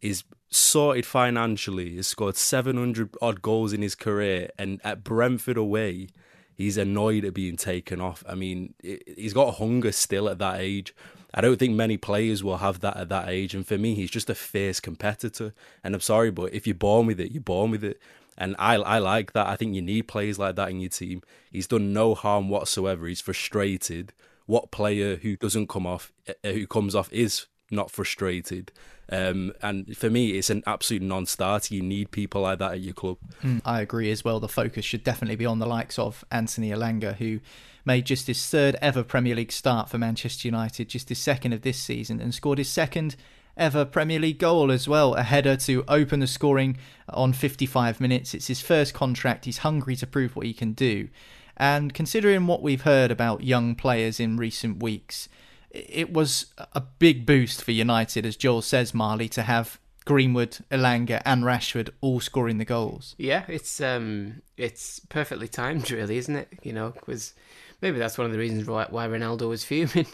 is 0.00 0.24
sorted 0.50 1.06
financially, 1.06 1.96
has 1.96 2.08
scored 2.08 2.36
700 2.36 3.14
odd 3.20 3.42
goals 3.42 3.72
in 3.72 3.82
his 3.82 3.94
career, 3.94 4.50
and 4.58 4.80
at 4.84 5.04
Brentford 5.04 5.56
away, 5.56 6.08
he's 6.54 6.76
annoyed 6.76 7.24
at 7.24 7.34
being 7.34 7.56
taken 7.56 8.00
off. 8.00 8.22
I 8.28 8.34
mean, 8.34 8.74
he's 8.82 9.32
got 9.32 9.56
hunger 9.56 9.92
still 9.92 10.28
at 10.28 10.38
that 10.38 10.60
age. 10.60 10.94
I 11.34 11.40
don't 11.40 11.58
think 11.58 11.74
many 11.74 11.96
players 11.96 12.42
will 12.42 12.58
have 12.58 12.80
that 12.80 12.96
at 12.96 13.10
that 13.10 13.28
age. 13.28 13.54
And 13.54 13.66
for 13.66 13.76
me, 13.78 13.94
he's 13.94 14.10
just 14.10 14.30
a 14.30 14.34
fierce 14.34 14.80
competitor. 14.80 15.54
And 15.84 15.94
I'm 15.94 16.00
sorry, 16.00 16.30
but 16.30 16.54
if 16.54 16.66
you're 16.66 16.74
born 16.74 17.06
with 17.06 17.20
it, 17.20 17.32
you're 17.32 17.42
born 17.42 17.70
with 17.70 17.84
it. 17.84 18.00
And 18.36 18.54
I 18.58 18.76
I 18.76 18.98
like 18.98 19.32
that. 19.32 19.46
I 19.46 19.56
think 19.56 19.74
you 19.74 19.82
need 19.82 20.08
players 20.08 20.38
like 20.38 20.56
that 20.56 20.70
in 20.70 20.80
your 20.80 20.90
team. 20.90 21.22
He's 21.50 21.66
done 21.66 21.92
no 21.92 22.14
harm 22.14 22.48
whatsoever. 22.48 23.06
He's 23.06 23.20
frustrated. 23.20 24.12
What 24.48 24.70
player 24.70 25.16
who 25.16 25.36
doesn't 25.36 25.68
come 25.68 25.86
off, 25.86 26.10
uh, 26.26 26.48
who 26.48 26.66
comes 26.66 26.94
off, 26.94 27.12
is 27.12 27.46
not 27.70 27.90
frustrated. 27.90 28.72
Um, 29.10 29.52
and 29.60 29.94
for 29.94 30.08
me, 30.08 30.38
it's 30.38 30.48
an 30.48 30.62
absolute 30.66 31.02
non-starter. 31.02 31.74
You 31.74 31.82
need 31.82 32.10
people 32.10 32.40
like 32.40 32.58
that 32.58 32.72
at 32.72 32.80
your 32.80 32.94
club. 32.94 33.18
Mm, 33.42 33.60
I 33.66 33.82
agree 33.82 34.10
as 34.10 34.24
well. 34.24 34.40
The 34.40 34.48
focus 34.48 34.86
should 34.86 35.04
definitely 35.04 35.36
be 35.36 35.44
on 35.44 35.58
the 35.58 35.66
likes 35.66 35.98
of 35.98 36.24
Anthony 36.32 36.70
Elanga, 36.70 37.16
who 37.16 37.40
made 37.84 38.06
just 38.06 38.26
his 38.26 38.46
third 38.46 38.76
ever 38.80 39.02
Premier 39.02 39.34
League 39.34 39.52
start 39.52 39.90
for 39.90 39.98
Manchester 39.98 40.48
United, 40.48 40.88
just 40.88 41.10
his 41.10 41.18
second 41.18 41.52
of 41.52 41.60
this 41.60 41.78
season, 41.78 42.18
and 42.18 42.34
scored 42.34 42.56
his 42.56 42.70
second 42.70 43.16
ever 43.54 43.84
Premier 43.84 44.18
League 44.18 44.38
goal 44.38 44.72
as 44.72 44.88
well. 44.88 45.14
A 45.14 45.24
header 45.24 45.56
to 45.56 45.84
open 45.88 46.20
the 46.20 46.26
scoring 46.26 46.78
on 47.10 47.34
55 47.34 48.00
minutes. 48.00 48.32
It's 48.32 48.46
his 48.46 48.62
first 48.62 48.94
contract. 48.94 49.44
He's 49.44 49.58
hungry 49.58 49.94
to 49.96 50.06
prove 50.06 50.34
what 50.36 50.46
he 50.46 50.54
can 50.54 50.72
do. 50.72 51.10
And 51.58 51.92
considering 51.92 52.46
what 52.46 52.62
we've 52.62 52.82
heard 52.82 53.10
about 53.10 53.42
young 53.42 53.74
players 53.74 54.20
in 54.20 54.36
recent 54.36 54.82
weeks, 54.82 55.28
it 55.70 56.12
was 56.12 56.46
a 56.72 56.80
big 56.80 57.26
boost 57.26 57.62
for 57.62 57.72
United, 57.72 58.24
as 58.24 58.36
Joel 58.36 58.62
says, 58.62 58.94
Marley, 58.94 59.28
to 59.30 59.42
have 59.42 59.78
Greenwood, 60.04 60.58
Elanga, 60.70 61.20
and 61.26 61.44
Rashford 61.44 61.90
all 62.00 62.20
scoring 62.20 62.56
the 62.56 62.64
goals. 62.64 63.14
Yeah, 63.18 63.44
it's 63.48 63.80
um, 63.80 64.40
it's 64.56 65.00
perfectly 65.00 65.48
timed, 65.48 65.90
really, 65.90 66.16
isn't 66.16 66.34
it? 66.34 66.48
You 66.62 66.72
know, 66.72 66.90
because 66.90 67.34
maybe 67.82 67.98
that's 67.98 68.16
one 68.16 68.24
of 68.24 68.32
the 68.32 68.38
reasons 68.38 68.66
why, 68.66 68.86
why 68.88 69.06
Ronaldo 69.06 69.48
was 69.48 69.64
fuming. 69.66 70.06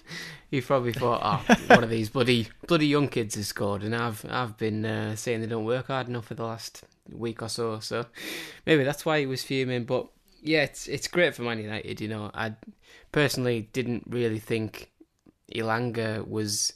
he 0.51 0.61
probably 0.61 0.93
thought, 0.93 1.21
"Oh, 1.23 1.55
one 1.67 1.85
of 1.85 1.91
these 1.91 2.09
bloody 2.09 2.49
bloody 2.67 2.89
young 2.89 3.07
kids 3.07 3.37
has 3.37 3.47
scored," 3.47 3.85
and 3.85 3.95
I've 3.95 4.25
I've 4.29 4.57
been 4.57 4.85
uh, 4.85 5.15
saying 5.15 5.43
they 5.43 5.47
don't 5.47 5.65
work 5.65 5.87
hard 5.87 6.09
enough 6.09 6.27
for 6.27 6.35
the 6.35 6.45
last 6.45 6.83
week 7.13 7.41
or 7.41 7.49
so. 7.49 7.79
So 7.79 8.07
maybe 8.67 8.83
that's 8.83 9.07
why 9.07 9.21
he 9.21 9.27
was 9.27 9.45
fuming. 9.45 9.85
But 9.85 10.09
yeah, 10.45 10.63
it's 10.63 10.87
it's 10.87 11.09
great 11.09 11.35
for 11.35 11.43
Man 11.43 11.59
United. 11.59 12.01
You 12.01 12.09
know, 12.09 12.31
I 12.35 12.55
personally 13.13 13.71
didn't 13.73 14.05
really 14.07 14.39
think 14.39 14.91
Elanga 15.53 16.27
was 16.29 16.75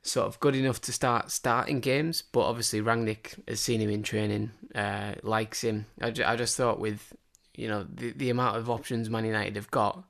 sort 0.00 0.26
of 0.26 0.40
good 0.40 0.56
enough 0.56 0.80
to 0.80 0.92
start 0.92 1.30
starting 1.30 1.80
games, 1.80 2.22
but 2.22 2.40
obviously 2.40 2.80
Rangnick 2.80 3.38
has 3.46 3.60
seen 3.60 3.80
him 3.80 3.90
in 3.90 4.02
training, 4.02 4.50
uh, 4.74 5.14
likes 5.22 5.62
him. 5.62 5.86
I, 6.00 6.10
ju- 6.10 6.24
I 6.26 6.34
just 6.34 6.56
thought 6.56 6.80
with 6.80 7.14
you 7.54 7.68
know 7.68 7.86
the 7.92 8.12
the 8.12 8.30
amount 8.30 8.56
of 8.56 8.70
options 8.70 9.10
Man 9.10 9.26
United 9.26 9.56
have 9.56 9.70
got, 9.70 10.04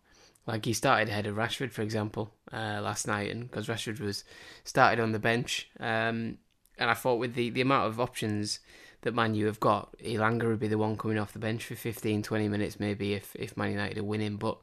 like 0.47 0.65
he 0.65 0.73
started 0.73 1.09
ahead 1.09 1.27
of 1.27 1.35
Rashford, 1.35 1.73
for 1.73 1.83
example, 1.83 2.33
uh, 2.53 2.81
last 2.81 3.09
night, 3.09 3.33
and 3.33 3.51
because 3.51 3.67
Rashford 3.67 3.99
was 3.99 4.23
started 4.63 5.03
on 5.03 5.11
the 5.11 5.19
bench, 5.19 5.69
um, 5.81 6.39
and 6.79 6.89
I 6.91 6.95
thought 6.95 7.19
with 7.19 7.35
the 7.35 7.51
the 7.51 7.61
amount 7.61 7.89
of 7.89 7.99
options 7.99 8.61
that 9.03 9.15
Man 9.15 9.35
U 9.35 9.47
have 9.47 9.61
got, 9.61 9.97
Elanga 9.99 10.47
would 10.47 10.61
be 10.61 10.69
the 10.69 10.79
one 10.79 10.97
coming 10.97 11.19
off 11.19 11.33
the 11.33 11.39
bench 11.39 11.65
for 11.65 11.75
15, 11.75 12.23
20 12.23 12.49
minutes 12.49 12.81
maybe 12.81 13.15
if 13.15 13.35
if 13.37 13.57
Man 13.57 13.71
United 13.71 13.99
are 13.99 14.05
winning, 14.05 14.37
but 14.37 14.59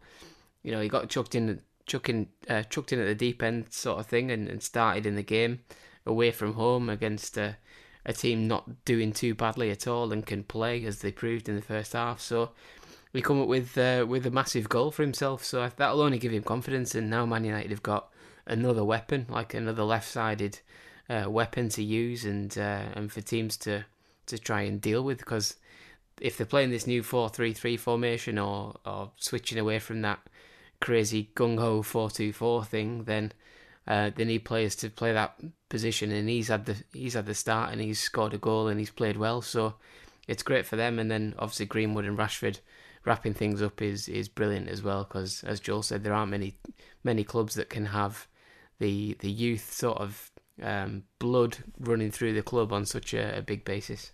you 0.64 0.72
know 0.72 0.82
he 0.82 0.90
got 0.90 1.10
chucked 1.10 1.36
in 1.36 1.62
chucking 1.86 2.28
uh, 2.50 2.64
chucked 2.64 2.94
in 2.94 3.00
at 3.00 3.06
the 3.06 3.16
deep 3.16 3.42
end 3.42 3.72
sort 3.72 4.00
of 4.00 4.06
thing 4.06 4.32
and, 4.32 4.48
and 4.48 4.62
started 4.62 5.06
in 5.06 5.16
the 5.16 5.24
game 5.24 5.60
away 6.06 6.32
from 6.32 6.54
home 6.54 6.90
against 6.90 7.38
a, 7.38 7.58
a 8.06 8.14
team 8.14 8.48
not 8.48 8.86
doing 8.86 9.12
too 9.12 9.34
badly 9.34 9.72
at 9.72 9.88
all 9.88 10.14
and 10.14 10.26
can 10.26 10.44
play 10.44 10.86
as 10.86 11.00
they 11.00 11.12
proved 11.12 11.50
in 11.50 11.56
the 11.56 11.62
first 11.62 11.94
half. 11.94 12.22
So 12.22 12.52
he 13.12 13.22
come 13.22 13.42
up 13.42 13.48
with 13.48 13.78
uh, 13.78 14.06
with 14.08 14.26
a 14.26 14.32
massive 14.32 14.70
goal 14.70 14.92
for 14.92 15.04
himself. 15.04 15.44
So 15.44 15.70
that'll 15.76 16.02
only 16.02 16.20
give 16.20 16.32
him 16.32 16.44
confidence. 16.44 16.96
And 16.96 17.10
now 17.10 17.26
Man 17.26 17.44
United 17.44 17.72
have 17.72 17.84
got 17.84 18.10
another 18.46 18.84
weapon, 18.84 19.26
like 19.30 19.54
another 19.54 19.84
left-sided 19.84 20.60
uh, 21.10 21.26
weapon 21.28 21.70
to 21.70 21.84
use, 21.84 22.24
and 22.26 22.56
uh, 22.58 22.84
and 22.94 23.12
for 23.12 23.22
teams 23.22 23.58
to 23.58 23.86
to 24.30 24.38
try 24.38 24.62
and 24.62 24.82
deal 24.82 25.04
with. 25.04 25.20
Because 25.20 25.56
if 26.22 26.38
they're 26.38 26.46
playing 26.46 26.72
this 26.72 26.88
new 26.88 27.04
four-three-three 27.04 27.78
formation 27.78 28.38
or 28.38 28.80
or 28.86 29.12
switching 29.18 29.60
away 29.60 29.80
from 29.80 30.02
that 30.02 30.20
crazy 30.80 31.30
gung 31.36 31.60
ho 31.60 31.82
four-two-four 31.82 32.66
thing, 32.66 33.04
then 33.04 33.32
uh, 33.88 34.12
they 34.16 34.26
need 34.26 34.46
players 34.46 34.76
to 34.78 34.90
play 34.90 35.14
that 35.14 35.40
position. 35.70 36.12
And 36.12 36.30
he's 36.30 36.48
had 36.48 36.66
the 36.66 36.76
he's 36.94 37.14
had 37.14 37.26
the 37.26 37.36
start, 37.36 37.72
and 37.72 37.82
he's 37.82 38.00
scored 38.00 38.34
a 38.34 38.38
goal, 38.38 38.68
and 38.68 38.80
he's 38.80 38.92
played 38.92 39.18
well. 39.18 39.42
So 39.42 39.76
it's 40.28 40.44
great 40.44 40.66
for 40.66 40.76
them. 40.76 41.00
And 41.00 41.10
then 41.10 41.36
obviously 41.38 41.66
Greenwood 41.66 42.06
and 42.06 42.18
Rashford 42.18 42.60
wrapping 43.06 43.34
things 43.34 43.62
up 43.62 43.82
is 43.82 44.08
is 44.08 44.30
brilliant 44.30 44.68
as 44.68 44.84
well 44.84 45.04
because 45.04 45.44
as 45.44 45.60
Joel 45.60 45.84
said, 45.84 46.04
there 46.04 46.14
aren't 46.14 46.32
many 46.32 46.58
many 47.04 47.24
clubs 47.24 47.56
that 47.56 47.70
can 47.70 47.88
have 47.88 48.28
the 48.80 49.16
the 49.20 49.32
youth 49.32 49.74
sort 49.74 49.98
of 49.98 50.32
um, 50.62 51.04
blood 51.20 51.58
running 51.80 52.12
through 52.12 52.34
the 52.34 52.42
club 52.42 52.74
on 52.74 52.86
such 52.86 53.14
a, 53.14 53.38
a 53.38 53.42
big 53.42 53.64
basis. 53.66 54.12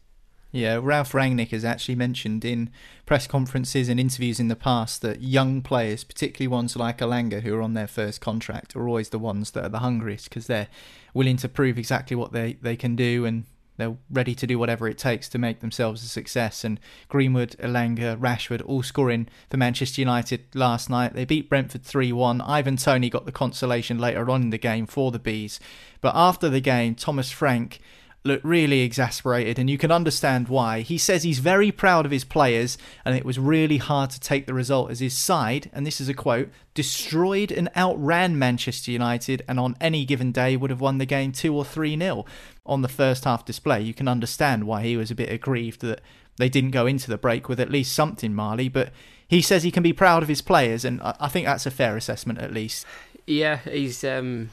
Yeah, 0.56 0.80
Ralph 0.82 1.12
Rangnick 1.12 1.50
has 1.50 1.66
actually 1.66 1.96
mentioned 1.96 2.46
in 2.46 2.70
press 3.06 3.28
conferences 3.28 3.90
and 3.90 4.00
interviews 4.00 4.40
in 4.40 4.48
the 4.48 4.56
past 4.56 5.02
that 5.02 5.22
young 5.22 5.62
players, 5.62 6.06
particularly 6.06 6.48
ones 6.48 6.78
like 6.78 7.00
Elanga 7.00 7.42
who 7.42 7.54
are 7.56 7.62
on 7.62 7.74
their 7.74 7.88
first 7.88 8.22
contract, 8.22 8.74
are 8.74 8.88
always 8.88 9.10
the 9.10 9.20
ones 9.20 9.52
that 9.52 9.66
are 9.66 9.70
the 9.70 9.80
hungriest 9.80 10.30
because 10.30 10.48
they're 10.48 10.70
willing 11.14 11.36
to 11.36 11.50
prove 11.50 11.78
exactly 11.78 12.16
what 12.16 12.32
they, 12.32 12.54
they 12.62 12.78
can 12.78 12.96
do 12.96 13.26
and 13.26 13.44
they're 13.76 13.98
ready 14.10 14.34
to 14.34 14.48
do 14.48 14.58
whatever 14.58 14.88
it 14.88 14.98
takes 14.98 15.28
to 15.28 15.38
make 15.38 15.60
themselves 15.60 16.02
a 16.04 16.08
success. 16.08 16.64
And 16.64 16.80
Greenwood, 17.10 17.58
Elanga, 17.60 18.18
Rashford 18.18 18.62
all 18.66 18.82
scoring 18.82 19.28
for 19.50 19.58
Manchester 19.58 20.00
United 20.00 20.46
last 20.56 20.90
night. 20.90 21.16
They 21.16 21.26
beat 21.26 21.50
Brentford 21.50 21.84
3 21.84 22.14
1. 22.14 22.40
Ivan 22.40 22.78
Toney 22.78 23.10
got 23.10 23.26
the 23.26 23.34
consolation 23.34 24.00
later 24.00 24.30
on 24.30 24.44
in 24.44 24.50
the 24.52 24.58
game 24.58 24.86
for 24.86 25.12
the 25.12 25.20
Bees. 25.20 25.60
But 26.00 26.16
after 26.16 26.48
the 26.48 26.62
game, 26.62 26.96
Thomas 26.96 27.30
Frank 27.30 27.82
looked 28.26 28.44
really 28.44 28.82
exasperated, 28.82 29.60
and 29.60 29.70
you 29.70 29.78
can 29.78 29.92
understand 29.92 30.48
why. 30.48 30.82
He 30.82 30.98
says 30.98 31.24
he's 31.24 31.40
very 31.40 31.72
proud 31.72 32.06
of 32.06 32.12
his 32.12 32.24
players, 32.24 32.78
and 33.06 33.16
it 33.16 33.24
was 33.24 33.38
really 33.38 33.78
hard 33.78 34.10
to 34.10 34.20
take 34.20 34.48
the 34.48 34.54
result 34.54 34.90
as 34.90 35.00
his 35.00 35.18
side, 35.18 35.70
and 35.72 35.86
this 35.86 36.02
is 36.02 36.10
a 36.10 36.14
quote, 36.14 36.50
destroyed 36.74 37.52
and 37.52 37.70
outran 37.76 38.38
Manchester 38.38 38.92
United, 38.92 39.44
and 39.48 39.60
on 39.60 39.76
any 39.80 40.06
given 40.06 40.32
day 40.32 40.58
would 40.58 40.72
have 40.72 40.82
won 40.82 40.98
the 40.98 41.06
game 41.06 41.32
2 41.32 41.56
or 41.56 41.64
3 41.64 41.98
0 41.98 42.26
on 42.66 42.82
the 42.82 42.88
first 42.88 43.26
half 43.26 43.46
display. 43.46 43.82
You 43.82 43.94
can 43.94 44.08
understand 44.08 44.66
why 44.66 44.84
he 44.84 44.98
was 44.98 45.12
a 45.12 45.16
bit 45.16 45.32
aggrieved 45.32 45.82
that 45.82 46.02
they 46.38 46.50
didn't 46.50 46.72
go 46.72 46.86
into 46.86 47.10
the 47.10 47.18
break 47.18 47.48
with 47.48 47.60
at 47.60 47.72
least 47.72 47.94
something, 47.94 48.34
Marley, 48.34 48.70
but 48.70 48.92
he 49.28 49.42
says 49.42 49.64
he 49.64 49.72
can 49.72 49.84
be 49.84 49.94
proud 49.94 50.24
of 50.24 50.30
his 50.30 50.42
players, 50.42 50.84
and 50.84 51.00
I 51.04 51.28
think 51.28 51.46
that's 51.46 51.66
a 51.66 51.72
fair 51.72 51.96
assessment 51.96 52.40
at 52.40 52.54
least. 52.54 52.86
Yeah, 53.28 53.58
he's 53.58 54.04
um, 54.04 54.50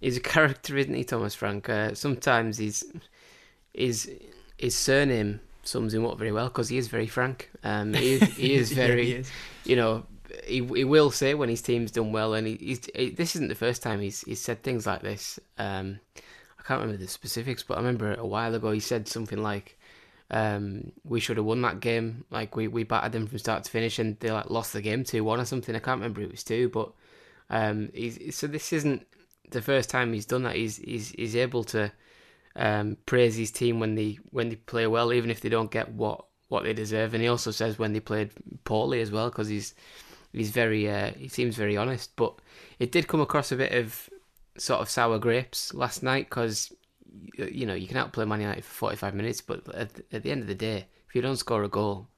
he's 0.00 0.16
a 0.16 0.20
character, 0.20 0.76
isn't 0.76 0.94
he, 0.94 1.04
Thomas 1.04 1.34
Frank? 1.34 1.68
Uh, 1.68 1.94
sometimes 1.94 2.58
he's 2.58 2.84
his 3.72 4.10
his 4.56 4.74
surname 4.74 5.40
sums 5.62 5.94
him 5.94 6.04
up 6.06 6.18
very 6.18 6.32
well 6.32 6.48
because 6.48 6.68
he 6.68 6.76
is 6.76 6.88
very 6.88 7.06
frank. 7.06 7.50
Um, 7.62 7.94
he, 7.94 8.18
he 8.18 8.54
is 8.60 8.72
very, 8.72 9.02
yeah, 9.02 9.14
he 9.14 9.20
is. 9.20 9.30
you 9.64 9.76
know, 9.76 10.06
he 10.44 10.64
he 10.64 10.84
will 10.84 11.10
say 11.10 11.34
when 11.34 11.48
his 11.48 11.62
team's 11.62 11.90
done 11.90 12.12
well, 12.12 12.34
and 12.34 12.46
he, 12.46 12.56
he's 12.56 12.86
he, 12.94 13.10
this 13.10 13.34
isn't 13.36 13.48
the 13.48 13.54
first 13.54 13.82
time 13.82 14.00
he's 14.00 14.22
he's 14.22 14.40
said 14.40 14.62
things 14.62 14.86
like 14.86 15.02
this. 15.02 15.38
Um, 15.58 16.00
I 16.16 16.62
can't 16.62 16.80
remember 16.80 17.02
the 17.02 17.08
specifics, 17.08 17.62
but 17.62 17.74
I 17.74 17.78
remember 17.78 18.14
a 18.14 18.26
while 18.26 18.54
ago 18.54 18.70
he 18.70 18.80
said 18.80 19.08
something 19.08 19.42
like, 19.42 19.78
um, 20.30 20.92
"We 21.04 21.20
should 21.20 21.36
have 21.36 21.46
won 21.46 21.62
that 21.62 21.80
game. 21.80 22.24
Like 22.30 22.56
we, 22.56 22.68
we 22.68 22.84
battered 22.84 23.12
them 23.12 23.26
from 23.26 23.38
start 23.38 23.64
to 23.64 23.70
finish, 23.70 23.98
and 23.98 24.18
they 24.20 24.30
like 24.30 24.50
lost 24.50 24.72
the 24.72 24.82
game 24.82 25.04
two 25.04 25.24
one 25.24 25.40
or 25.40 25.44
something. 25.44 25.74
I 25.74 25.80
can't 25.80 26.00
remember 26.00 26.20
it 26.22 26.30
was 26.30 26.44
two, 26.44 26.68
but 26.68 26.92
um, 27.48 27.90
he's, 27.94 28.36
so 28.36 28.46
this 28.46 28.72
isn't 28.72 29.06
the 29.50 29.62
first 29.62 29.90
time 29.90 30.12
he's 30.12 30.26
done 30.26 30.44
that. 30.44 30.56
He's 30.56 30.76
he's 30.76 31.10
he's 31.10 31.36
able 31.36 31.64
to 31.64 31.92
um, 32.60 32.98
praise 33.06 33.36
his 33.36 33.50
team 33.50 33.80
when 33.80 33.94
they 33.94 34.18
when 34.30 34.50
they 34.50 34.56
play 34.56 34.86
well, 34.86 35.12
even 35.12 35.30
if 35.30 35.40
they 35.40 35.48
don't 35.48 35.70
get 35.70 35.92
what 35.92 36.26
what 36.48 36.62
they 36.62 36.74
deserve. 36.74 37.14
And 37.14 37.22
he 37.22 37.28
also 37.28 37.50
says 37.50 37.78
when 37.78 37.94
they 37.94 38.00
played 38.00 38.30
poorly 38.64 39.00
as 39.00 39.10
well, 39.10 39.30
because 39.30 39.48
he's 39.48 39.74
he's 40.32 40.50
very 40.50 40.88
uh, 40.88 41.12
he 41.16 41.26
seems 41.26 41.56
very 41.56 41.76
honest. 41.76 42.14
But 42.16 42.34
it 42.78 42.92
did 42.92 43.08
come 43.08 43.22
across 43.22 43.50
a 43.50 43.56
bit 43.56 43.72
of 43.72 44.10
sort 44.58 44.80
of 44.80 44.90
sour 44.90 45.18
grapes 45.18 45.72
last 45.72 46.02
night 46.02 46.28
because 46.28 46.70
you 47.32 47.64
know 47.64 47.74
you 47.74 47.88
can 47.88 47.96
outplay 47.96 48.26
Man 48.26 48.42
United 48.42 48.64
for 48.64 48.74
45 48.74 49.14
minutes, 49.14 49.40
but 49.40 49.66
at, 49.74 49.90
at 50.12 50.22
the 50.22 50.30
end 50.30 50.42
of 50.42 50.46
the 50.46 50.54
day, 50.54 50.86
if 51.08 51.14
you 51.14 51.22
don't 51.22 51.36
score 51.36 51.64
a 51.64 51.68
goal, 51.68 52.08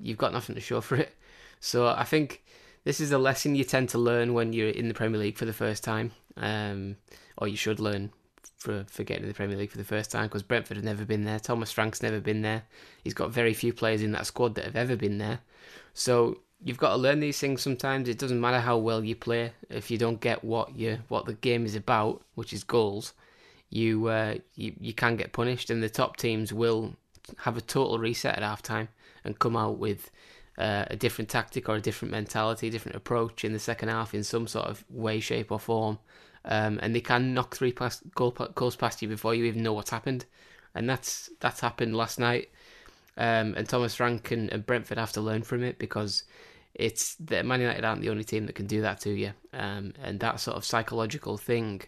you've 0.00 0.18
got 0.18 0.32
nothing 0.32 0.54
to 0.54 0.60
show 0.60 0.80
for 0.80 0.96
it. 0.96 1.14
So 1.60 1.86
I 1.86 2.04
think 2.04 2.44
this 2.84 2.98
is 2.98 3.12
a 3.12 3.18
lesson 3.18 3.54
you 3.54 3.64
tend 3.64 3.90
to 3.90 3.98
learn 3.98 4.32
when 4.32 4.54
you're 4.54 4.70
in 4.70 4.88
the 4.88 4.94
Premier 4.94 5.20
League 5.20 5.36
for 5.36 5.44
the 5.44 5.52
first 5.52 5.84
time, 5.84 6.12
um, 6.38 6.96
or 7.36 7.46
you 7.46 7.56
should 7.58 7.78
learn 7.78 8.10
for, 8.56 8.84
for 8.88 9.04
getting 9.04 9.22
to 9.22 9.28
the 9.28 9.34
Premier 9.34 9.56
League 9.56 9.70
for 9.70 9.78
the 9.78 9.84
first 9.84 10.10
time 10.10 10.26
because 10.26 10.42
Brentford 10.42 10.76
have 10.76 10.84
never 10.84 11.04
been 11.04 11.24
there. 11.24 11.38
Thomas 11.38 11.72
Frank's 11.72 12.02
never 12.02 12.20
been 12.20 12.42
there. 12.42 12.62
He's 13.02 13.14
got 13.14 13.30
very 13.30 13.54
few 13.54 13.72
players 13.72 14.02
in 14.02 14.12
that 14.12 14.26
squad 14.26 14.54
that 14.54 14.64
have 14.64 14.76
ever 14.76 14.96
been 14.96 15.18
there. 15.18 15.40
So 15.94 16.38
you've 16.62 16.78
got 16.78 16.90
to 16.90 16.96
learn 16.96 17.20
these 17.20 17.38
things 17.38 17.62
sometimes. 17.62 18.08
It 18.08 18.18
doesn't 18.18 18.40
matter 18.40 18.60
how 18.60 18.78
well 18.78 19.04
you 19.04 19.14
play 19.14 19.52
if 19.70 19.90
you 19.90 19.98
don't 19.98 20.20
get 20.20 20.44
what 20.44 20.76
you 20.76 20.98
what 21.08 21.26
the 21.26 21.34
game 21.34 21.64
is 21.64 21.74
about, 21.74 22.22
which 22.34 22.52
is 22.52 22.64
goals. 22.64 23.12
You 23.70 24.06
uh, 24.08 24.36
you 24.54 24.74
you 24.80 24.92
can 24.92 25.16
get 25.16 25.32
punished, 25.32 25.70
and 25.70 25.82
the 25.82 25.88
top 25.88 26.16
teams 26.16 26.52
will 26.52 26.94
have 27.38 27.56
a 27.56 27.60
total 27.60 27.98
reset 27.98 28.36
at 28.36 28.42
half 28.42 28.62
time 28.62 28.88
and 29.24 29.38
come 29.38 29.56
out 29.56 29.78
with 29.78 30.10
uh, 30.58 30.84
a 30.88 30.96
different 30.96 31.28
tactic 31.28 31.68
or 31.68 31.76
a 31.76 31.80
different 31.80 32.12
mentality, 32.12 32.70
different 32.70 32.96
approach 32.96 33.44
in 33.44 33.52
the 33.52 33.58
second 33.58 33.88
half 33.88 34.14
in 34.14 34.22
some 34.22 34.46
sort 34.46 34.66
of 34.66 34.84
way, 34.88 35.20
shape, 35.20 35.50
or 35.50 35.58
form 35.58 35.98
um, 36.46 36.78
and 36.82 36.94
they 36.94 37.00
can 37.00 37.34
knock 37.34 37.56
three 37.56 37.72
past, 37.72 38.02
goal, 38.14 38.30
goals 38.30 38.76
past 38.76 39.02
you 39.02 39.08
before 39.08 39.34
you 39.34 39.44
even 39.44 39.62
know 39.62 39.72
what's 39.72 39.90
happened, 39.90 40.24
and 40.74 40.88
that's 40.88 41.30
that's 41.40 41.60
happened 41.60 41.96
last 41.96 42.18
night. 42.18 42.50
Um, 43.18 43.54
and 43.56 43.68
Thomas 43.68 43.94
Frank 43.94 44.30
and, 44.30 44.52
and, 44.52 44.66
Brentford 44.66 44.98
have 44.98 45.12
to 45.12 45.22
learn 45.22 45.42
from 45.42 45.62
it 45.62 45.78
because 45.78 46.24
it's 46.74 47.14
that 47.14 47.46
Man 47.46 47.62
United 47.62 47.82
aren't 47.82 48.02
the 48.02 48.10
only 48.10 48.24
team 48.24 48.44
that 48.44 48.54
can 48.54 48.66
do 48.66 48.82
that 48.82 49.00
to 49.00 49.10
you, 49.10 49.32
um, 49.52 49.92
and 50.02 50.20
that 50.20 50.38
sort 50.38 50.56
of 50.56 50.64
psychological 50.64 51.36
thing 51.36 51.82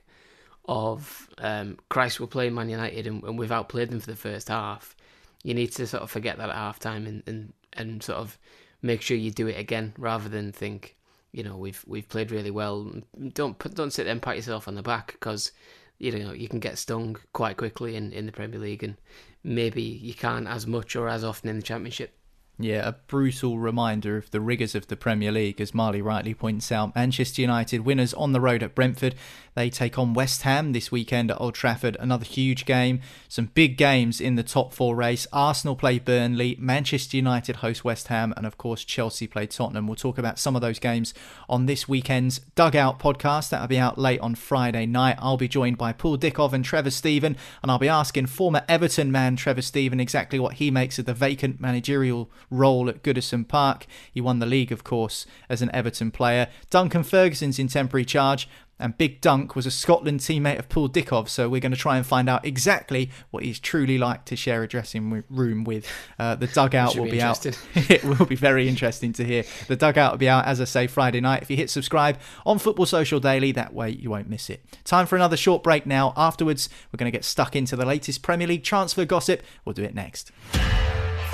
of 0.69 1.29
um, 1.39 1.79
Christ, 1.89 2.21
we're 2.21 2.27
playing 2.27 2.55
Man 2.55 2.69
United 2.69 3.07
and, 3.07 3.23
and, 3.25 3.39
we've 3.39 3.53
outplayed 3.53 3.91
them 3.91 4.01
for 4.01 4.11
the 4.11 4.17
first 4.17 4.49
half. 4.49 4.95
You 5.43 5.55
need 5.55 5.73
to 5.73 5.87
sort 5.87 6.03
of 6.03 6.11
forget 6.11 6.37
that 6.37 6.51
at 6.51 6.55
half 6.55 6.79
time 6.79 7.07
and, 7.07 7.23
and, 7.27 7.53
and 7.73 8.03
sort 8.03 8.19
of 8.19 8.39
make 8.83 9.01
sure 9.01 9.17
you 9.17 9.31
do 9.31 9.47
it 9.47 9.59
again 9.59 9.95
rather 9.97 10.29
than 10.29 10.53
think 10.53 10.98
you 11.33 11.43
know 11.43 11.57
we've 11.57 11.85
we've 11.87 12.09
played 12.09 12.31
really 12.31 12.51
well. 12.51 12.91
Don't 13.33 13.59
don't 13.75 13.93
sit 13.93 14.05
there 14.05 14.13
and 14.13 14.23
pat 14.23 14.37
yourself 14.37 14.69
on 14.69 14.75
the 14.75 14.83
back 14.83 15.13
because 15.13 15.53
you 15.99 16.13
know 16.19 16.33
you 16.33 16.49
can 16.49 16.61
get 16.61 16.79
stung 16.79 17.17
quite 17.33 17.57
quickly 17.57 17.97
in, 17.97 18.13
in 18.13 18.27
the 18.27 18.33
Premier 18.33 18.59
League, 18.59 18.83
and 18.83 18.97
maybe 19.45 19.83
you 19.83 20.15
can't 20.15 20.47
as 20.47 20.67
much 20.67 20.97
or 20.97 21.09
as 21.09 21.25
often 21.25 21.51
in 21.51 21.57
the 21.57 21.63
Championship. 21.63 22.18
Yeah, 22.61 22.89
a 22.89 22.93
brutal 22.93 23.57
reminder 23.57 24.17
of 24.17 24.33
the 24.33 24.41
rigours 24.41 24.75
of 24.75 24.89
the 24.89 24.97
Premier 24.97 25.31
League, 25.31 25.61
as 25.61 25.73
Marley 25.73 26.03
rightly 26.03 26.35
points 26.35 26.73
out. 26.73 26.93
Manchester 26.97 27.41
United 27.41 27.83
winners 27.83 28.13
on 28.15 28.33
the 28.33 28.41
road 28.41 28.65
at 28.65 28.75
Brentford. 28.75 29.15
They 29.55 29.71
take 29.71 29.99
on 29.99 30.15
West 30.15 30.43
Ham 30.43 30.73
this 30.73 30.93
weekend 30.93 31.31
at 31.31 31.41
Old 31.41 31.55
Trafford. 31.55 31.97
Another 31.99 32.25
huge 32.25 32.65
game. 32.65 33.01
Some 33.29 33.51
big 33.55 33.77
games 33.77 34.21
in 34.21 34.35
the 34.35 34.43
top 34.43 34.73
four 34.73 34.97
race. 34.97 35.27
Arsenal 35.33 35.77
play 35.77 35.99
Burnley, 35.99 36.57
Manchester 36.59 37.17
United 37.17 37.57
host 37.57 37.85
West 37.85 38.09
Ham, 38.09 38.35
and 38.37 38.47
of 38.47 38.59
course 38.59 38.85
Chelsea 38.85 39.27
play 39.27 39.47
Tottenham. 39.47 39.87
We'll 39.87 39.97
talk 39.97 40.19
about 40.19 40.39
some 40.39 40.55
of 40.55 40.63
those 40.63 40.79
games 40.79 41.15
on 41.49 41.67
this 41.67 41.89
weekend's 41.89 42.41
Dugout 42.55 43.01
podcast. 43.01 43.51
That'll 43.51 43.67
be 43.67 43.79
out 43.79 43.99
late 43.99 44.21
on 44.21 44.35
Friday 44.35 44.87
night. 44.87 45.17
I'll 45.19 45.37
be 45.37 45.49
joined 45.49 45.79
by 45.79 45.93
Paul 45.93 46.19
Dickov 46.19 46.53
and 46.53 46.65
Trevor 46.65 46.91
Steven, 46.91 47.37
and 47.63 47.71
I'll 47.71 47.79
be 47.79 47.89
asking 47.89 48.27
former 48.27 48.65
Everton 48.69 49.11
man 49.11 49.37
Trevor 49.37 49.63
Steven 49.63 49.99
exactly 50.01 50.39
what 50.39 50.55
he 50.55 50.71
makes 50.71 50.99
of 50.99 51.07
the 51.07 51.15
vacant 51.15 51.61
managerial 51.61 52.31
role 52.51 52.89
at 52.89 53.03
Goodison 53.03 53.47
Park. 53.47 53.87
He 54.13 54.21
won 54.21 54.39
the 54.39 54.47
league, 54.47 54.73
of 54.73 54.85
course, 54.85 55.27
as 55.49 55.63
an 55.63 55.71
Everton 55.75 56.11
player. 56.11 56.49
Duncan 56.71 57.03
Ferguson's 57.03 57.59
in 57.59 57.69
temporary 57.69 58.05
charge. 58.05 58.49
And 58.81 58.97
Big 58.97 59.21
Dunk 59.21 59.57
was 59.57 59.67
a 59.67 59.71
Scotland 59.71 60.21
teammate 60.21 60.59
of 60.59 60.69
Paul 60.69 60.89
Dickov, 60.89 61.29
so 61.29 61.49
we're 61.49 61.61
going 61.61 61.73
to 61.73 61.79
try 61.79 61.97
and 61.97 62.07
find 62.07 62.29
out 62.29 62.45
exactly 62.45 63.11
what 63.31 63.43
he's 63.43 63.59
truly 63.59 63.99
like 63.99 64.25
to 64.27 64.37
share 64.37 64.63
a 64.63 64.69
dressing 64.69 65.25
room 65.29 65.65
with. 65.65 65.87
Uh, 66.19 66.37
the 66.37 66.47
dugout 66.55 66.97
will 66.97 67.07
be, 67.07 67.13
be 67.13 67.23
out. 67.23 67.45
it 67.75 68.05
will 68.05 68.27
be 68.27 68.37
very 68.37 68.69
interesting 68.69 69.13
to 69.15 69.25
hear. 69.25 69.45
The 69.67 69.75
dugout 69.77 70.13
will 70.13 70.19
be 70.19 70.29
out, 70.29 70.47
as 70.47 70.61
I 70.61 70.65
say, 70.65 70.87
Friday 70.87 71.21
night. 71.21 71.43
If 71.43 71.51
you 71.51 71.57
hit 71.57 71.71
subscribe 71.71 72.19
on 72.47 72.59
Football 72.59 72.87
Social 72.87 73.19
Daily, 73.19 73.51
that 73.53 73.75
way 73.75 73.91
you 73.91 74.11
won't 74.11 74.29
miss 74.29 74.49
it. 74.49 74.65
Time 74.85 75.07
for 75.07 75.17
another 75.17 75.37
short 75.37 75.65
break 75.65 75.85
now. 75.85 76.13
Afterwards, 76.17 76.69
we're 76.93 76.99
going 76.99 77.11
to 77.11 77.17
get 77.17 77.25
stuck 77.25 77.57
into 77.57 77.75
the 77.75 77.87
latest 77.87 78.23
Premier 78.23 78.47
League 78.47 78.63
transfer 78.63 79.05
gossip. 79.05 79.43
We'll 79.65 79.73
do 79.73 79.83
it 79.83 79.95
next. 79.95 80.31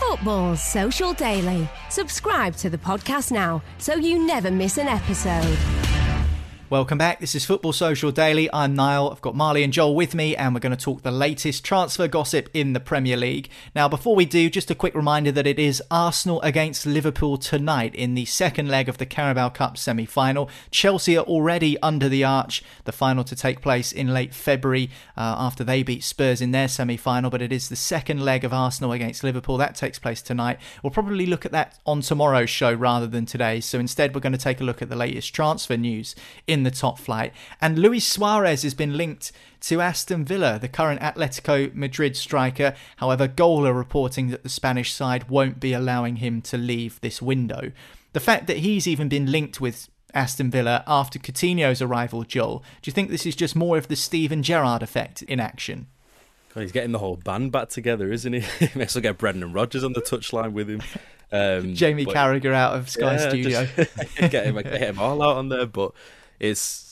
Football's 0.00 0.62
Social 0.62 1.12
Daily. 1.14 1.68
Subscribe 1.90 2.54
to 2.56 2.68
the 2.68 2.78
podcast 2.78 3.32
now 3.32 3.62
so 3.78 3.94
you 3.94 4.26
never 4.26 4.50
miss 4.50 4.78
an 4.78 4.88
episode. 4.88 5.95
Welcome 6.68 6.98
back. 6.98 7.20
This 7.20 7.36
is 7.36 7.44
Football 7.44 7.72
Social 7.72 8.10
Daily. 8.10 8.50
I'm 8.52 8.74
Niall. 8.74 9.12
I've 9.12 9.20
got 9.20 9.36
Marley 9.36 9.62
and 9.62 9.72
Joel 9.72 9.94
with 9.94 10.16
me, 10.16 10.34
and 10.34 10.52
we're 10.52 10.58
going 10.58 10.76
to 10.76 10.84
talk 10.84 11.02
the 11.02 11.12
latest 11.12 11.64
transfer 11.64 12.08
gossip 12.08 12.50
in 12.52 12.72
the 12.72 12.80
Premier 12.80 13.16
League. 13.16 13.48
Now, 13.72 13.86
before 13.86 14.16
we 14.16 14.24
do, 14.24 14.50
just 14.50 14.68
a 14.68 14.74
quick 14.74 14.96
reminder 14.96 15.30
that 15.30 15.46
it 15.46 15.60
is 15.60 15.80
Arsenal 15.92 16.42
against 16.42 16.84
Liverpool 16.84 17.38
tonight 17.38 17.94
in 17.94 18.14
the 18.14 18.24
second 18.24 18.68
leg 18.68 18.88
of 18.88 18.98
the 18.98 19.06
Carabao 19.06 19.50
Cup 19.50 19.78
semi 19.78 20.06
final. 20.06 20.50
Chelsea 20.72 21.16
are 21.16 21.24
already 21.24 21.80
under 21.82 22.08
the 22.08 22.24
arch, 22.24 22.64
the 22.82 22.90
final 22.90 23.22
to 23.22 23.36
take 23.36 23.60
place 23.60 23.92
in 23.92 24.12
late 24.12 24.34
February 24.34 24.90
uh, 25.16 25.36
after 25.38 25.62
they 25.62 25.84
beat 25.84 26.02
Spurs 26.02 26.40
in 26.40 26.50
their 26.50 26.66
semi 26.66 26.96
final, 26.96 27.30
but 27.30 27.42
it 27.42 27.52
is 27.52 27.68
the 27.68 27.76
second 27.76 28.24
leg 28.24 28.42
of 28.42 28.52
Arsenal 28.52 28.90
against 28.90 29.22
Liverpool. 29.22 29.56
That 29.56 29.76
takes 29.76 30.00
place 30.00 30.20
tonight. 30.20 30.58
We'll 30.82 30.90
probably 30.90 31.26
look 31.26 31.46
at 31.46 31.52
that 31.52 31.78
on 31.86 32.00
tomorrow's 32.00 32.50
show 32.50 32.72
rather 32.72 33.06
than 33.06 33.24
today. 33.24 33.60
So 33.60 33.78
instead, 33.78 34.16
we're 34.16 34.20
going 34.20 34.32
to 34.32 34.36
take 34.36 34.60
a 34.60 34.64
look 34.64 34.82
at 34.82 34.88
the 34.88 34.96
latest 34.96 35.32
transfer 35.32 35.76
news 35.76 36.16
in 36.48 36.55
the 36.62 36.70
top 36.70 36.98
flight. 36.98 37.32
And 37.60 37.78
Luis 37.78 38.06
Suarez 38.06 38.62
has 38.62 38.74
been 38.74 38.96
linked 38.96 39.32
to 39.62 39.80
Aston 39.80 40.24
Villa, 40.24 40.58
the 40.60 40.68
current 40.68 41.00
Atletico 41.00 41.74
Madrid 41.74 42.16
striker. 42.16 42.74
However, 42.96 43.26
Goal 43.26 43.66
are 43.66 43.72
reporting 43.72 44.28
that 44.28 44.42
the 44.42 44.48
Spanish 44.48 44.92
side 44.92 45.28
won't 45.28 45.58
be 45.60 45.72
allowing 45.72 46.16
him 46.16 46.40
to 46.42 46.56
leave 46.56 47.00
this 47.00 47.20
window. 47.20 47.72
The 48.12 48.20
fact 48.20 48.46
that 48.46 48.58
he's 48.58 48.86
even 48.86 49.08
been 49.08 49.30
linked 49.30 49.60
with 49.60 49.88
Aston 50.14 50.50
Villa 50.50 50.82
after 50.86 51.18
Coutinho's 51.18 51.82
arrival, 51.82 52.22
Joel, 52.24 52.60
do 52.80 52.88
you 52.88 52.92
think 52.92 53.10
this 53.10 53.26
is 53.26 53.36
just 53.36 53.54
more 53.56 53.76
of 53.76 53.88
the 53.88 53.96
Steven 53.96 54.42
Gerrard 54.42 54.82
effect 54.82 55.22
in 55.22 55.40
action? 55.40 55.88
God, 56.54 56.62
he's 56.62 56.72
getting 56.72 56.92
the 56.92 56.98
whole 57.00 57.16
band 57.16 57.52
back 57.52 57.68
together, 57.68 58.10
isn't 58.10 58.32
he? 58.32 58.40
he 58.66 58.70
may 58.74 58.84
also 58.84 59.00
get 59.00 59.18
Brendan 59.18 59.52
Rodgers 59.52 59.84
on 59.84 59.92
the 59.92 60.00
touchline 60.00 60.52
with 60.52 60.70
him. 60.70 60.80
Um, 61.30 61.74
Jamie 61.74 62.06
but- 62.06 62.14
Carragher 62.14 62.54
out 62.54 62.76
of 62.76 62.88
Sky 62.88 63.12
Yeah, 63.16 63.28
Studio. 63.28 63.66
just 63.76 64.16
get 64.30 64.46
him, 64.46 64.54
get 64.54 64.80
him 64.80 64.98
all 64.98 65.20
out 65.22 65.36
on 65.36 65.50
there. 65.50 65.66
But 65.66 65.92
it's 66.38 66.86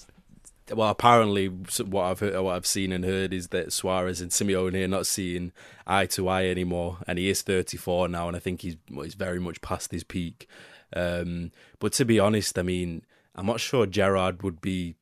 well, 0.72 0.88
apparently 0.88 1.48
what 1.48 2.04
I've 2.04 2.20
heard, 2.20 2.40
what 2.40 2.56
I've 2.56 2.66
seen 2.66 2.92
and 2.92 3.04
heard 3.04 3.34
is 3.34 3.48
that 3.48 3.72
Suarez 3.72 4.20
and 4.20 4.30
Simeone 4.30 4.82
are 4.82 4.88
not 4.88 5.06
seeing 5.06 5.52
eye 5.86 6.06
to 6.06 6.28
eye 6.28 6.46
anymore, 6.46 6.98
and 7.06 7.18
he 7.18 7.28
is 7.28 7.42
34 7.42 8.08
now, 8.08 8.28
and 8.28 8.36
I 8.36 8.40
think 8.40 8.62
he's 8.62 8.76
he's 8.88 9.14
very 9.14 9.40
much 9.40 9.60
past 9.60 9.92
his 9.92 10.04
peak. 10.04 10.48
Um, 10.94 11.50
but 11.80 11.92
to 11.94 12.04
be 12.04 12.18
honest, 12.18 12.58
I 12.58 12.62
mean, 12.62 13.02
I'm 13.34 13.46
not 13.46 13.60
sure 13.60 13.86
Gerrard 13.86 14.42
would 14.42 14.60
be. 14.60 14.94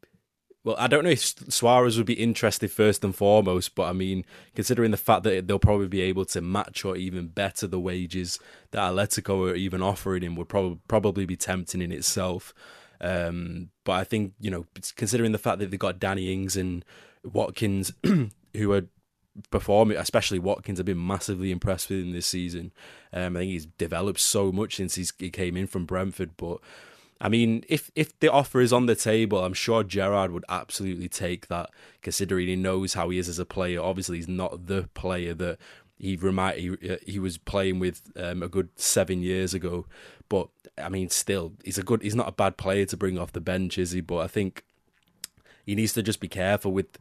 Well, 0.65 0.77
I 0.79 0.87
don't 0.87 1.03
know 1.03 1.11
if 1.11 1.21
Suarez 1.53 1.97
would 1.97 2.07
be 2.07 2.15
interested 2.15 2.71
first 2.71 3.03
and 3.03 3.15
foremost, 3.15 3.75
but 3.75 3.85
I 3.85 3.93
mean, 3.93 4.25
considering 4.55 4.93
the 4.93 4.97
fact 4.97 5.25
that 5.25 5.49
they'll 5.49 5.59
probably 5.59 5.89
be 5.89 6.03
able 6.03 6.25
to 6.27 6.41
match 6.41 6.85
or 6.85 6.97
even 6.97 7.27
better 7.27 7.67
the 7.67 7.81
wages 7.81 8.39
that 8.71 8.93
Atletico 8.93 9.51
are 9.51 9.55
even 9.57 9.83
offering 9.83 10.23
him, 10.23 10.37
would 10.37 10.49
probably 10.49 10.79
probably 10.89 11.27
be 11.27 11.37
tempting 11.37 11.83
in 11.83 11.93
itself. 11.93 12.55
Um, 13.03 13.71
but 13.85 13.93
I 13.93 14.05
think 14.05 14.35
you 14.41 14.51
know, 14.51 14.67
considering 14.97 15.33
the 15.33 15.39
fact 15.39 15.59
that 15.59 15.71
they've 15.71 15.79
got 15.79 15.99
Danny 15.99 16.33
Ings 16.33 16.57
and 16.57 16.85
Watkins, 17.25 17.93
who 18.55 18.73
are 18.73 18.87
performing, 19.51 19.97
especially 19.97 20.39
Watkins, 20.39 20.79
have 20.79 20.87
been 20.87 21.05
massively 21.05 21.51
impressed 21.51 21.91
with 21.91 22.01
him 22.01 22.13
this 22.13 22.27
season. 22.27 22.73
Um, 23.13 23.37
I 23.37 23.41
think 23.41 23.51
he's 23.51 23.67
developed 23.67 24.21
so 24.21 24.53
much 24.53 24.77
since 24.77 24.95
he 24.95 25.31
came 25.31 25.57
in 25.57 25.67
from 25.67 25.85
Brentford, 25.85 26.37
but. 26.37 26.59
I 27.25 27.29
mean, 27.29 27.63
if 27.69 27.89
if 27.95 28.19
the 28.19 28.33
offer 28.33 28.61
is 28.61 28.73
on 28.73 28.87
the 28.87 28.97
table, 28.97 29.45
I'm 29.45 29.53
sure 29.53 29.85
Gerrard 29.85 30.33
would 30.33 30.45
absolutely 30.49 31.09
take 31.09 31.47
that, 31.47 31.71
considering 32.01 32.49
he 32.49 32.57
knows 32.57 32.95
how 32.95 33.11
he 33.11 33.19
is 33.19 33.29
as 33.29 33.39
a 33.39 33.45
player. 33.45 33.81
Obviously, 33.81 34.17
he's 34.17 34.27
not 34.27 34.67
the 34.67 34.89
player 34.95 35.33
that 35.35 35.59
he 36.03 36.17
remind 36.17 36.59
he, 36.59 36.99
he 37.07 37.21
was 37.21 37.39
playing 37.39 37.79
with 37.79 38.03
um, 38.17 38.43
a 38.43 38.49
good 38.49 38.71
seven 38.75 39.23
years 39.23 39.55
ago. 39.55 39.87
But 40.29 40.49
I 40.79 40.89
mean, 40.89 41.11
still, 41.11 41.53
he's 41.65 41.79
a 41.79 41.83
good. 41.83 42.03
He's 42.03 42.15
not 42.15 42.29
a 42.29 42.33
bad 42.33 42.57
player 42.57 42.87
to 42.87 42.97
bring 42.97 43.19
off 43.19 43.33
the 43.33 43.41
bench, 43.41 43.79
is 43.79 43.93
he? 43.93 44.01
But 44.01 44.19
I 44.19 44.27
think 44.27 44.65
he 45.67 45.75
needs 45.75 45.93
to 45.95 46.03
just 46.03 46.21
be 46.21 46.29
careful 46.29 46.73
with 46.73 46.99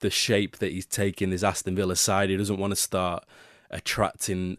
the 0.00 0.10
shape 0.10 0.58
that 0.58 0.72
he's 0.72 0.86
taking 0.86 1.30
this 1.30 1.42
Aston 1.42 1.76
Villa 1.76 1.96
side. 1.96 2.30
He 2.30 2.36
doesn't 2.36 2.58
want 2.58 2.72
to 2.72 2.76
start 2.76 3.24
attracting 3.70 4.58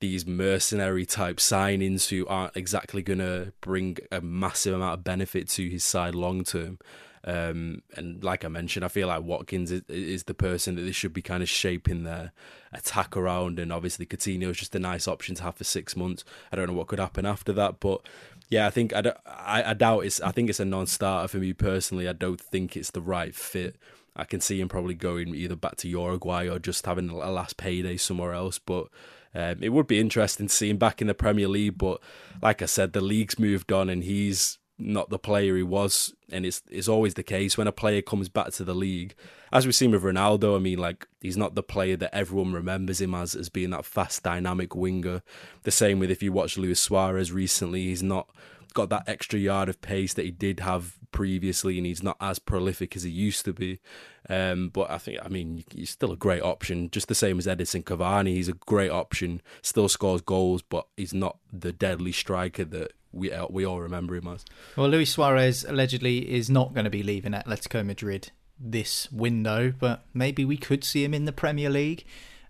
these 0.00 0.26
mercenary 0.26 1.04
type 1.04 1.38
signings 1.38 2.08
who 2.08 2.26
aren't 2.26 2.56
exactly 2.56 3.02
going 3.02 3.18
to 3.18 3.52
bring 3.60 3.98
a 4.12 4.20
massive 4.20 4.74
amount 4.74 4.94
of 4.94 5.04
benefit 5.04 5.48
to 5.48 5.68
his 5.68 5.82
side 5.82 6.14
long 6.14 6.44
term. 6.44 6.78
Um, 7.24 7.82
and 7.96 8.22
like 8.22 8.44
I 8.44 8.48
mentioned, 8.48 8.84
I 8.84 8.88
feel 8.88 9.08
like 9.08 9.22
Watkins 9.22 9.70
is, 9.70 9.82
is 9.88 10.24
the 10.24 10.34
person 10.34 10.76
that 10.76 10.82
they 10.82 10.92
should 10.92 11.12
be 11.12 11.22
kind 11.22 11.42
of 11.42 11.48
shaping 11.48 12.04
their 12.04 12.32
attack 12.72 13.16
around. 13.16 13.58
And 13.58 13.72
obviously, 13.72 14.06
Coutinho 14.06 14.50
is 14.50 14.58
just 14.58 14.74
a 14.74 14.78
nice 14.78 15.08
option 15.08 15.34
to 15.36 15.42
have 15.42 15.56
for 15.56 15.64
six 15.64 15.96
months. 15.96 16.24
I 16.52 16.56
don't 16.56 16.68
know 16.68 16.74
what 16.74 16.88
could 16.88 17.00
happen 17.00 17.26
after 17.26 17.52
that, 17.54 17.80
but 17.80 18.02
yeah, 18.48 18.66
I 18.66 18.70
think 18.70 18.94
I, 18.94 19.14
I, 19.26 19.70
I 19.70 19.74
doubt 19.74 20.04
it's. 20.06 20.20
I 20.20 20.32
think 20.32 20.48
it's 20.48 20.60
a 20.60 20.64
non-starter 20.64 21.28
for 21.28 21.38
me 21.38 21.52
personally. 21.52 22.08
I 22.08 22.14
don't 22.14 22.40
think 22.40 22.76
it's 22.76 22.90
the 22.90 23.02
right 23.02 23.34
fit. 23.34 23.76
I 24.16 24.24
can 24.24 24.40
see 24.40 24.60
him 24.60 24.68
probably 24.68 24.94
going 24.94 25.34
either 25.34 25.54
back 25.54 25.76
to 25.76 25.88
Uruguay 25.88 26.48
or 26.48 26.58
just 26.58 26.86
having 26.86 27.08
a 27.08 27.30
last 27.30 27.56
payday 27.56 27.96
somewhere 27.96 28.32
else. 28.32 28.58
But 28.58 28.88
um, 29.34 29.58
it 29.60 29.68
would 29.68 29.86
be 29.86 30.00
interesting 30.00 30.48
to 30.48 30.54
see 30.54 30.70
him 30.70 30.76
back 30.76 31.00
in 31.00 31.06
the 31.06 31.14
Premier 31.14 31.46
League. 31.46 31.78
But 31.78 32.00
like 32.42 32.62
I 32.62 32.66
said, 32.66 32.92
the 32.92 33.00
league's 33.00 33.38
moved 33.38 33.70
on 33.70 33.88
and 33.88 34.02
he's 34.02 34.58
not 34.78 35.10
the 35.10 35.18
player 35.18 35.56
he 35.56 35.62
was. 35.62 36.14
And 36.30 36.46
it's 36.46 36.62
it's 36.70 36.88
always 36.88 37.14
the 37.14 37.22
case 37.22 37.58
when 37.58 37.66
a 37.66 37.72
player 37.72 38.02
comes 38.02 38.28
back 38.28 38.52
to 38.52 38.64
the 38.64 38.74
league. 38.74 39.14
As 39.52 39.64
we've 39.64 39.74
seen 39.74 39.92
with 39.92 40.02
Ronaldo, 40.02 40.56
I 40.56 40.58
mean, 40.58 40.78
like 40.78 41.08
he's 41.20 41.36
not 41.36 41.54
the 41.54 41.62
player 41.62 41.96
that 41.96 42.14
everyone 42.14 42.52
remembers 42.52 43.00
him 43.00 43.14
as 43.14 43.34
as 43.34 43.48
being 43.48 43.70
that 43.70 43.84
fast, 43.84 44.22
dynamic 44.22 44.74
winger. 44.74 45.22
The 45.62 45.70
same 45.70 45.98
with 45.98 46.10
if 46.10 46.22
you 46.22 46.32
watch 46.32 46.58
Luis 46.58 46.80
Suarez 46.80 47.32
recently, 47.32 47.84
he's 47.84 48.02
not 48.02 48.28
got 48.74 48.90
that 48.90 49.08
extra 49.08 49.38
yard 49.38 49.68
of 49.68 49.80
pace 49.80 50.14
that 50.14 50.24
he 50.24 50.30
did 50.30 50.60
have 50.60 50.98
previously, 51.10 51.78
and 51.78 51.86
he's 51.86 52.02
not 52.02 52.16
as 52.20 52.38
prolific 52.38 52.94
as 52.94 53.02
he 53.02 53.10
used 53.10 53.44
to 53.44 53.52
be. 53.52 53.80
Um, 54.28 54.68
but 54.68 54.90
I 54.90 54.98
think, 54.98 55.18
I 55.24 55.28
mean, 55.28 55.64
he's 55.74 55.90
still 55.90 56.12
a 56.12 56.16
great 56.16 56.42
option, 56.42 56.90
just 56.90 57.08
the 57.08 57.14
same 57.14 57.38
as 57.38 57.46
Edinson 57.46 57.82
Cavani. 57.82 58.34
He's 58.34 58.48
a 58.48 58.52
great 58.52 58.90
option, 58.90 59.40
still 59.62 59.88
scores 59.88 60.20
goals, 60.20 60.62
but 60.62 60.86
he's 60.96 61.14
not 61.14 61.38
the 61.52 61.72
deadly 61.72 62.12
striker 62.12 62.64
that 62.66 62.92
we 63.12 63.32
uh, 63.32 63.46
we 63.50 63.64
all 63.64 63.80
remember 63.80 64.16
him 64.16 64.28
as. 64.28 64.44
Well, 64.76 64.88
Luis 64.88 65.10
Suarez 65.10 65.64
allegedly 65.64 66.30
is 66.30 66.50
not 66.50 66.74
going 66.74 66.84
to 66.84 66.90
be 66.90 67.02
leaving 67.02 67.32
Atletico 67.32 67.84
Madrid 67.84 68.30
this 68.58 69.10
window, 69.12 69.72
but 69.78 70.04
maybe 70.12 70.44
we 70.44 70.56
could 70.56 70.84
see 70.84 71.04
him 71.04 71.14
in 71.14 71.24
the 71.24 71.32
Premier 71.32 71.70
League 71.70 72.04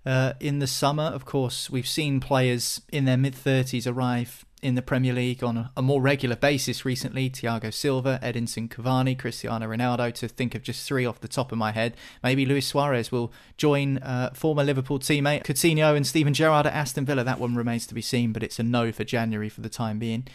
uh, 0.07 0.35
in 0.41 0.59
the 0.59 0.67
summer. 0.67 1.05
Of 1.05 1.25
course, 1.25 1.71
we've 1.71 1.87
seen 1.87 2.21
players 2.21 2.81
in 2.91 3.05
their 3.05 3.17
mid 3.17 3.35
30s 3.35 3.91
arrive 3.91 4.45
in 4.61 4.75
the 4.75 4.83
Premier 4.83 5.13
League 5.13 5.45
on 5.45 5.71
a, 5.77 5.83
more 5.83 6.01
regular 6.01 6.37
basis 6.37 6.85
recently. 6.85 7.31
Thiago 7.31 7.73
Silva, 7.73 8.19
Edinson 8.23 8.69
Cavani, 8.69 9.19
Cristiano 9.19 9.67
Ronaldo, 9.67 10.13
to 10.15 10.29
think 10.29 10.55
of 10.55 10.63
just 10.63 10.87
three 10.87 11.07
off 11.07 11.21
the 11.21 11.29
top 11.29 11.53
of 11.53 11.59
my 11.59 11.73
head. 11.73 11.97
Maybe 12.23 12.45
Luis 12.45 12.67
Suarez 12.67 13.13
will 13.13 13.33
join 13.57 13.99
uh, 13.99 14.31
former 14.35 14.65
Liverpool 14.65 14.99
teammate 14.99 15.45
Coutinho 15.45 15.97
and 15.97 16.07
Steven 16.07 16.35
Gerrard 16.35 16.67
at 16.67 16.75
Aston 16.75 17.05
Villa. 17.05 17.25
That 17.25 17.41
one 17.41 17.55
remains 17.55 17.87
to 17.87 17.95
be 17.95 18.03
seen, 18.03 18.33
but 18.33 18.43
it's 18.43 18.59
a 18.59 18.63
no 18.63 18.93
for 18.93 19.05
January 19.05 19.49
for 19.49 19.61
the 19.61 19.69
time 19.69 19.99
being. 19.99 20.27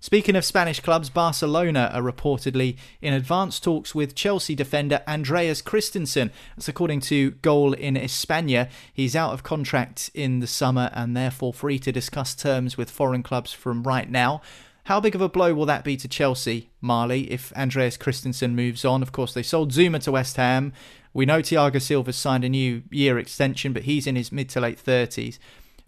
Speaking 0.00 0.36
of 0.36 0.44
Spanish 0.44 0.80
clubs, 0.80 1.08
Barcelona 1.08 1.90
are 1.94 2.02
reportedly 2.02 2.76
in 3.00 3.14
advanced 3.14 3.64
talks 3.64 3.94
with 3.94 4.14
Chelsea 4.14 4.54
defender 4.54 5.02
Andreas 5.08 5.62
Christensen. 5.62 6.30
That's 6.56 6.68
according 6.68 7.00
to 7.00 7.30
Goal 7.30 7.72
in 7.72 7.94
España. 7.94 8.68
He's 8.92 9.16
out 9.16 9.32
of 9.32 9.42
contract 9.42 10.10
in 10.12 10.40
the 10.40 10.46
summer 10.46 10.90
and 10.92 11.16
therefore 11.16 11.54
free 11.54 11.78
to 11.78 11.90
discuss 11.90 12.34
terms 12.34 12.76
with 12.76 12.90
foreign 12.90 13.22
clubs 13.22 13.54
from 13.54 13.82
right 13.82 14.10
now. 14.10 14.42
How 14.84 15.00
big 15.00 15.14
of 15.14 15.22
a 15.22 15.28
blow 15.30 15.54
will 15.54 15.64
that 15.64 15.84
be 15.84 15.96
to 15.96 16.06
Chelsea, 16.06 16.68
Marley, 16.82 17.30
if 17.32 17.50
Andreas 17.56 17.96
Christensen 17.96 18.54
moves 18.54 18.84
on? 18.84 19.00
Of 19.00 19.12
course, 19.12 19.32
they 19.32 19.42
sold 19.42 19.72
Zouma 19.72 20.02
to 20.02 20.12
West 20.12 20.36
Ham. 20.36 20.74
We 21.14 21.24
know 21.24 21.40
Thiago 21.40 21.80
Silva's 21.80 22.16
signed 22.16 22.44
a 22.44 22.50
new 22.50 22.82
year 22.90 23.18
extension, 23.18 23.72
but 23.72 23.84
he's 23.84 24.06
in 24.06 24.16
his 24.16 24.30
mid 24.30 24.50
to 24.50 24.60
late 24.60 24.84
30s. 24.84 25.38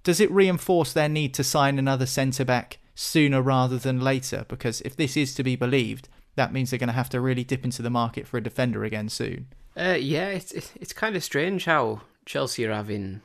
Does 0.03 0.21
it 0.21 0.31
reinforce 0.31 0.95
their 0.95 1.11
need 1.11 1.35
to 1.35 1.45
sign 1.45 1.79
another 1.79 2.07
centre 2.07 2.45
back 2.47 2.79
sooner 2.97 3.41
rather 3.41 3.79
than 3.79 4.01
later? 4.01 4.45
Because 4.49 4.81
if 4.81 4.97
this 4.97 5.17
is 5.17 5.35
to 5.37 5.45
be 5.45 5.55
believed, 5.55 6.09
that 6.35 6.53
means 6.53 6.71
they're 6.71 6.79
going 6.81 6.89
to 6.89 6.93
have 6.95 7.11
to 7.11 7.21
really 7.21 7.45
dip 7.45 7.65
into 7.65 7.83
the 7.83 7.91
market 7.91 8.27
for 8.27 8.39
a 8.39 8.43
defender 8.43 8.83
again 8.83 9.09
soon. 9.09 9.47
Uh, 9.77 9.97
yeah, 10.01 10.29
it's 10.29 10.53
it's 10.53 10.93
kind 10.93 11.15
of 11.15 11.23
strange 11.23 11.67
how 11.67 12.01
Chelsea 12.25 12.65
are 12.65 12.73
having 12.73 13.21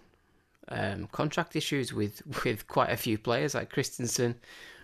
um, 0.67 1.07
contract 1.11 1.55
issues 1.55 1.93
with, 1.93 2.21
with 2.45 2.67
quite 2.67 2.91
a 2.91 2.97
few 2.97 3.17
players 3.17 3.55
like 3.55 3.71
Christensen, 3.71 4.35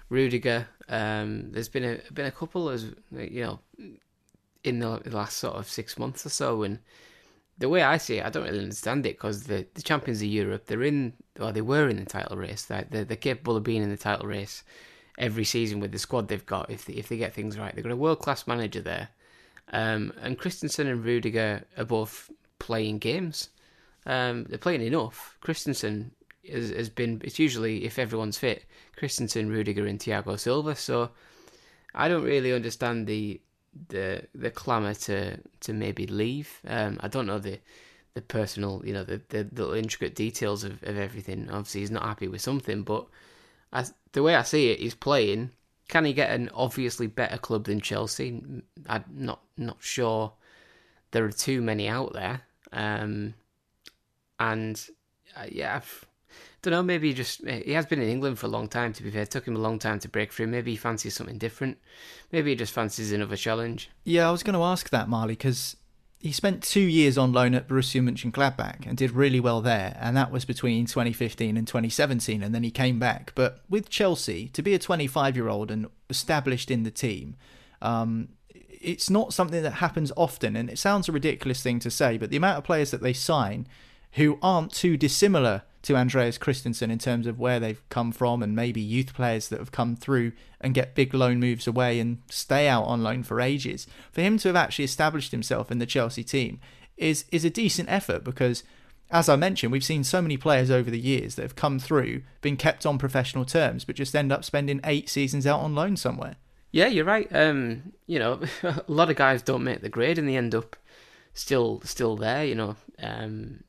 Rudiger. 0.10 0.68
Um, 0.90 1.52
there's 1.52 1.70
been 1.70 1.84
a 1.84 2.00
been 2.14 2.26
a 2.26 2.32
couple 2.32 2.70
as 2.70 2.86
you 3.12 3.42
know 3.44 3.60
in 4.64 4.80
the 4.80 5.02
last 5.06 5.38
sort 5.38 5.56
of 5.56 5.68
six 5.68 5.98
months 5.98 6.26
or 6.26 6.30
so, 6.30 6.64
and 6.64 6.80
the 7.58 7.70
way 7.70 7.82
I 7.82 7.98
see 7.98 8.18
it, 8.18 8.26
I 8.26 8.30
don't 8.30 8.44
really 8.44 8.60
understand 8.60 9.06
it 9.06 9.18
because 9.18 9.44
the, 9.44 9.66
the 9.74 9.82
champions 9.82 10.22
of 10.22 10.28
Europe, 10.28 10.66
they're 10.66 10.84
in, 10.84 11.14
or 11.40 11.52
they 11.52 11.62
were 11.62 11.90
in 11.90 11.98
the 11.98 12.06
title 12.06 12.38
race. 12.38 12.66
They're, 12.66 12.88
they're, 12.90 13.06
they're 13.06 13.18
capable 13.18 13.58
of 13.58 13.64
being 13.64 13.82
in 13.82 13.90
the 13.90 13.98
title 13.98 14.28
race 14.28 14.64
every 15.18 15.44
season 15.44 15.80
with 15.80 15.92
the 15.92 15.98
squad 15.98 16.28
they've 16.28 16.46
got 16.46 16.70
if 16.70 16.86
they, 16.86 16.94
if 16.94 17.10
they 17.10 17.18
get 17.18 17.34
things 17.34 17.58
right. 17.58 17.74
They've 17.74 17.84
got 17.84 17.92
a 17.92 17.98
world 17.98 18.20
class 18.20 18.46
manager 18.46 18.82
there, 18.82 19.10
um, 19.74 20.14
and 20.22 20.38
Christensen 20.38 20.88
and 20.88 21.04
Rudiger 21.04 21.66
are 21.78 21.86
both 21.86 22.30
playing 22.60 23.00
games. 23.00 23.50
Um, 24.06 24.46
they're 24.46 24.58
playing 24.58 24.82
enough. 24.82 25.38
Christensen 25.42 26.12
has, 26.50 26.70
has 26.70 26.90
been. 26.90 27.22
It's 27.24 27.40
usually 27.40 27.86
if 27.86 27.98
everyone's 28.00 28.38
fit, 28.38 28.66
Christensen, 28.96 29.50
Rudiger, 29.50 29.86
and 29.86 30.00
Thiago 30.00 30.40
Silva. 30.40 30.76
So 30.76 31.10
I 31.96 32.08
don't 32.08 32.24
really 32.24 32.54
understand 32.54 33.08
the 33.08 33.42
the 33.90 34.24
the 34.36 34.52
clamour 34.52 34.94
to 34.94 35.38
to 35.62 35.74
maybe 35.74 36.08
leave. 36.08 36.62
Um, 36.68 37.00
I 37.02 37.08
don't 37.08 37.28
know 37.28 37.40
the 37.40 37.60
the 38.14 38.22
personal, 38.22 38.82
you 38.84 38.94
know, 38.94 39.04
the 39.04 39.22
the, 39.30 39.44
the 39.44 39.76
intricate 39.76 40.16
details 40.16 40.64
of, 40.64 40.82
of 40.84 40.98
everything. 40.98 41.50
Obviously, 41.52 41.82
he's 41.82 41.92
not 41.92 42.04
happy 42.04 42.28
with 42.28 42.42
something, 42.42 42.82
but 42.82 43.06
as 43.72 43.94
the 44.14 44.24
way 44.24 44.36
I 44.36 44.42
see 44.42 44.72
it, 44.72 44.80
he's 44.80 44.96
playing. 44.96 45.52
Can 45.88 46.04
he 46.04 46.14
get 46.14 46.32
an 46.32 46.50
obviously 46.54 47.08
better 47.08 47.38
club 47.38 47.66
than 47.66 47.80
Chelsea? 47.80 48.42
I'm 48.88 49.04
not 49.14 49.42
not 49.56 49.78
sure. 49.82 50.34
There 51.12 51.24
are 51.26 51.32
too 51.32 51.62
many 51.62 51.88
out 51.88 52.14
there, 52.14 52.42
um, 52.74 53.36
and 54.40 54.84
uh, 55.36 55.46
yeah, 55.50 55.76
I've, 55.76 56.06
don't 56.70 56.80
know. 56.80 56.84
Maybe 56.84 57.10
he 57.10 57.14
just 57.14 57.46
he 57.48 57.72
has 57.74 57.86
been 57.86 58.02
in 58.02 58.10
England 58.10 58.40
for 58.40 58.46
a 58.46 58.50
long 58.50 58.68
time. 58.68 58.94
To 58.94 59.04
be 59.04 59.10
fair, 59.12 59.24
it 59.24 59.32
took 59.32 59.48
him 59.48 59.56
a 59.56 59.60
long 59.60 59.80
time 59.80 60.00
to 60.00 60.10
break 60.10 60.34
through. 60.34 60.48
Maybe 60.48 60.72
he 60.72 60.78
fancies 60.78 61.16
something 61.16 61.38
different. 61.38 61.78
Maybe 62.32 62.52
he 62.52 62.56
just 62.56 62.74
fancies 62.74 63.12
another 63.12 63.36
challenge. 63.36 63.90
Yeah, 64.04 64.28
I 64.28 64.32
was 64.32 64.44
going 64.44 64.56
to 64.56 64.64
ask 64.64 64.90
that, 64.90 65.08
Marley, 65.08 65.34
because 65.34 65.78
he 66.20 66.32
spent 66.32 66.64
two 66.64 66.82
years 66.82 67.18
on 67.18 67.32
loan 67.32 67.54
at 67.54 67.68
Borussia 67.68 68.02
Mönchengladbach 68.02 68.86
and 68.88 68.98
did 68.98 69.12
really 69.12 69.40
well 69.40 69.62
there, 69.62 69.96
and 70.00 70.18
that 70.18 70.32
was 70.32 70.46
between 70.46 70.86
2015 70.86 71.56
and 71.56 71.68
2017, 71.68 72.42
and 72.42 72.54
then 72.54 72.64
he 72.64 72.72
came 72.72 73.00
back. 73.00 73.32
But 73.36 73.62
with 73.70 73.90
Chelsea, 73.90 74.48
to 74.50 74.62
be 74.62 74.74
a 74.74 74.80
25-year-old 74.80 75.70
and 75.70 75.88
established 76.10 76.72
in 76.72 76.84
the 76.84 76.92
team, 76.92 77.36
um, 77.82 78.30
it's 78.50 79.10
not 79.10 79.34
something 79.34 79.62
that 79.62 79.74
happens 79.74 80.12
often, 80.18 80.56
and 80.56 80.70
it 80.70 80.80
sounds 80.80 81.08
a 81.08 81.12
ridiculous 81.12 81.62
thing 81.62 81.80
to 81.80 81.92
say, 81.92 82.18
but 82.18 82.32
the 82.32 82.38
amount 82.38 82.58
of 82.58 82.64
players 82.64 82.92
that 82.92 83.02
they 83.02 83.14
sign 83.14 83.68
who 84.14 84.40
aren't 84.42 84.74
too 84.74 84.98
dissimilar 84.98 85.64
to 85.84 85.96
Andreas 85.96 86.38
Christensen 86.38 86.92
in 86.92 87.00
terms 87.00 87.28
of 87.28 87.40
where 87.40 87.60
they've 87.60 87.82
come 87.90 88.12
from 88.12 88.44
and 88.44 88.56
maybe 88.56 88.82
youth 88.82 89.14
players 89.14 89.48
that 89.50 89.60
have 89.60 89.72
come 89.72 89.96
through 89.96 90.34
and 90.60 90.74
get 90.74 90.96
big 90.96 91.14
loan 91.14 91.40
moves 91.40 91.68
away 91.68 92.00
and 92.00 92.22
stay 92.30 92.68
out 92.68 92.86
on 92.86 93.04
loan 93.04 93.24
for 93.24 93.40
ages. 93.40 93.88
For 94.12 94.22
him 94.22 94.38
to 94.40 94.50
have 94.50 94.56
actually 94.56 94.86
established 94.86 95.32
himself 95.32 95.72
in 95.72 95.80
the 95.80 95.86
Chelsea 95.86 96.24
team 96.24 96.60
is 96.98 97.26
is 97.32 97.46
a 97.46 97.50
decent 97.50 97.90
effort 97.90 98.24
because 98.24 98.64
as 99.10 99.30
I 99.30 99.36
mentioned, 99.38 99.72
we've 99.72 99.84
seen 99.84 100.04
so 100.04 100.22
many 100.22 100.36
players 100.36 100.70
over 100.70 100.92
the 100.92 101.00
years 101.00 101.36
that 101.36 101.44
have 101.44 101.56
come 101.56 101.80
through, 101.80 102.24
been 102.42 102.58
kept 102.58 102.86
on 102.86 102.98
professional 102.98 103.46
terms, 103.46 103.86
but 103.86 103.96
just 103.96 104.16
end 104.16 104.34
up 104.34 104.44
spending 104.44 104.82
eight 104.84 105.08
seasons 105.08 105.48
out 105.48 105.62
on 105.62 105.76
loan 105.76 105.96
somewhere. 105.96 106.36
Yeah, 106.72 106.88
you're 106.88 107.06
right. 107.06 107.28
Um, 107.34 107.94
you 108.06 108.20
know, 108.20 108.42
a 108.64 108.84
lot 108.88 109.10
of 109.10 109.16
guys 109.16 109.42
don't 109.42 109.64
make 109.64 109.82
the 109.82 109.90
grade 109.90 110.18
and 110.18 110.28
they 110.28 110.36
end 110.36 110.54
up 110.54 110.76
still 111.34 111.82
still 111.86 112.18
there. 112.18 112.44
You 112.44 112.56
know, 112.56 112.76
um, 113.02 113.64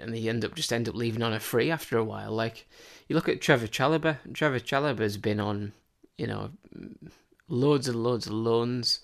and 0.00 0.14
they 0.14 0.28
end 0.28 0.44
up 0.44 0.54
just 0.54 0.72
end 0.72 0.88
up 0.88 0.94
leaving 0.94 1.22
on 1.22 1.32
a 1.32 1.40
free 1.40 1.70
after 1.70 1.98
a 1.98 2.04
while. 2.04 2.32
Like 2.32 2.66
you 3.08 3.16
look 3.16 3.28
at 3.28 3.40
Trevor 3.40 3.66
Chalobah. 3.66 4.18
Trevor 4.32 4.60
Chalobah's 4.60 5.16
been 5.16 5.40
on, 5.40 5.72
you 6.16 6.26
know, 6.26 6.50
loads 7.48 7.88
and 7.88 8.02
loads 8.02 8.26
of 8.26 8.32
loans. 8.32 9.00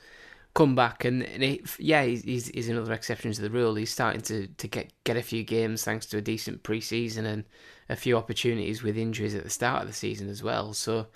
Come 0.55 0.75
back 0.75 1.05
and, 1.05 1.23
and 1.23 1.43
he, 1.43 1.63
yeah, 1.79 2.05
he's, 2.05 2.49
he's 2.49 2.71
another 2.71 2.95
exception 2.95 3.31
to 3.31 3.43
the 3.43 3.51
rule. 3.51 3.75
He's 3.75 3.93
starting 3.93 4.23
to, 4.23 4.47
to 4.47 4.69
get 4.69 4.91
get 5.05 5.19
a 5.19 5.23
few 5.23 5.45
games 5.45 5.85
thanks 5.85 6.07
to 6.07 6.17
a 6.17 6.23
decent 6.23 6.63
preseason 6.63 7.27
and 7.27 7.45
a 7.91 7.97
few 7.97 8.17
opportunities 8.17 8.83
with 8.83 8.97
injuries 8.97 9.35
at 9.35 9.45
the 9.45 9.51
start 9.51 9.83
of 9.83 9.89
the 9.89 9.95
season 9.95 10.31
as 10.31 10.43
well. 10.43 10.73
So, 10.73 11.09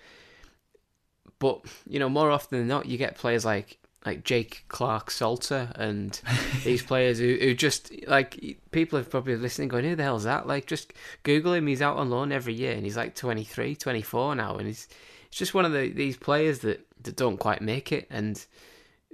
but 1.38 1.62
you 1.88 1.98
know, 1.98 2.10
more 2.10 2.30
often 2.30 2.58
than 2.58 2.68
not, 2.68 2.84
you 2.84 2.98
get 2.98 3.16
players 3.16 3.46
like 3.46 3.79
like 4.06 4.24
Jake 4.24 4.64
Clarke-Salter 4.68 5.72
and 5.74 6.20
these 6.64 6.82
players 6.82 7.18
who, 7.18 7.36
who 7.40 7.54
just 7.54 7.92
like 8.06 8.58
people 8.70 8.98
are 8.98 9.04
probably 9.04 9.36
listening 9.36 9.68
going 9.68 9.84
who 9.84 9.96
the 9.96 10.02
hell's 10.02 10.24
that? 10.24 10.46
Like 10.46 10.66
just 10.66 10.92
google 11.22 11.52
him. 11.52 11.66
He's 11.66 11.82
out 11.82 11.96
on 11.96 12.10
loan 12.10 12.32
every 12.32 12.54
year 12.54 12.72
and 12.72 12.84
he's 12.84 12.96
like 12.96 13.14
23 13.14 13.76
24 13.76 14.34
now 14.36 14.56
and 14.56 14.66
he's 14.66 14.88
it's 15.26 15.38
just 15.38 15.54
one 15.54 15.64
of 15.64 15.72
the 15.72 15.90
these 15.90 16.16
players 16.16 16.60
that, 16.60 16.86
that 17.02 17.16
don't 17.16 17.36
quite 17.36 17.60
make 17.60 17.92
it. 17.92 18.06
And 18.10 18.44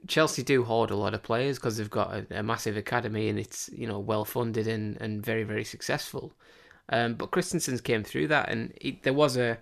Chelsea 0.06 0.42
do 0.42 0.62
hoard 0.62 0.90
a 0.90 0.96
lot 0.96 1.14
of 1.14 1.22
players 1.22 1.58
because 1.58 1.76
they've 1.76 1.90
got 1.90 2.14
a, 2.14 2.38
a, 2.38 2.42
massive 2.42 2.76
academy 2.76 3.28
and 3.28 3.38
it's 3.38 3.68
you 3.72 3.86
know 3.86 3.98
well 3.98 4.24
funded 4.24 4.68
and, 4.68 4.96
and 5.00 5.24
very 5.24 5.42
very 5.42 5.64
successful. 5.64 6.32
Um, 6.88 7.14
but 7.14 7.32
Christensen's 7.32 7.80
came 7.80 8.04
through 8.04 8.28
that 8.28 8.48
and 8.48 8.72
he, 8.80 9.00
there 9.02 9.12
was 9.12 9.36
a 9.36 9.58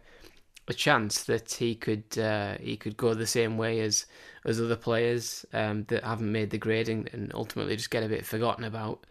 a 0.69 0.75
chance 0.75 1.25
that 1.25 1.53
he 1.53 1.75
could 1.75 2.19
uh, 2.19 2.57
he 2.59 2.77
could 2.77 2.97
go 2.97 3.15
the 3.15 3.27
same 3.27 3.57
way 3.57 3.81
as 3.81 4.07
as 4.45 4.61
other 4.61 4.77
players 4.77 5.45
um, 5.53 5.85
that 5.85 6.05
haven't 6.05 6.33
made 6.33 6.51
the 6.51 6.59
grading 6.59 7.09
and 7.13 7.33
ultimately 7.35 7.77
just 7.77 7.91
get 7.91 8.03
a 8.03 8.09
bit 8.09 8.27
forgotten 8.27 8.65
about. 8.65 9.07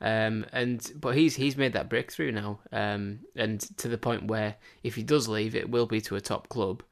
Um, 0.00 0.44
and 0.52 0.92
but 1.00 1.16
he's 1.16 1.36
he's 1.36 1.56
made 1.56 1.72
that 1.74 1.88
breakthrough 1.88 2.32
now, 2.32 2.58
um, 2.72 3.20
and 3.36 3.60
to 3.78 3.88
the 3.88 3.98
point 3.98 4.26
where 4.26 4.56
if 4.82 4.96
he 4.96 5.02
does 5.02 5.28
leave, 5.28 5.54
it 5.54 5.70
will 5.70 5.86
be 5.86 6.00
to 6.02 6.16
a 6.16 6.20
top 6.20 6.48
club. 6.48 6.82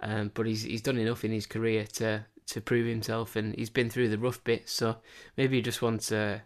Um, 0.00 0.30
but 0.34 0.46
he's 0.46 0.62
he's 0.62 0.82
done 0.82 0.98
enough 0.98 1.24
in 1.24 1.32
his 1.32 1.46
career 1.46 1.86
to 1.94 2.26
to 2.46 2.60
prove 2.60 2.86
himself, 2.86 3.36
and 3.36 3.54
he's 3.54 3.70
been 3.70 3.90
through 3.90 4.08
the 4.08 4.18
rough 4.18 4.42
bits. 4.44 4.72
So 4.72 4.96
maybe 5.36 5.56
he 5.56 5.62
just 5.62 5.82
wants 5.82 6.10
a 6.12 6.42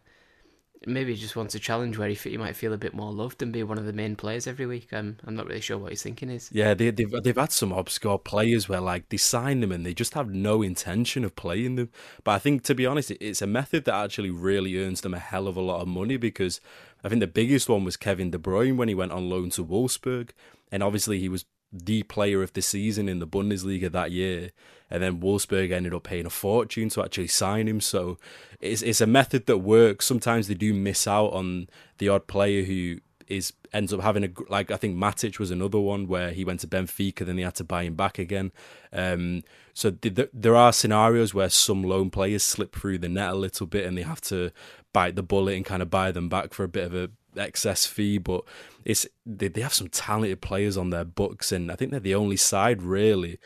maybe 0.87 1.15
he 1.15 1.21
just 1.21 1.37
wants 1.37 1.55
a 1.55 1.59
challenge 1.59 1.99
where 1.99 2.09
he, 2.09 2.15
he 2.15 2.37
might 2.37 2.57
feel 2.57 2.73
a 2.73 2.79
bit 2.79 2.95
more 2.95 3.13
loved 3.13 3.43
and 3.43 3.53
be 3.53 3.63
one 3.63 3.79
of 3.79 3.85
the 3.85 3.93
main 3.93 4.17
players 4.17 4.47
every 4.47 4.67
week. 4.67 4.93
Um, 4.93 5.17
I'm 5.25 5.35
not 5.35 5.47
really 5.47 5.61
sure 5.61 5.79
what 5.79 5.91
he's 5.91 6.03
thinking 6.03 6.31
is. 6.31 6.51
Yeah, 6.53 6.75
they, 6.75 6.91
they've 6.91 7.11
they've 7.23 7.37
had 7.37 7.53
some 7.53 7.73
obscure 7.73 8.19
players 8.19 8.69
where 8.69 8.81
like 8.81 9.09
they 9.09 9.17
sign 9.17 9.61
them 9.61 9.73
and 9.73 9.85
they 9.85 9.95
just 9.95 10.15
have 10.15 10.29
no 10.29 10.63
intention 10.63 11.25
of 11.25 11.37
playing 11.37 11.77
them. 11.77 11.91
But 12.23 12.33
I 12.33 12.39
think 12.39 12.63
to 12.65 12.75
be 12.75 12.87
honest, 12.87 13.11
it's 13.13 13.43
a 13.43 13.47
method 13.47 13.85
that 13.85 13.95
actually 13.95 14.31
really 14.31 14.79
earns 14.79 15.01
them 15.01 15.15
a 15.15 15.19
hell 15.19 15.49
of 15.49 15.57
a 15.57 15.61
lot 15.61 15.81
of 15.81 15.89
money 15.89 16.17
because 16.17 16.61
I 17.03 17.09
think 17.09 17.21
the 17.21 17.27
biggest 17.27 17.69
one 17.69 17.85
was 17.85 17.97
Kevin 17.97 18.31
De 18.31 18.39
Bruyne 18.39 18.77
when 18.77 18.89
he 18.89 18.95
went 18.95 19.13
on 19.13 19.29
loan 19.29 19.51
to 19.51 19.65
Wolfsburg, 19.65 20.31
and 20.73 20.83
obviously 20.83 21.21
he 21.21 21.29
was 21.29 21.45
the 21.75 22.05
player 22.05 22.43
of 22.43 22.53
the 22.53 22.63
season 22.63 23.09
in 23.09 23.19
the 23.19 23.27
Bundesliga 23.27 23.91
that 23.91 24.13
year. 24.13 24.51
And 24.91 25.03
then 25.03 25.21
Wolfsburg 25.21 25.73
ended 25.73 25.93
up 25.93 26.05
paying 26.05 26.27
a 26.27 26.31
fortune 26.31 26.89
to 26.91 27.03
actually 27.03 27.27
sign 27.27 27.67
him. 27.67 27.81
So 27.81 28.19
it's 28.61 28.83
it's 28.83 29.01
a 29.01 29.07
method 29.07 29.47
that 29.47 29.59
works. 29.59 30.07
Sometimes 30.07 30.47
they 30.47 30.55
do 30.55 30.73
miss 30.73 31.07
out 31.07 31.33
on 31.33 31.69
the 31.99 32.09
odd 32.09 32.27
player 32.27 32.63
who 32.63 32.99
is 33.27 33.53
ends 33.73 33.93
up 33.93 34.01
having 34.01 34.25
a 34.25 34.29
like 34.49 34.71
I 34.71 34.77
think 34.77 34.97
Matic 34.97 35.39
was 35.39 35.51
another 35.51 35.81
one 35.81 36.07
where 36.07 36.31
he 36.31 36.45
went 36.45 36.61
to 36.61 36.69
Benfica, 36.69 37.27
then 37.27 37.37
they 37.37 37.43
had 37.43 37.55
to 37.57 37.65
buy 37.65 37.83
him 37.83 37.95
back 37.95 38.19
again. 38.19 38.53
Um, 38.93 39.43
so 39.73 39.91
th- 39.91 40.31
there 40.33 40.57
are 40.57 40.73
scenarios 40.73 41.35
where 41.35 41.49
some 41.49 41.83
loan 41.83 42.11
players 42.11 42.45
slip 42.45 42.77
through 42.77 42.99
the 42.99 43.09
net 43.09 43.31
a 43.31 43.35
little 43.35 43.67
bit, 43.67 43.87
and 43.87 43.99
they 43.99 44.03
have 44.03 44.21
to 44.23 44.53
bite 44.93 45.17
the 45.17 45.23
bullet 45.23 45.57
and 45.57 45.65
kind 45.65 45.83
of 45.83 45.91
buy 45.91 46.13
them 46.13 46.29
back 46.29 46.55
for 46.55 46.65
a 46.65 46.69
bit 46.69 46.85
of 46.85 46.95
a 46.95 47.11
excess 47.37 47.87
fee, 47.87 48.19
but 48.19 48.45
it's 48.85 49.07
they, 49.25 49.49
they 49.49 49.61
have 49.61 49.75
some 49.75 49.89
talented 49.89 50.41
players 50.41 50.77
on 50.77 50.91
their 50.91 51.05
books, 51.05 51.53
and 51.53 51.71
I 51.71 51.77
think 51.77 51.91
they're 51.91 52.01
the 52.01 52.15
only 52.15 52.37
side 52.37 52.83
really 52.83 53.39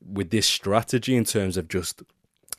with 0.00 0.30
this 0.30 0.46
strategy 0.46 1.16
in 1.16 1.24
terms 1.24 1.56
of 1.56 1.68
just 1.68 2.02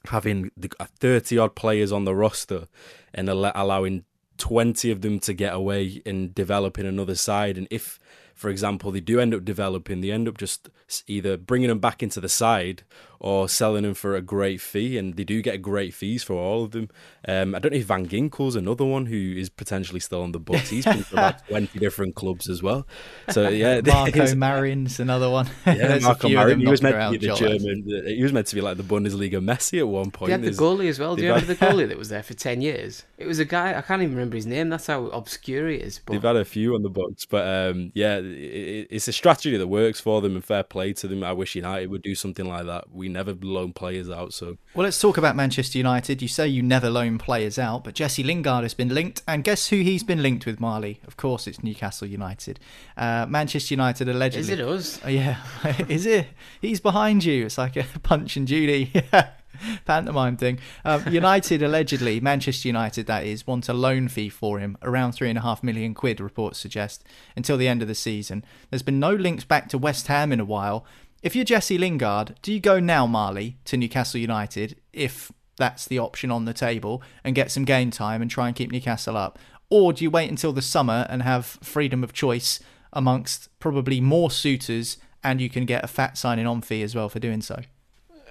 having 0.05 0.51
the 0.55 0.69
thirty 0.99 1.37
odd 1.37 1.55
players 1.55 1.91
on 1.91 2.05
the 2.05 2.15
roster 2.15 2.67
and 3.13 3.29
allowing 3.29 4.05
twenty 4.37 4.91
of 4.91 5.01
them 5.01 5.19
to 5.19 5.33
get 5.33 5.53
away 5.53 6.01
and 6.05 6.33
develop 6.33 6.79
in 6.79 6.85
another 6.85 7.15
side, 7.15 7.57
and 7.57 7.67
if 7.71 7.99
for 8.37 8.49
example, 8.51 8.91
they 8.91 8.99
do 8.99 9.19
end 9.19 9.33
up 9.33 9.43
developing, 9.43 10.01
they 10.01 10.11
end 10.11 10.27
up 10.27 10.37
just 10.37 10.69
either 11.07 11.37
bringing 11.37 11.69
them 11.69 11.79
back 11.79 12.03
into 12.03 12.21
the 12.21 12.29
side 12.29 12.83
or 13.19 13.49
selling 13.49 13.83
them 13.83 13.93
for 13.93 14.15
a 14.15 14.21
great 14.21 14.61
fee, 14.61 14.97
and 14.97 15.15
they 15.15 15.23
do 15.23 15.41
get 15.41 15.61
great 15.61 15.93
fees 15.93 16.23
for 16.23 16.33
all 16.33 16.63
of 16.63 16.71
them. 16.71 16.89
Um, 17.27 17.55
I 17.55 17.59
don't 17.59 17.71
know 17.71 17.79
if 17.79 17.85
Van 17.85 18.07
Ginkel's 18.07 18.55
another 18.55 18.85
one 18.85 19.07
who 19.07 19.35
is 19.35 19.49
potentially 19.49 19.99
still 19.99 20.21
on 20.21 20.31
the 20.31 20.39
books. 20.39 20.69
He's 20.69 20.85
been 20.85 21.03
for 21.03 21.15
about 21.15 21.47
20 21.49 21.79
different 21.79 22.15
clubs 22.15 22.49
as 22.49 22.61
well. 22.61 22.87
So, 23.29 23.47
yeah. 23.49 23.81
Marko 23.85 24.35
Marin's 24.35 24.99
another 24.99 25.29
one. 25.29 25.49
Yeah, 25.65 25.99
Marko 25.99 26.29
Marin. 26.29 26.59
He 26.59 26.67
was 26.67 26.81
meant 26.81 27.13
to 27.13 27.19
be 27.19 27.27
the 27.27 27.35
German, 27.35 28.05
he 28.07 28.23
was 28.23 28.33
meant 28.33 28.47
to 28.47 28.55
be 28.55 28.61
like 28.61 28.77
the 28.77 28.83
Bundesliga 28.83 29.43
Messi 29.43 29.79
at 29.79 29.87
one 29.87 30.11
point. 30.11 30.29
He 30.29 30.31
had 30.33 30.41
the 30.41 30.51
goalie 30.51 30.89
as 30.89 30.99
well. 30.99 31.15
Do 31.15 31.23
you 31.23 31.29
remember 31.29 31.53
the 31.53 31.65
goalie 31.65 31.87
that 31.87 31.97
was 31.97 32.09
there 32.09 32.23
for 32.23 32.33
10 32.33 32.61
years? 32.61 33.03
It 33.17 33.25
was 33.25 33.39
a 33.39 33.45
guy, 33.45 33.77
I 33.77 33.81
can't 33.81 34.01
even 34.01 34.15
remember 34.15 34.35
his 34.35 34.45
name. 34.45 34.69
That's 34.69 34.87
how 34.87 35.05
obscure 35.07 35.69
he 35.69 35.77
is. 35.77 35.99
But... 36.05 36.13
They've 36.13 36.21
had 36.21 36.35
a 36.35 36.45
few 36.45 36.75
on 36.75 36.83
the 36.83 36.89
books, 36.89 37.25
but 37.25 37.47
um, 37.47 37.91
yeah, 37.93 38.17
it, 38.17 38.87
it's 38.89 39.07
a 39.07 39.13
strategy 39.13 39.57
that 39.57 39.67
works 39.67 39.99
for 39.99 40.21
them 40.21 40.35
and 40.35 40.43
fair 40.43 40.63
play 40.63 40.93
to 40.93 41.07
them. 41.07 41.23
I 41.23 41.33
wish 41.33 41.55
United 41.55 41.89
would 41.89 42.01
do 42.01 42.15
something 42.15 42.47
like 42.47 42.65
that. 42.65 42.91
We 42.91 43.06
never 43.09 43.33
loan 43.33 43.73
players 43.73 44.09
out. 44.09 44.33
So 44.33 44.57
well, 44.73 44.85
let's 44.85 44.99
talk 44.99 45.17
about 45.17 45.35
Manchester 45.35 45.77
United. 45.77 46.21
You 46.21 46.27
say 46.27 46.47
you 46.47 46.61
never 46.61 46.89
loan 46.89 47.17
players 47.17 47.57
out, 47.57 47.83
but 47.83 47.93
Jesse 47.93 48.23
Lingard 48.23 48.63
has 48.63 48.73
been 48.73 48.93
linked, 48.93 49.21
and 49.27 49.43
guess 49.43 49.69
who 49.69 49.77
he's 49.77 50.03
been 50.03 50.21
linked 50.21 50.45
with? 50.45 50.59
Marley, 50.59 50.99
of 51.07 51.17
course, 51.17 51.47
it's 51.47 51.63
Newcastle 51.63 52.07
United. 52.07 52.59
Uh, 52.95 53.25
Manchester 53.27 53.73
United 53.73 54.09
allegedly. 54.09 54.53
Is 54.53 54.59
it 54.59 54.65
us? 54.65 54.99
Oh, 55.03 55.09
yeah, 55.09 55.37
is 55.87 56.05
it? 56.05 56.27
He's 56.61 56.79
behind 56.79 57.23
you. 57.23 57.45
It's 57.45 57.57
like 57.57 57.75
a 57.75 57.85
punch 58.03 58.37
and 58.37 58.47
Judy. 58.47 58.91
pantomime 59.85 60.37
thing. 60.37 60.59
Um, 60.85 61.07
United 61.07 61.61
allegedly, 61.61 62.19
Manchester 62.19 62.67
United 62.67 63.07
that 63.07 63.25
is, 63.25 63.47
want 63.47 63.69
a 63.69 63.73
loan 63.73 64.07
fee 64.07 64.29
for 64.29 64.59
him, 64.59 64.77
around 64.81 65.13
three 65.13 65.29
and 65.29 65.37
a 65.37 65.41
half 65.41 65.63
million 65.63 65.93
quid, 65.93 66.19
reports 66.19 66.59
suggest, 66.59 67.03
until 67.35 67.57
the 67.57 67.67
end 67.67 67.81
of 67.81 67.87
the 67.87 67.95
season. 67.95 68.43
There's 68.69 68.83
been 68.83 68.99
no 68.99 69.13
links 69.13 69.43
back 69.43 69.69
to 69.69 69.77
West 69.77 70.07
Ham 70.07 70.31
in 70.31 70.39
a 70.39 70.45
while, 70.45 70.85
if 71.21 71.35
you're 71.35 71.45
Jesse 71.45 71.77
Lingard, 71.77 72.35
do 72.41 72.53
you 72.53 72.59
go 72.59 72.79
now, 72.79 73.07
Marley, 73.07 73.57
to 73.65 73.77
Newcastle 73.77 74.19
United 74.19 74.77
if 74.93 75.31
that's 75.57 75.87
the 75.87 75.99
option 75.99 76.31
on 76.31 76.45
the 76.45 76.53
table 76.53 77.01
and 77.23 77.35
get 77.35 77.51
some 77.51 77.65
game 77.65 77.91
time 77.91 78.21
and 78.21 78.29
try 78.29 78.47
and 78.47 78.55
keep 78.55 78.71
Newcastle 78.71 79.17
up? 79.17 79.39
Or 79.69 79.91
do 79.91 80.03
you 80.03 80.11
wait 80.11 80.29
until 80.29 80.53
the 80.53 80.61
summer 80.61 81.05
and 81.09 81.23
have 81.23 81.45
freedom 81.45 82.03
of 82.03 82.13
choice 82.13 82.59
amongst 82.93 83.49
probably 83.59 83.99
more 83.99 84.31
suitors 84.31 84.97
and 85.23 85.41
you 85.41 85.49
can 85.49 85.65
get 85.65 85.83
a 85.83 85.87
fat 85.87 86.17
signing 86.17 86.47
on 86.47 86.61
fee 86.61 86.83
as 86.83 86.95
well 86.95 87.09
for 87.09 87.19
doing 87.19 87.41
so? 87.41 87.61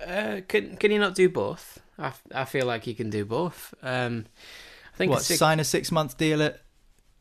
Uh, 0.07 0.41
can 0.47 0.77
can 0.77 0.91
you 0.91 0.99
not 0.99 1.15
do 1.15 1.29
both? 1.29 1.81
I, 1.99 2.13
I 2.35 2.45
feel 2.45 2.67
like 2.67 2.87
you 2.87 2.95
can 2.95 3.11
do 3.11 3.25
both. 3.25 3.75
Um, 3.83 4.27
I 4.95 4.97
think 4.97 5.11
what 5.11 5.23
six... 5.23 5.39
sign 5.39 5.59
a 5.59 5.65
six 5.65 5.91
month 5.91 6.17
deal 6.17 6.43
at 6.43 6.61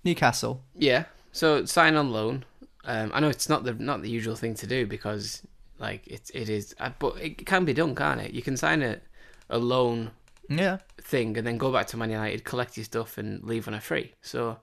Newcastle. 0.04 0.62
Yeah, 0.76 1.06
so 1.32 1.66
sign 1.66 1.96
on 1.96 2.12
loan. 2.12 2.46
Um, 2.84 3.12
I 3.14 3.20
know 3.20 3.30
it's 3.30 3.50
not 3.50 3.64
the 3.64 3.74
not 3.74 4.02
the 4.02 4.10
usual 4.10 4.36
thing 4.36 4.56
to 4.56 4.68
do 4.68 4.86
because 4.86 5.42
like 5.80 6.08
it 6.08 6.32
it 6.34 6.50
is, 6.50 6.76
uh, 6.80 6.92
but 7.00 7.18
it 7.22 7.46
can 7.46 7.66
be 7.66 7.74
done, 7.74 7.96
can't 7.96 8.22
it? 8.22 8.32
You 8.32 8.42
can 8.42 8.58
sign 8.58 8.82
a 8.82 9.00
a 9.50 9.58
loan 9.58 10.12
yeah 10.50 10.78
thing 11.02 11.38
and 11.38 11.46
then 11.46 11.58
go 11.58 11.72
back 11.72 11.88
to 11.88 11.98
Man 11.98 12.12
United, 12.12 12.44
collect 12.44 12.78
your 12.78 12.84
stuff, 12.84 13.18
and 13.18 13.44
leave 13.44 13.68
on 13.68 13.74
a 13.74 13.82
free. 13.82 14.14
So, 14.22 14.58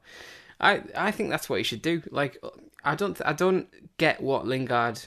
I 0.61 0.83
I 0.97 1.11
think 1.11 1.31
that's 1.31 1.49
what 1.49 1.57
you 1.57 1.65
should 1.65 1.83
do. 1.83 2.03
Like 2.11 2.43
I 2.85 2.95
don't 2.95 3.21
I 3.25 3.33
don't 3.33 3.69
get 3.99 4.23
what 4.23 4.47
Lingard 4.47 5.01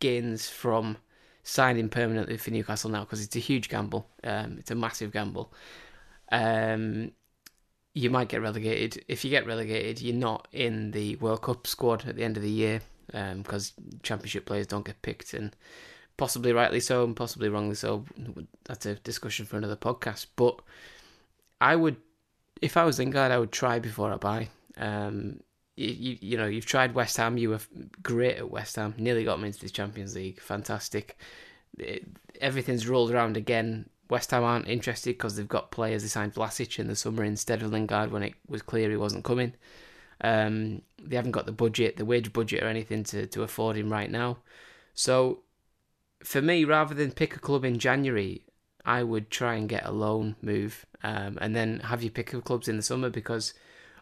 gains 0.00 0.48
from 0.48 0.98
signing 1.42 1.88
permanently 1.88 2.36
for 2.36 2.50
Newcastle 2.50 2.90
now 2.90 3.00
because 3.00 3.24
it's 3.24 3.36
a 3.36 3.40
huge 3.40 3.68
gamble. 3.68 4.06
Um, 4.22 4.56
it's 4.58 4.70
a 4.70 4.74
massive 4.74 5.12
gamble. 5.12 5.52
Um, 6.30 7.12
you 7.94 8.10
might 8.10 8.28
get 8.28 8.42
relegated. 8.42 9.02
If 9.08 9.24
you 9.24 9.30
get 9.30 9.46
relegated, 9.46 10.02
you're 10.02 10.14
not 10.14 10.46
in 10.52 10.90
the 10.90 11.16
World 11.16 11.42
Cup 11.42 11.66
squad 11.66 12.06
at 12.06 12.16
the 12.16 12.22
end 12.22 12.36
of 12.36 12.42
the 12.42 12.50
year 12.50 12.82
because 13.08 13.72
um, 13.78 13.98
championship 14.02 14.46
players 14.46 14.66
don't 14.66 14.84
get 14.86 15.02
picked, 15.02 15.34
and 15.34 15.54
possibly 16.16 16.52
rightly 16.52 16.80
so, 16.80 17.04
and 17.04 17.16
possibly 17.16 17.48
wrongly 17.48 17.74
so. 17.74 18.04
That's 18.64 18.86
a 18.86 18.96
discussion 18.96 19.46
for 19.46 19.56
another 19.56 19.76
podcast. 19.76 20.26
But 20.36 20.60
I 21.60 21.76
would, 21.76 21.96
if 22.60 22.76
I 22.76 22.84
was 22.84 22.98
Lingard, 22.98 23.32
I 23.32 23.38
would 23.38 23.52
try 23.52 23.78
before 23.78 24.12
I 24.12 24.16
buy. 24.16 24.48
Um, 24.76 25.40
you, 25.76 25.88
you, 25.88 26.18
you 26.20 26.36
know, 26.36 26.46
you've 26.46 26.66
tried 26.66 26.94
West 26.94 27.16
Ham. 27.16 27.38
You 27.38 27.50
were 27.50 27.60
great 28.02 28.36
at 28.36 28.50
West 28.50 28.76
Ham. 28.76 28.94
Nearly 28.98 29.24
got 29.24 29.36
them 29.36 29.44
into 29.44 29.60
the 29.60 29.70
Champions 29.70 30.14
League. 30.14 30.40
Fantastic. 30.40 31.16
It, 31.78 32.04
everything's 32.40 32.88
rolled 32.88 33.12
around 33.12 33.36
again. 33.36 33.88
West 34.10 34.30
Ham 34.30 34.42
aren't 34.42 34.68
interested 34.68 35.10
because 35.10 35.36
they've 35.36 35.46
got 35.46 35.70
players. 35.70 36.02
They 36.02 36.08
signed 36.08 36.34
Vlasic 36.34 36.78
in 36.78 36.88
the 36.88 36.96
summer 36.96 37.22
instead 37.24 37.62
of 37.62 37.72
Lingard 37.72 38.10
when 38.10 38.22
it 38.22 38.34
was 38.48 38.62
clear 38.62 38.90
he 38.90 38.96
wasn't 38.96 39.24
coming. 39.24 39.52
Um, 40.20 40.82
they 41.00 41.16
haven't 41.16 41.32
got 41.32 41.46
the 41.46 41.52
budget, 41.52 41.96
the 41.96 42.04
wage 42.04 42.32
budget, 42.32 42.62
or 42.62 42.66
anything 42.68 43.04
to, 43.04 43.26
to 43.26 43.42
afford 43.42 43.76
him 43.76 43.90
right 43.90 44.10
now. 44.10 44.38
So, 44.94 45.40
for 46.24 46.42
me, 46.42 46.64
rather 46.64 46.94
than 46.94 47.12
pick 47.12 47.36
a 47.36 47.38
club 47.38 47.64
in 47.64 47.78
January, 47.78 48.42
I 48.84 49.02
would 49.02 49.30
try 49.30 49.54
and 49.54 49.68
get 49.68 49.86
a 49.86 49.92
loan 49.92 50.34
move 50.42 50.86
um, 51.02 51.38
and 51.40 51.54
then 51.54 51.80
have 51.80 52.02
you 52.02 52.10
pick 52.10 52.34
up 52.34 52.44
clubs 52.44 52.68
in 52.68 52.76
the 52.76 52.82
summer 52.82 53.10
because 53.10 53.54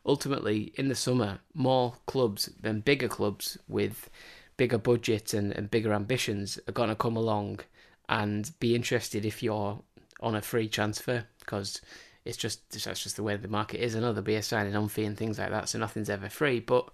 ultimately, 0.05 0.73
in 0.77 0.89
the 0.89 0.95
summer, 0.95 1.41
more 1.55 1.95
clubs 2.07 2.47
than 2.61 2.81
bigger 2.81 3.09
clubs 3.09 3.59
with 3.69 4.09
bigger 4.57 4.79
budgets 4.79 5.35
and, 5.35 5.53
and 5.53 5.71
bigger 5.71 5.93
ambitions 5.93 6.59
are 6.67 6.73
going 6.73 6.89
to 6.89 6.95
come 6.95 7.17
along 7.17 7.61
and 8.09 8.53
be 8.61 8.75
interested 8.75 9.27
if 9.27 9.43
you're 9.43 9.83
on 10.21 10.35
a 10.35 10.41
free 10.41 10.69
transfer 10.69 11.25
because 11.41 11.81
it's 12.27 12.37
just 12.37 12.71
that's 12.71 13.03
just 13.03 13.17
the 13.17 13.23
way 13.23 13.37
the 13.37 13.49
market 13.49 13.83
is. 13.83 13.95
I 13.95 14.01
know 14.01 14.13
there'll 14.13 14.23
be 14.23 14.35
a 14.35 14.43
signing 14.43 14.77
on 14.77 14.89
fee 14.89 15.05
and 15.05 15.17
things 15.17 15.39
like 15.39 15.51
that, 15.51 15.69
so 15.69 15.79
nothing's 15.79 16.11
ever 16.11 16.29
free. 16.29 16.61
But 16.61 16.89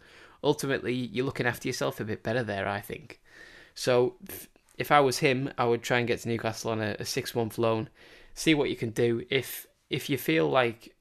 ultimately, 0.45 0.95
you're 0.95 1.27
looking 1.27 1.47
after 1.47 1.69
yourself 1.69 2.01
a 2.01 2.05
bit 2.05 2.23
better 2.23 2.43
there, 2.43 2.69
I 2.69 2.81
think. 2.81 3.21
So 3.75 4.17
if 4.79 4.91
I 4.91 5.01
was 5.01 5.19
him, 5.19 5.51
I 5.57 5.65
would 5.65 5.83
try 5.83 5.99
and 5.99 6.09
get 6.09 6.21
to 6.21 6.29
Newcastle 6.29 6.71
on 6.71 6.81
a, 6.81 6.97
a 6.99 7.05
six 7.05 7.35
month 7.35 7.59
loan, 7.59 7.89
see 8.35 8.55
what 8.55 8.71
you 8.71 8.77
can 8.77 8.91
do. 8.91 9.25
If 9.31 9.67
if 9.91 10.09
you 10.11 10.19
feel 10.19 10.49
like 10.49 10.95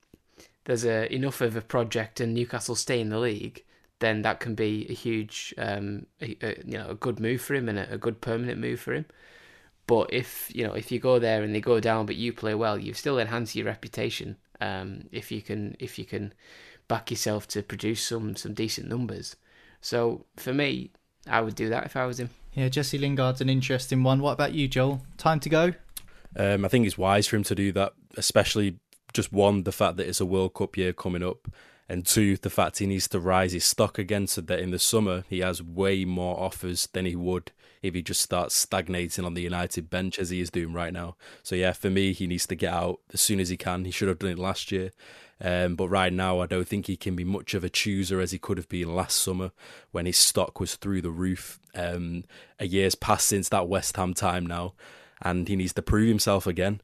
there's 0.66 0.86
a 0.86 1.14
enough 1.14 1.42
of 1.42 1.56
a 1.56 1.62
project 1.62 2.20
and 2.20 2.34
Newcastle 2.34 2.76
stay 2.76 3.00
in 3.00 3.10
the 3.10 3.20
league, 3.20 3.64
then 4.00 4.22
that 4.24 4.40
can 4.40 4.56
be 4.56 4.86
a 4.90 4.94
huge, 4.94 5.54
um, 5.58 6.06
a, 6.22 6.38
a, 6.42 6.64
you 6.66 6.78
know, 6.78 6.90
a 6.90 6.96
good 6.96 7.20
move 7.20 7.42
for 7.42 7.56
him 7.56 7.70
and 7.70 7.80
a, 7.80 7.94
a 7.94 7.98
good 7.98 8.22
permanent 8.22 8.60
move 8.60 8.80
for 8.80 8.94
him. 8.94 9.06
But 9.92 10.14
if 10.14 10.50
you 10.56 10.66
know 10.66 10.72
if 10.72 10.90
you 10.90 11.00
go 11.00 11.20
there 11.20 11.44
and 11.44 11.54
they 11.54 11.60
go 11.60 11.82
down, 11.82 12.06
but 12.06 12.16
you 12.16 12.32
play 12.32 12.56
well, 12.56 12.78
you 12.78 12.94
still 12.94 13.20
enhance 13.20 13.58
your 13.58 13.66
reputation. 13.66 14.38
Um, 14.62 15.10
if 15.12 15.34
you 15.34 15.42
can 15.42 15.76
if 15.80 16.00
you 16.00 16.06
can 16.06 16.34
back 16.88 17.12
yourself 17.12 17.46
to 17.50 17.62
produce 17.62 18.02
some 18.02 18.38
some 18.38 18.54
decent 18.54 18.88
numbers. 18.88 19.36
So 19.82 20.28
for 20.38 20.54
me, 20.54 20.92
I 21.28 21.42
would 21.42 21.56
do 21.56 21.68
that 21.68 21.84
if 21.88 21.98
I 21.98 22.06
was 22.06 22.22
him. 22.22 22.30
Yeah, 22.54 22.70
Jesse 22.70 22.98
Lingard's 22.98 23.42
an 23.42 23.50
interesting 23.50 24.02
one. 24.02 24.22
What 24.22 24.32
about 24.32 24.54
you, 24.54 24.70
Joel? 24.70 25.02
Time 25.18 25.42
to 25.42 25.50
go. 25.50 25.74
Um, 26.38 26.64
I 26.64 26.70
think 26.70 26.88
it's 26.88 26.98
wise 26.98 27.28
for 27.28 27.36
him 27.36 27.44
to 27.44 27.54
do 27.54 27.74
that, 27.74 27.92
especially 28.16 28.80
just 29.12 29.34
one 29.34 29.64
the 29.64 29.74
fact 29.74 29.98
that 29.98 30.08
it's 30.08 30.22
a 30.22 30.26
World 30.26 30.54
Cup 30.54 30.78
year 30.78 30.94
coming 30.94 31.22
up, 31.22 31.50
and 31.92 32.06
two 32.06 32.38
the 32.38 32.50
fact 32.50 32.80
he 32.80 32.86
needs 32.86 33.08
to 33.10 33.20
rise 33.20 33.52
his 33.52 33.66
stock 33.66 34.00
again 34.00 34.26
so 34.26 34.40
that 34.40 34.60
in 34.60 34.72
the 34.72 34.80
summer 34.80 35.26
he 35.28 35.40
has 35.40 35.62
way 35.62 36.06
more 36.06 36.40
offers 36.40 36.88
than 36.94 37.06
he 37.06 37.16
would 37.18 37.52
if 37.82 37.94
he 37.94 38.02
just 38.02 38.22
starts 38.22 38.56
stagnating 38.56 39.26
on 39.26 39.34
the 39.34 39.42
United 39.42 39.90
bench 39.90 40.18
as 40.18 40.30
he 40.30 40.40
is 40.40 40.50
doing 40.50 40.72
right 40.72 40.94
now. 40.94 41.16
So 41.44 41.56
yeah, 41.56 41.74
for 41.74 41.90
me, 41.90 42.14
he 42.14 42.28
needs 42.28 42.46
to 42.48 42.56
get 42.56 42.72
out 42.72 43.00
as 43.12 43.22
soon 43.22 43.40
as 43.40 43.50
he 43.50 43.58
can. 43.58 43.86
He 43.86 43.92
should 43.92 44.08
have 44.08 44.20
done 44.20 44.30
it 44.30 44.40
last 44.40 44.72
year. 44.72 44.92
Um, 45.44 45.76
but 45.76 45.90
right 45.90 46.14
now, 46.14 46.40
I 46.40 46.46
don't 46.46 46.68
think 46.68 46.86
he 46.86 46.96
can 46.96 47.16
be 47.16 47.24
much 47.24 47.56
of 47.56 47.64
a 47.64 47.70
chooser 47.70 48.22
as 48.22 48.32
he 48.32 48.38
could 48.38 48.58
have 48.58 48.70
been 48.70 48.96
last 48.96 49.20
summer 49.20 49.52
when 49.90 50.06
his 50.06 50.18
stock 50.18 50.60
was 50.60 50.76
through 50.76 51.02
the 51.02 51.10
roof. 51.10 51.60
Um, 51.74 52.26
a 52.60 52.68
year's 52.68 52.94
passed 52.94 53.28
since 53.28 53.50
that 53.50 53.68
West 53.68 53.98
Ham 53.98 54.14
time 54.14 54.46
now, 54.46 54.76
and 55.20 55.48
he 55.48 55.56
needs 55.56 55.74
to 55.74 55.82
prove 55.82 56.08
himself 56.08 56.46
again 56.46 56.82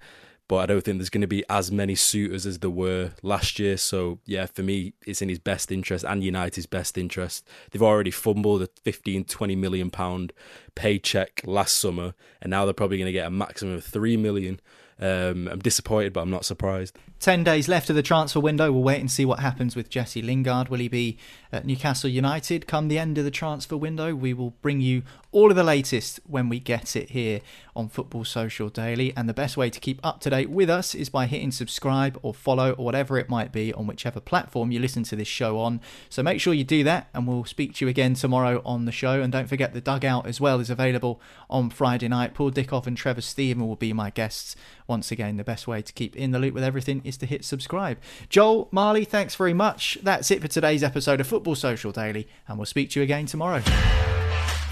but 0.47 0.57
I 0.57 0.65
don't 0.65 0.81
think 0.81 0.97
there's 0.97 1.09
going 1.09 1.21
to 1.21 1.27
be 1.27 1.43
as 1.49 1.71
many 1.71 1.95
suitors 1.95 2.45
as 2.45 2.59
there 2.59 2.69
were 2.69 3.11
last 3.21 3.59
year. 3.59 3.77
So 3.77 4.19
yeah, 4.25 4.45
for 4.45 4.63
me, 4.63 4.93
it's 5.05 5.21
in 5.21 5.29
his 5.29 5.39
best 5.39 5.71
interest 5.71 6.05
and 6.07 6.23
United's 6.23 6.65
best 6.65 6.97
interest. 6.97 7.45
They've 7.71 7.81
already 7.81 8.11
fumbled 8.11 8.61
a 8.61 8.69
15, 8.83 9.25
20 9.25 9.55
million 9.55 9.89
pound 9.89 10.31
paycheck 10.75 11.41
last 11.45 11.75
summer, 11.75 12.13
and 12.41 12.49
now 12.49 12.65
they're 12.65 12.73
probably 12.73 12.97
going 12.97 13.07
to 13.07 13.11
get 13.11 13.27
a 13.27 13.31
maximum 13.31 13.75
of 13.75 13.83
three 13.83 14.15
million. 14.15 14.59
Um, 14.99 15.47
I'm 15.47 15.59
disappointed, 15.59 16.13
but 16.13 16.21
I'm 16.21 16.29
not 16.31 16.45
surprised. 16.45 16.97
10 17.19 17.43
days 17.43 17.67
left 17.67 17.89
of 17.89 17.95
the 17.95 18.03
transfer 18.03 18.39
window. 18.39 18.71
We'll 18.71 18.83
wait 18.83 18.99
and 18.99 19.09
see 19.09 19.25
what 19.25 19.39
happens 19.39 19.75
with 19.75 19.89
Jesse 19.89 20.21
Lingard. 20.21 20.69
Will 20.69 20.79
he 20.79 20.87
be 20.87 21.17
at 21.51 21.65
Newcastle 21.65 22.09
United 22.09 22.67
come 22.67 22.87
the 22.87 22.99
end 22.99 23.17
of 23.17 23.23
the 23.23 23.31
transfer 23.31 23.75
window? 23.75 24.13
We 24.13 24.33
will 24.33 24.51
bring 24.61 24.81
you 24.81 25.01
all 25.31 25.49
of 25.49 25.55
the 25.55 25.63
latest 25.63 26.19
when 26.25 26.47
we 26.47 26.59
get 26.59 26.95
it 26.95 27.11
here 27.11 27.41
on 27.75 27.89
Football 27.89 28.23
Social 28.23 28.69
Daily. 28.69 29.13
And 29.15 29.27
the 29.27 29.33
best 29.33 29.57
way 29.57 29.69
to 29.69 29.79
keep 29.79 29.99
up 30.03 30.19
to 30.21 30.29
date 30.29 30.49
with 30.49 30.69
us 30.69 30.93
is 30.93 31.09
by 31.09 31.25
hitting 31.25 31.51
subscribe 31.51 32.19
or 32.21 32.33
follow 32.33 32.73
or 32.73 32.85
whatever 32.85 33.17
it 33.17 33.29
might 33.29 33.51
be 33.51 33.73
on 33.73 33.87
whichever 33.87 34.19
platform 34.19 34.71
you 34.71 34.79
listen 34.79 35.03
to 35.03 35.15
this 35.15 35.27
show 35.27 35.59
on. 35.59 35.81
So 36.09 36.21
make 36.21 36.39
sure 36.39 36.53
you 36.53 36.63
do 36.63 36.83
that, 36.83 37.09
and 37.13 37.27
we'll 37.27 37.45
speak 37.45 37.75
to 37.75 37.85
you 37.85 37.89
again 37.89 38.13
tomorrow 38.13 38.61
on 38.63 38.85
the 38.85 38.91
show. 38.91 39.21
And 39.21 39.31
don't 39.31 39.49
forget 39.49 39.73
the 39.73 39.81
dugout 39.81 40.27
as 40.27 40.39
well 40.39 40.59
is 40.59 40.69
available 40.69 41.19
on 41.49 41.69
Friday 41.71 42.07
night. 42.07 42.33
Paul 42.33 42.51
Dickov 42.51 42.87
and 42.87 42.97
Trevor 42.97 43.21
Steven 43.21 43.67
will 43.67 43.75
be 43.75 43.93
my 43.93 44.11
guests 44.11 44.55
once 44.87 45.11
again, 45.11 45.37
the 45.37 45.43
best 45.43 45.67
way 45.67 45.81
to 45.81 45.93
keep 45.93 46.15
in 46.15 46.31
the 46.31 46.39
loop 46.39 46.53
with 46.53 46.63
everything 46.63 47.01
is 47.03 47.17
to 47.17 47.25
hit 47.25 47.43
subscribe. 47.43 47.97
Joel, 48.29 48.69
Marley, 48.71 49.05
thanks 49.05 49.35
very 49.35 49.53
much. 49.53 49.97
That's 50.01 50.31
it 50.31 50.41
for 50.41 50.47
today's 50.47 50.83
episode 50.83 51.19
of 51.19 51.27
Football 51.27 51.55
Social 51.55 51.91
Daily, 51.91 52.27
and 52.47 52.57
we'll 52.57 52.65
speak 52.65 52.91
to 52.91 52.99
you 52.99 53.03
again 53.03 53.25
tomorrow. 53.25 53.61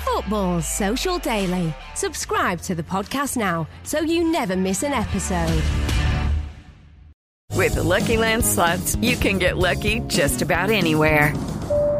Football 0.04 0.62
Social 0.62 1.20
Daily. 1.20 1.74
Subscribe 1.94 2.62
to 2.62 2.76
the 2.76 2.84
podcast 2.84 3.36
now 3.36 3.68
so 3.84 4.00
you 4.00 4.24
never 4.24 4.56
miss 4.56 4.84
an 4.84 4.94
episode. 4.94 5.62
With 7.52 7.76
the 7.76 7.84
Lucky 7.84 8.18
Land 8.18 8.46
slots, 8.46 8.96
you 8.98 9.16
can 9.16 9.38
get 9.38 9.58
lucky 9.58 10.02
just 10.08 10.42
about 10.42 10.70
anywhere. 10.70 11.34